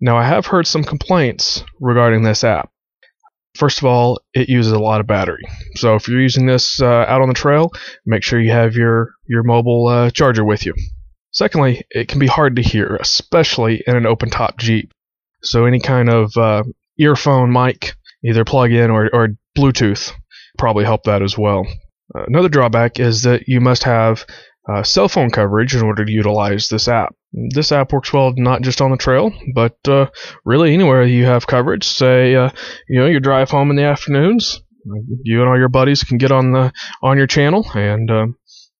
Now, 0.00 0.16
I 0.16 0.24
have 0.24 0.46
heard 0.46 0.66
some 0.66 0.84
complaints 0.84 1.64
regarding 1.80 2.22
this 2.22 2.44
app. 2.44 2.70
First 3.56 3.78
of 3.78 3.84
all, 3.84 4.20
it 4.34 4.48
uses 4.48 4.72
a 4.72 4.78
lot 4.78 5.00
of 5.00 5.06
battery. 5.06 5.42
So 5.76 5.94
if 5.94 6.08
you're 6.08 6.20
using 6.20 6.46
this 6.46 6.80
uh, 6.80 6.86
out 7.08 7.22
on 7.22 7.28
the 7.28 7.34
trail, 7.34 7.72
make 8.04 8.22
sure 8.22 8.40
you 8.40 8.50
have 8.50 8.74
your, 8.74 9.14
your 9.26 9.44
mobile 9.44 9.86
uh, 9.86 10.10
charger 10.10 10.44
with 10.44 10.66
you. 10.66 10.74
Secondly, 11.34 11.82
it 11.90 12.06
can 12.06 12.20
be 12.20 12.28
hard 12.28 12.56
to 12.56 12.62
hear, 12.62 12.96
especially 12.96 13.82
in 13.86 13.96
an 13.96 14.06
open 14.06 14.30
top 14.30 14.56
Jeep. 14.56 14.92
So 15.42 15.66
any 15.66 15.80
kind 15.80 16.08
of 16.08 16.34
uh, 16.36 16.62
earphone 16.98 17.52
mic, 17.52 17.94
either 18.24 18.44
plug 18.44 18.70
in 18.70 18.90
or, 18.90 19.10
or 19.12 19.28
Bluetooth, 19.58 20.12
probably 20.58 20.84
help 20.84 21.02
that 21.04 21.22
as 21.22 21.36
well. 21.36 21.66
Another 22.14 22.48
drawback 22.48 23.00
is 23.00 23.22
that 23.22 23.48
you 23.48 23.60
must 23.60 23.82
have 23.82 24.24
uh, 24.72 24.84
cell 24.84 25.08
phone 25.08 25.30
coverage 25.30 25.74
in 25.74 25.82
order 25.82 26.04
to 26.04 26.12
utilize 26.12 26.68
this 26.68 26.86
app. 26.86 27.14
This 27.50 27.72
app 27.72 27.92
works 27.92 28.12
well 28.12 28.32
not 28.36 28.62
just 28.62 28.80
on 28.80 28.92
the 28.92 28.96
trail, 28.96 29.32
but 29.54 29.76
uh, 29.88 30.06
really 30.44 30.72
anywhere 30.72 31.02
you 31.02 31.24
have 31.24 31.48
coverage. 31.48 31.84
Say, 31.84 32.36
uh, 32.36 32.50
you 32.88 33.00
know, 33.00 33.06
you 33.06 33.18
drive 33.18 33.50
home 33.50 33.70
in 33.70 33.76
the 33.76 33.82
afternoons, 33.82 34.62
you 35.24 35.40
and 35.40 35.48
all 35.48 35.58
your 35.58 35.68
buddies 35.68 36.04
can 36.04 36.18
get 36.18 36.30
on 36.30 36.52
the 36.52 36.72
on 37.02 37.18
your 37.18 37.26
channel 37.26 37.66
and 37.74 38.10
uh, 38.10 38.26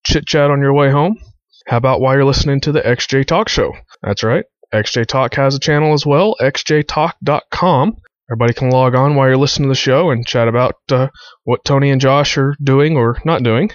chit 0.07 0.27
chat 0.27 0.51
on 0.51 0.61
your 0.61 0.73
way 0.73 0.91
home. 0.91 1.19
How 1.67 1.79
about 1.79 2.01
while 2.01 2.15
you're 2.15 2.25
listening 2.25 2.61
to 2.61 2.73
the 2.73 2.83
XJ 2.83 3.25
Talk 3.27 3.49
Show? 3.49 3.73
That's 4.03 4.23
right. 4.23 4.45
XJ 4.73 5.07
Talk 5.07 5.35
has 5.35 5.55
a 5.55 5.61
channel 5.61 5.95
as 5.95 6.05
well, 6.05 6.37
xjtalk.com. 6.41 7.97
Everybody 8.31 8.55
can 8.55 8.71
log 8.71 8.95
on 8.95 9.15
while 9.15 9.29
you're 9.29 9.37
listening 9.37 9.69
to 9.69 9.73
the 9.73 9.75
show 9.75 10.11
and 10.11 10.27
chat 10.27 10.49
about 10.49 10.77
uh, 10.91 11.09
what 11.45 11.65
Tony 11.65 11.91
and 11.91 12.01
Josh 12.01 12.37
are 12.37 12.55
doing 12.63 12.97
or 12.97 13.19
not 13.25 13.43
doing. 13.43 13.71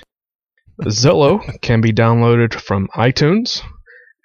Zello 0.84 1.42
can 1.62 1.82
be 1.82 1.92
downloaded 1.92 2.54
from 2.54 2.88
iTunes, 2.96 3.62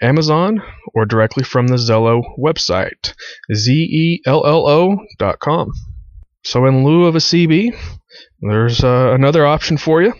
Amazon, 0.00 0.62
or 0.94 1.04
directly 1.06 1.42
from 1.42 1.66
the 1.66 1.76
Zello 1.76 2.22
website, 2.38 3.14
zello.com. 3.52 5.02
So, 6.44 6.66
in 6.66 6.84
lieu 6.84 7.06
of 7.06 7.16
a 7.16 7.18
CB, 7.18 7.74
there's 8.40 8.84
uh, 8.84 9.12
another 9.14 9.46
option 9.46 9.78
for 9.78 10.02
you. 10.02 10.12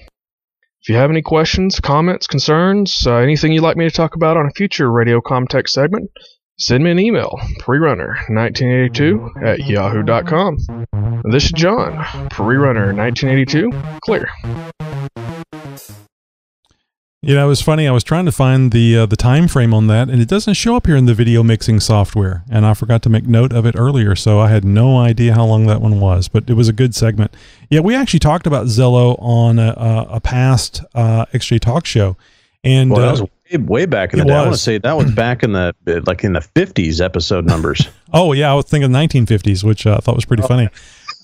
If 0.85 0.91
you 0.91 0.97
have 0.97 1.09
any 1.09 1.22
questions, 1.22 1.80
comments, 1.80 2.26
concerns, 2.26 3.07
uh, 3.07 3.14
anything 3.14 3.53
you'd 3.53 3.62
like 3.62 3.78
me 3.78 3.89
to 3.89 3.91
talk 3.91 4.16
about 4.16 4.37
on 4.37 4.45
a 4.45 4.51
future 4.51 4.93
Radio 4.93 5.22
Comtech 5.22 5.66
segment, 5.66 6.11
send 6.59 6.85
me 6.85 6.91
an 6.91 6.99
email, 6.99 7.39
prerunner1982 7.61 9.43
at 9.43 9.61
yahoo.com. 9.61 10.59
This 11.30 11.47
is 11.47 11.53
John, 11.53 11.95
prerunner1982, 12.28 14.01
clear. 14.01 14.28
You 17.27 17.35
know, 17.35 17.47
it 17.47 17.49
was 17.49 17.62
funny. 17.62 17.89
I 17.89 17.91
was 17.91 18.05
trying 18.05 18.27
to 18.27 18.33
find 18.33 18.70
the 18.70 18.99
uh, 18.99 19.07
the 19.07 19.16
time 19.16 19.49
frame 19.49 19.72
on 19.72 19.87
that, 19.87 20.11
and 20.11 20.20
it 20.20 20.29
doesn't 20.29 20.55
show 20.55 20.77
up 20.77 20.87
here 20.87 20.95
in 20.95 21.07
the 21.07 21.14
video 21.14 21.43
mixing 21.43 21.81
software. 21.81 22.45
And 22.51 22.66
I 22.66 22.75
forgot 22.75 23.01
to 23.05 23.09
make 23.09 23.27
note 23.27 23.51
of 23.51 23.64
it 23.64 23.75
earlier, 23.79 24.14
so 24.14 24.41
I 24.41 24.49
had 24.49 24.62
no 24.62 24.99
idea 24.99 25.33
how 25.33 25.47
long 25.47 25.66
that 25.66 25.81
one 25.81 26.01
was. 26.01 26.29
But 26.29 26.51
it 26.51 26.53
was 26.53 26.68
a 26.68 26.72
good 26.75 26.95
segment. 26.95 27.35
Yeah, 27.70 27.81
we 27.81 27.95
actually 27.95 28.20
talked 28.20 28.47
about 28.47 28.66
Zello 28.66 29.16
on 29.20 29.59
a, 29.59 29.72
a, 29.75 30.07
a 30.16 30.20
past 30.20 30.83
uh, 30.95 31.25
XJ 31.33 31.61
Talk 31.61 31.87
show, 31.87 32.18
and 32.62 32.91
Well, 32.91 33.01
that 33.01 33.09
uh, 33.09 33.22
was 33.22 33.22
way, 33.22 33.57
way 33.57 33.87
back 33.87 34.12
in 34.12 34.18
the 34.18 34.27
day. 34.27 34.35
I 34.35 34.43
want 34.43 34.53
to 34.53 34.61
say 34.61 34.77
that 34.77 34.95
was 34.95 35.11
back 35.14 35.43
in 35.43 35.53
the 35.53 35.75
like 36.07 36.25
in 36.25 36.35
the 36.35 36.43
fifties 36.43 37.01
episode 37.01 37.47
numbers. 37.47 37.89
oh 38.12 38.35
yeah, 38.35 38.53
I 38.53 38.55
was 38.55 38.66
thinking 38.66 38.91
1950s, 38.91 39.64
which 39.64 39.87
uh, 39.87 39.95
I 39.95 40.01
thought 40.01 40.14
was 40.14 40.27
pretty 40.27 40.43
funny. 40.43 40.68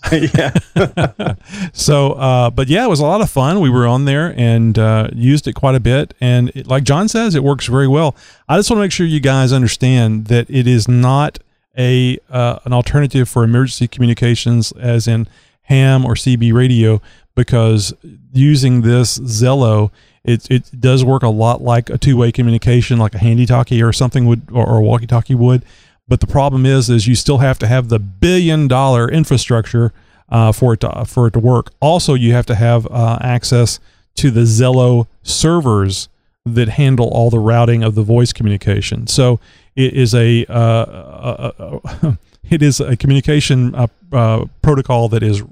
yeah. 0.12 0.54
so, 1.72 2.12
uh, 2.12 2.50
but 2.50 2.68
yeah, 2.68 2.84
it 2.84 2.88
was 2.88 3.00
a 3.00 3.04
lot 3.04 3.20
of 3.20 3.30
fun. 3.30 3.60
We 3.60 3.70
were 3.70 3.86
on 3.86 4.04
there 4.04 4.34
and 4.36 4.78
uh, 4.78 5.08
used 5.12 5.46
it 5.46 5.52
quite 5.54 5.74
a 5.74 5.80
bit. 5.80 6.14
And 6.20 6.50
it, 6.54 6.66
like 6.66 6.84
John 6.84 7.08
says, 7.08 7.34
it 7.34 7.44
works 7.44 7.66
very 7.66 7.88
well. 7.88 8.16
I 8.48 8.56
just 8.56 8.70
want 8.70 8.78
to 8.78 8.82
make 8.82 8.92
sure 8.92 9.06
you 9.06 9.20
guys 9.20 9.52
understand 9.52 10.26
that 10.26 10.48
it 10.50 10.66
is 10.66 10.88
not 10.88 11.38
a 11.76 12.18
uh, 12.30 12.58
an 12.64 12.72
alternative 12.72 13.28
for 13.28 13.44
emergency 13.44 13.88
communications, 13.88 14.72
as 14.72 15.06
in 15.06 15.28
ham 15.62 16.04
or 16.04 16.14
CB 16.14 16.52
radio, 16.52 17.00
because 17.34 17.94
using 18.32 18.82
this 18.82 19.18
Zello, 19.18 19.90
it 20.24 20.50
it 20.50 20.80
does 20.80 21.04
work 21.04 21.22
a 21.22 21.28
lot 21.28 21.62
like 21.62 21.90
a 21.90 21.98
two 21.98 22.16
way 22.16 22.32
communication, 22.32 22.98
like 22.98 23.14
a 23.14 23.18
handy 23.18 23.46
talkie 23.46 23.82
or 23.82 23.92
something 23.92 24.26
would, 24.26 24.42
or, 24.50 24.66
or 24.66 24.78
a 24.78 24.82
walkie 24.82 25.06
talkie 25.06 25.34
would. 25.34 25.62
But 26.10 26.18
the 26.18 26.26
problem 26.26 26.66
is, 26.66 26.90
is 26.90 27.06
you 27.06 27.14
still 27.14 27.38
have 27.38 27.56
to 27.60 27.68
have 27.68 27.88
the 27.88 28.00
billion 28.00 28.66
dollar 28.66 29.08
infrastructure 29.08 29.92
uh, 30.28 30.50
for 30.50 30.74
it 30.74 30.80
to 30.80 31.04
for 31.06 31.28
it 31.28 31.34
to 31.34 31.38
work. 31.38 31.70
Also, 31.80 32.14
you 32.14 32.32
have 32.32 32.46
to 32.46 32.56
have 32.56 32.84
uh, 32.88 33.18
access 33.20 33.78
to 34.16 34.32
the 34.32 34.40
Zello 34.40 35.06
servers 35.22 36.08
that 36.44 36.68
handle 36.68 37.08
all 37.08 37.30
the 37.30 37.38
routing 37.38 37.84
of 37.84 37.94
the 37.94 38.02
voice 38.02 38.32
communication. 38.32 39.06
So 39.06 39.38
it 39.76 39.94
is 39.94 40.12
a 40.12 40.44
uh, 40.46 40.52
uh, 40.52 41.78
uh, 42.02 42.12
it 42.50 42.60
is 42.60 42.80
a 42.80 42.96
communication 42.96 43.72
uh, 43.76 44.46
protocol 44.62 45.08
that 45.10 45.22
is 45.22 45.44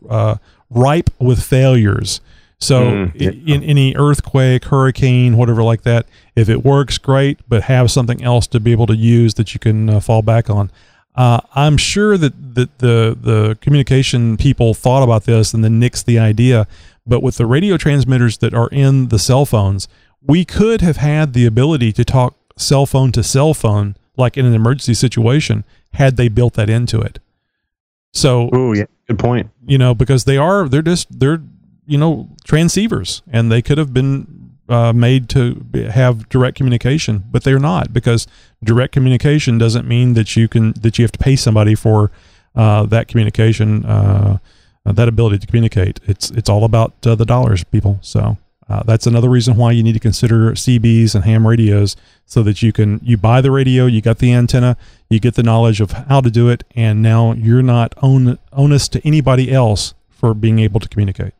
ripe 0.70 1.10
with 1.20 1.40
failures. 1.40 2.20
So 2.60 2.82
Mm, 2.90 3.12
yeah. 3.14 3.30
i- 3.30 3.54
in 3.54 3.62
any 3.62 3.94
earthquake, 3.96 4.64
hurricane, 4.64 5.36
whatever 5.36 5.62
like 5.62 5.82
that, 5.82 6.06
if 6.34 6.48
it 6.48 6.64
works, 6.64 6.98
great. 6.98 7.38
But 7.48 7.64
have 7.64 7.90
something 7.90 8.22
else 8.22 8.46
to 8.48 8.58
be 8.60 8.72
able 8.72 8.86
to 8.86 8.96
use 8.96 9.34
that 9.34 9.54
you 9.54 9.60
can 9.60 9.88
uh, 9.88 10.00
fall 10.00 10.22
back 10.22 10.50
on. 10.50 10.70
Uh, 11.14 11.40
I'm 11.54 11.76
sure 11.76 12.16
that, 12.18 12.54
that 12.54 12.78
the 12.78 13.16
the 13.20 13.58
communication 13.60 14.36
people 14.36 14.74
thought 14.74 15.02
about 15.02 15.24
this 15.24 15.54
and 15.54 15.62
then 15.64 15.80
nixed 15.80 16.04
the 16.04 16.18
idea. 16.18 16.66
But 17.06 17.22
with 17.22 17.36
the 17.36 17.46
radio 17.46 17.76
transmitters 17.76 18.38
that 18.38 18.54
are 18.54 18.68
in 18.70 19.08
the 19.08 19.18
cell 19.18 19.46
phones, 19.46 19.88
we 20.20 20.44
could 20.44 20.80
have 20.80 20.96
had 20.98 21.32
the 21.32 21.46
ability 21.46 21.92
to 21.92 22.04
talk 22.04 22.34
cell 22.56 22.86
phone 22.86 23.12
to 23.12 23.22
cell 23.22 23.54
phone, 23.54 23.96
like 24.16 24.36
in 24.36 24.44
an 24.44 24.52
emergency 24.54 24.94
situation, 24.94 25.64
had 25.94 26.16
they 26.16 26.28
built 26.28 26.54
that 26.54 26.68
into 26.68 27.00
it. 27.00 27.18
So, 28.12 28.50
oh 28.52 28.72
yeah, 28.74 28.84
good 29.06 29.18
point. 29.18 29.48
You 29.66 29.78
know, 29.78 29.94
because 29.94 30.24
they 30.24 30.36
are 30.36 30.68
they're 30.68 30.82
just 30.82 31.18
they're 31.20 31.40
you 31.88 31.98
know 31.98 32.28
transceivers, 32.44 33.22
and 33.32 33.50
they 33.50 33.62
could 33.62 33.78
have 33.78 33.92
been 33.92 34.38
uh, 34.68 34.92
made 34.92 35.28
to 35.30 35.64
have 35.90 36.28
direct 36.28 36.56
communication, 36.56 37.24
but 37.30 37.42
they're 37.42 37.58
not 37.58 37.92
because 37.92 38.26
direct 38.62 38.92
communication 38.92 39.58
doesn't 39.58 39.88
mean 39.88 40.14
that 40.14 40.36
you 40.36 40.46
can 40.46 40.72
that 40.72 40.98
you 40.98 41.04
have 41.04 41.12
to 41.12 41.18
pay 41.18 41.34
somebody 41.34 41.74
for 41.74 42.12
uh, 42.54 42.84
that 42.86 43.08
communication, 43.08 43.84
uh, 43.86 44.38
uh, 44.84 44.92
that 44.92 45.08
ability 45.08 45.38
to 45.38 45.46
communicate. 45.46 46.00
It's 46.06 46.30
it's 46.30 46.50
all 46.50 46.64
about 46.64 46.94
uh, 47.06 47.14
the 47.14 47.26
dollars, 47.26 47.64
people. 47.64 47.98
So. 48.02 48.36
Uh, 48.70 48.82
that's 48.82 49.06
another 49.06 49.30
reason 49.30 49.56
why 49.56 49.72
you 49.72 49.82
need 49.82 49.94
to 49.94 49.98
consider 49.98 50.52
CBs 50.52 51.14
and 51.14 51.24
ham 51.24 51.46
radios 51.46 51.96
so 52.26 52.42
that 52.42 52.60
you 52.60 52.70
can 52.70 53.00
you 53.02 53.16
buy 53.16 53.40
the 53.40 53.50
radio, 53.50 53.86
you 53.86 54.02
got 54.02 54.18
the 54.18 54.30
antenna, 54.30 54.76
you 55.08 55.18
get 55.18 55.36
the 55.36 55.42
knowledge 55.42 55.80
of 55.80 55.92
how 55.92 56.20
to 56.20 56.30
do 56.30 56.50
it, 56.50 56.64
and 56.76 57.00
now 57.00 57.32
you're 57.32 57.62
not 57.62 57.94
own 58.02 58.38
onus 58.52 58.86
to 58.88 59.00
anybody 59.06 59.50
else 59.50 59.94
for 60.10 60.34
being 60.34 60.58
able 60.58 60.80
to 60.80 60.88
communicate. 60.90 61.32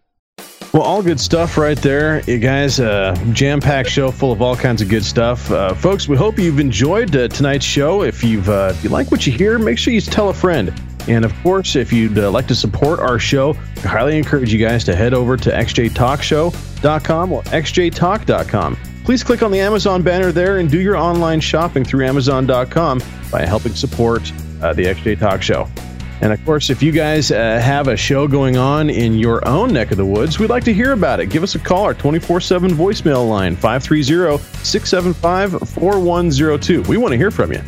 Well, 0.72 0.82
all 0.82 1.02
good 1.02 1.18
stuff 1.18 1.56
right 1.56 1.78
there, 1.78 2.20
you 2.26 2.38
guys. 2.38 2.78
Uh, 2.78 3.16
jam-packed 3.32 3.88
show 3.88 4.10
full 4.10 4.32
of 4.32 4.42
all 4.42 4.54
kinds 4.54 4.82
of 4.82 4.88
good 4.88 5.04
stuff, 5.04 5.50
uh, 5.50 5.72
folks. 5.72 6.08
We 6.08 6.16
hope 6.16 6.38
you've 6.38 6.60
enjoyed 6.60 7.16
uh, 7.16 7.28
tonight's 7.28 7.64
show. 7.64 8.02
If 8.02 8.22
you've 8.22 8.50
uh, 8.50 8.72
if 8.74 8.84
you 8.84 8.90
like 8.90 9.10
what 9.10 9.26
you 9.26 9.32
hear, 9.32 9.58
make 9.58 9.78
sure 9.78 9.94
you 9.94 10.00
tell 10.02 10.28
a 10.28 10.34
friend. 10.34 10.78
And 11.08 11.24
of 11.24 11.34
course, 11.42 11.74
if 11.74 11.90
you'd 11.90 12.18
uh, 12.18 12.30
like 12.30 12.46
to 12.48 12.54
support 12.54 13.00
our 13.00 13.18
show, 13.18 13.56
I 13.78 13.88
highly 13.88 14.18
encourage 14.18 14.52
you 14.52 14.58
guys 14.58 14.84
to 14.84 14.94
head 14.94 15.14
over 15.14 15.38
to 15.38 15.50
xjtalkshow.com 15.50 17.32
or 17.32 17.42
xjtalk.com. 17.44 18.76
Please 19.04 19.24
click 19.24 19.42
on 19.42 19.50
the 19.50 19.60
Amazon 19.60 20.02
banner 20.02 20.32
there 20.32 20.58
and 20.58 20.70
do 20.70 20.78
your 20.78 20.96
online 20.96 21.40
shopping 21.40 21.82
through 21.82 22.04
Amazon.com 22.04 23.00
by 23.32 23.46
helping 23.46 23.74
support 23.74 24.30
uh, 24.60 24.74
the 24.74 24.84
XJ 24.84 25.18
Talk 25.18 25.40
Show. 25.40 25.66
And 26.20 26.32
of 26.32 26.44
course, 26.44 26.68
if 26.68 26.82
you 26.82 26.90
guys 26.90 27.30
uh, 27.30 27.60
have 27.60 27.88
a 27.88 27.96
show 27.96 28.26
going 28.26 28.56
on 28.56 28.90
in 28.90 29.18
your 29.18 29.46
own 29.46 29.72
neck 29.72 29.90
of 29.92 29.96
the 29.96 30.04
woods, 30.04 30.38
we'd 30.38 30.50
like 30.50 30.64
to 30.64 30.74
hear 30.74 30.92
about 30.92 31.20
it. 31.20 31.26
Give 31.26 31.42
us 31.42 31.54
a 31.54 31.58
call, 31.58 31.84
our 31.84 31.94
24 31.94 32.40
7 32.40 32.70
voicemail 32.72 33.28
line, 33.28 33.54
530 33.54 34.42
675 34.64 35.68
4102. 35.68 36.82
We 36.82 36.96
want 36.96 37.12
to 37.12 37.18
hear 37.18 37.30
from 37.30 37.52
you. 37.52 37.62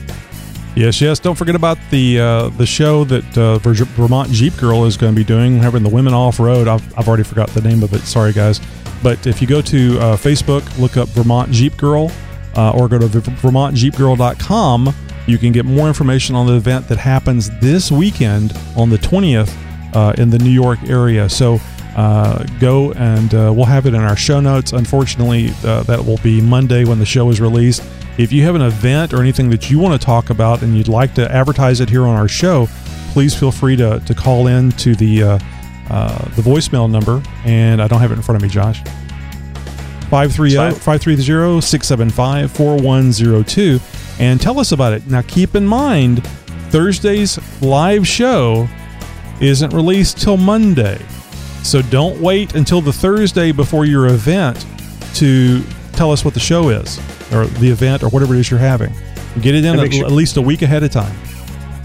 Yes, 0.76 1.00
yes. 1.00 1.18
Don't 1.18 1.34
forget 1.34 1.56
about 1.56 1.78
the 1.90 2.20
uh, 2.20 2.48
the 2.50 2.66
show 2.66 3.04
that 3.04 3.36
uh, 3.36 3.58
Vermont 3.58 4.30
Jeep 4.30 4.56
Girl 4.56 4.84
is 4.84 4.96
going 4.96 5.14
to 5.14 5.16
be 5.16 5.24
doing, 5.24 5.58
having 5.58 5.82
the 5.82 5.88
women 5.88 6.14
off 6.14 6.38
road. 6.38 6.68
I've, 6.68 6.98
I've 6.98 7.08
already 7.08 7.24
forgot 7.24 7.48
the 7.50 7.60
name 7.60 7.82
of 7.82 7.92
it. 7.92 8.00
Sorry, 8.02 8.32
guys. 8.32 8.60
But 9.02 9.26
if 9.26 9.40
you 9.40 9.48
go 9.48 9.62
to 9.62 9.98
uh, 9.98 10.16
Facebook, 10.16 10.78
look 10.78 10.96
up 10.96 11.08
Vermont 11.08 11.50
Jeep 11.50 11.76
Girl, 11.76 12.12
uh, 12.56 12.70
or 12.72 12.88
go 12.88 12.98
to 12.98 13.06
VermontJeepGirl.com, 13.06 14.94
you 15.30 15.38
can 15.38 15.52
get 15.52 15.64
more 15.64 15.86
information 15.86 16.34
on 16.34 16.46
the 16.46 16.54
event 16.54 16.88
that 16.88 16.98
happens 16.98 17.50
this 17.60 17.90
weekend 17.90 18.52
on 18.76 18.90
the 18.90 18.96
20th 18.96 19.54
uh, 19.94 20.12
in 20.18 20.30
the 20.30 20.38
New 20.38 20.50
York 20.50 20.82
area. 20.88 21.28
So 21.28 21.60
uh, 21.96 22.44
go 22.58 22.92
and 22.92 23.32
uh, 23.34 23.52
we'll 23.54 23.64
have 23.64 23.86
it 23.86 23.94
in 23.94 24.00
our 24.00 24.16
show 24.16 24.40
notes. 24.40 24.72
Unfortunately, 24.72 25.50
uh, 25.64 25.84
that 25.84 26.04
will 26.04 26.18
be 26.18 26.40
Monday 26.40 26.84
when 26.84 26.98
the 26.98 27.06
show 27.06 27.30
is 27.30 27.40
released. 27.40 27.82
If 28.18 28.32
you 28.32 28.42
have 28.42 28.54
an 28.54 28.62
event 28.62 29.12
or 29.12 29.20
anything 29.20 29.50
that 29.50 29.70
you 29.70 29.78
want 29.78 29.98
to 29.98 30.04
talk 30.04 30.30
about 30.30 30.62
and 30.62 30.76
you'd 30.76 30.88
like 30.88 31.14
to 31.14 31.30
advertise 31.30 31.80
it 31.80 31.88
here 31.88 32.06
on 32.06 32.16
our 32.16 32.28
show, 32.28 32.68
please 33.12 33.34
feel 33.34 33.52
free 33.52 33.76
to, 33.76 34.00
to 34.00 34.14
call 34.14 34.46
in 34.48 34.72
to 34.72 34.94
the 34.94 35.22
uh, 35.22 35.38
uh, 35.90 36.18
the 36.36 36.42
voicemail 36.42 36.90
number. 36.90 37.22
And 37.44 37.82
I 37.82 37.88
don't 37.88 38.00
have 38.00 38.12
it 38.12 38.16
in 38.16 38.22
front 38.22 38.36
of 38.36 38.42
me, 38.42 38.48
Josh. 38.48 38.82
530 40.10 41.60
675 41.60 42.50
4102 42.52 43.78
and 44.20 44.40
tell 44.40 44.60
us 44.60 44.70
about 44.70 44.92
it. 44.92 45.06
Now, 45.08 45.22
keep 45.22 45.56
in 45.56 45.66
mind, 45.66 46.24
Thursday's 46.70 47.38
live 47.60 48.06
show 48.06 48.68
isn't 49.40 49.72
released 49.72 50.20
till 50.20 50.36
Monday. 50.36 50.98
So 51.62 51.82
don't 51.82 52.20
wait 52.20 52.54
until 52.54 52.80
the 52.80 52.92
Thursday 52.92 53.50
before 53.52 53.84
your 53.84 54.06
event 54.06 54.64
to 55.14 55.62
tell 55.92 56.12
us 56.12 56.24
what 56.24 56.34
the 56.34 56.40
show 56.40 56.68
is 56.68 56.98
or 57.32 57.46
the 57.46 57.68
event 57.70 58.02
or 58.02 58.08
whatever 58.10 58.34
it 58.34 58.40
is 58.40 58.50
you're 58.50 58.60
having. 58.60 58.92
Get 59.40 59.54
it 59.54 59.64
in 59.64 59.78
at, 59.78 59.92
sure- 59.92 60.06
at 60.06 60.12
least 60.12 60.36
a 60.36 60.42
week 60.42 60.62
ahead 60.62 60.82
of 60.82 60.90
time. 60.90 61.14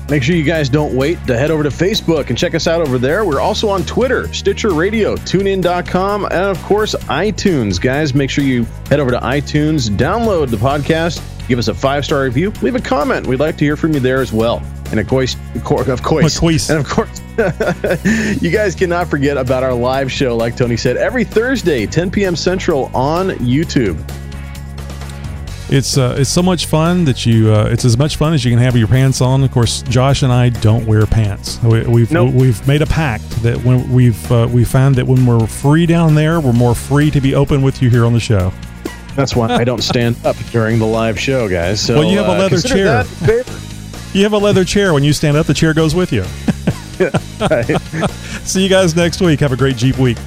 Make 0.08 0.22
sure 0.22 0.36
you 0.36 0.44
guys 0.44 0.70
don't 0.70 0.94
wait 0.94 1.18
to 1.26 1.36
head 1.36 1.50
over 1.50 1.64
to 1.64 1.70
Facebook 1.70 2.30
and 2.30 2.38
check 2.38 2.54
us 2.54 2.68
out 2.68 2.80
over 2.80 3.00
there. 3.00 3.26
We're 3.26 3.40
also 3.42 3.70
on 3.70 3.84
Twitter, 3.86 4.32
Stitcher 4.34 4.72
Radio, 4.72 5.16
TuneIn.com, 5.16 6.26
and 6.26 6.34
of 6.34 6.62
course, 6.64 6.94
iTunes. 7.06 7.82
Guys, 7.82 8.14
make 8.14 8.30
sure 8.30 8.44
you 8.44 8.66
head 8.88 9.00
over 9.00 9.10
to 9.10 9.18
iTunes, 9.20 9.90
download 9.90 10.52
the 10.52 10.58
podcast, 10.58 11.20
give 11.48 11.60
us 11.60 11.68
a 11.68 11.74
five 11.74 12.06
star 12.06 12.24
review, 12.24 12.52
leave 12.62 12.76
a 12.76 12.82
comment. 12.82 13.28
We'd 13.28 13.39
like 13.39 13.58
to 13.58 13.66
hear 13.66 13.78
from 13.78 13.93
you 13.93 14.00
there 14.00 14.22
as 14.22 14.34
well. 14.34 14.62
And 14.91 15.00
of 15.00 15.08
course, 15.08 15.36
of 15.56 15.64
course, 15.64 15.88
of 15.88 16.04
course, 16.04 16.70
and 16.70 16.80
of 16.80 16.88
course, 16.88 17.22
you 18.41 18.52
guys 18.52 18.76
cannot 18.76 19.08
forget 19.10 19.36
about 19.38 19.64
our 19.64 19.74
live 19.74 20.12
show, 20.12 20.36
like 20.38 20.56
Tony 20.56 20.78
said, 20.78 20.96
every 20.98 21.24
Thursday, 21.24 21.86
10 21.86 22.12
p.m. 22.12 22.36
Central 22.36 22.86
on 22.96 23.30
YouTube. 23.39 24.00
It's 25.68 25.98
uh, 25.98 26.16
it's 26.20 26.30
so 26.30 26.43
much 26.43 26.68
fun 26.68 27.06
that 27.06 27.26
you 27.26 27.52
uh, 27.52 27.70
it's 27.72 27.86
as 27.86 27.98
much 27.98 28.18
fun 28.18 28.36
as 28.36 28.46
you 28.46 28.52
can 28.52 28.60
have 28.60 28.78
your 28.78 28.88
pants 28.88 29.20
on. 29.20 29.43
Of 29.43 29.52
course, 29.52 29.82
Josh 29.84 30.22
and 30.22 30.32
I 30.32 30.50
don't 30.50 30.86
wear 30.86 31.08
pants. 31.08 31.62
We, 31.64 31.82
we've 31.88 32.12
Nope. 32.12 32.36
we've 32.36 32.68
made 32.68 32.84
a 32.84 32.86
pact 32.86 33.28
that 33.41 33.58
when 33.64 33.91
we've 33.91 34.32
uh, 34.32 34.48
we 34.52 34.64
found 34.64 34.96
that 34.96 35.08
when 35.08 35.26
we're 35.26 35.48
free 35.48 35.88
down 35.88 36.14
there, 36.14 36.39
we're 36.39 36.54
more 36.54 36.76
free 36.76 37.10
to 37.10 37.20
be 37.20 37.34
open 37.34 37.64
with 37.64 37.82
you 37.82 37.89
here 37.89 38.06
on 38.06 38.14
the 38.14 38.20
show. 38.20 38.54
That's 39.16 39.36
why 39.36 39.47
I 39.47 39.63
don't 39.63 39.82
stand 39.82 40.18
up 40.26 40.36
during 40.51 40.78
the 40.78 40.86
live 40.86 41.20
show, 41.20 41.47
guys. 41.47 41.80
So, 41.80 41.95
well, 41.95 42.03
you 42.03 42.18
have 42.18 42.28
a 42.28 42.32
uh, 42.32 42.38
leather 42.38 42.49
consider 42.49 42.76
chair. 42.76 43.03
that. 43.03 44.11
You 44.13 44.24
have 44.24 44.34
a 44.34 44.38
leather 44.38 44.66
chair. 44.66 44.93
When 44.93 45.03
you 45.03 45.13
stand 45.13 45.38
up, 45.38 45.45
the 45.45 45.53
chair 45.53 45.74
goes 45.74 45.95
with 45.95 46.11
you. 46.11 46.24
See 48.45 48.63
you 48.63 48.70
guys 48.70 48.95
next 48.95 49.22
week. 49.22 49.39
Have 49.39 49.51
a 49.51 49.57
great 49.57 49.78
Jeep 49.78 49.97
week. 49.97 50.18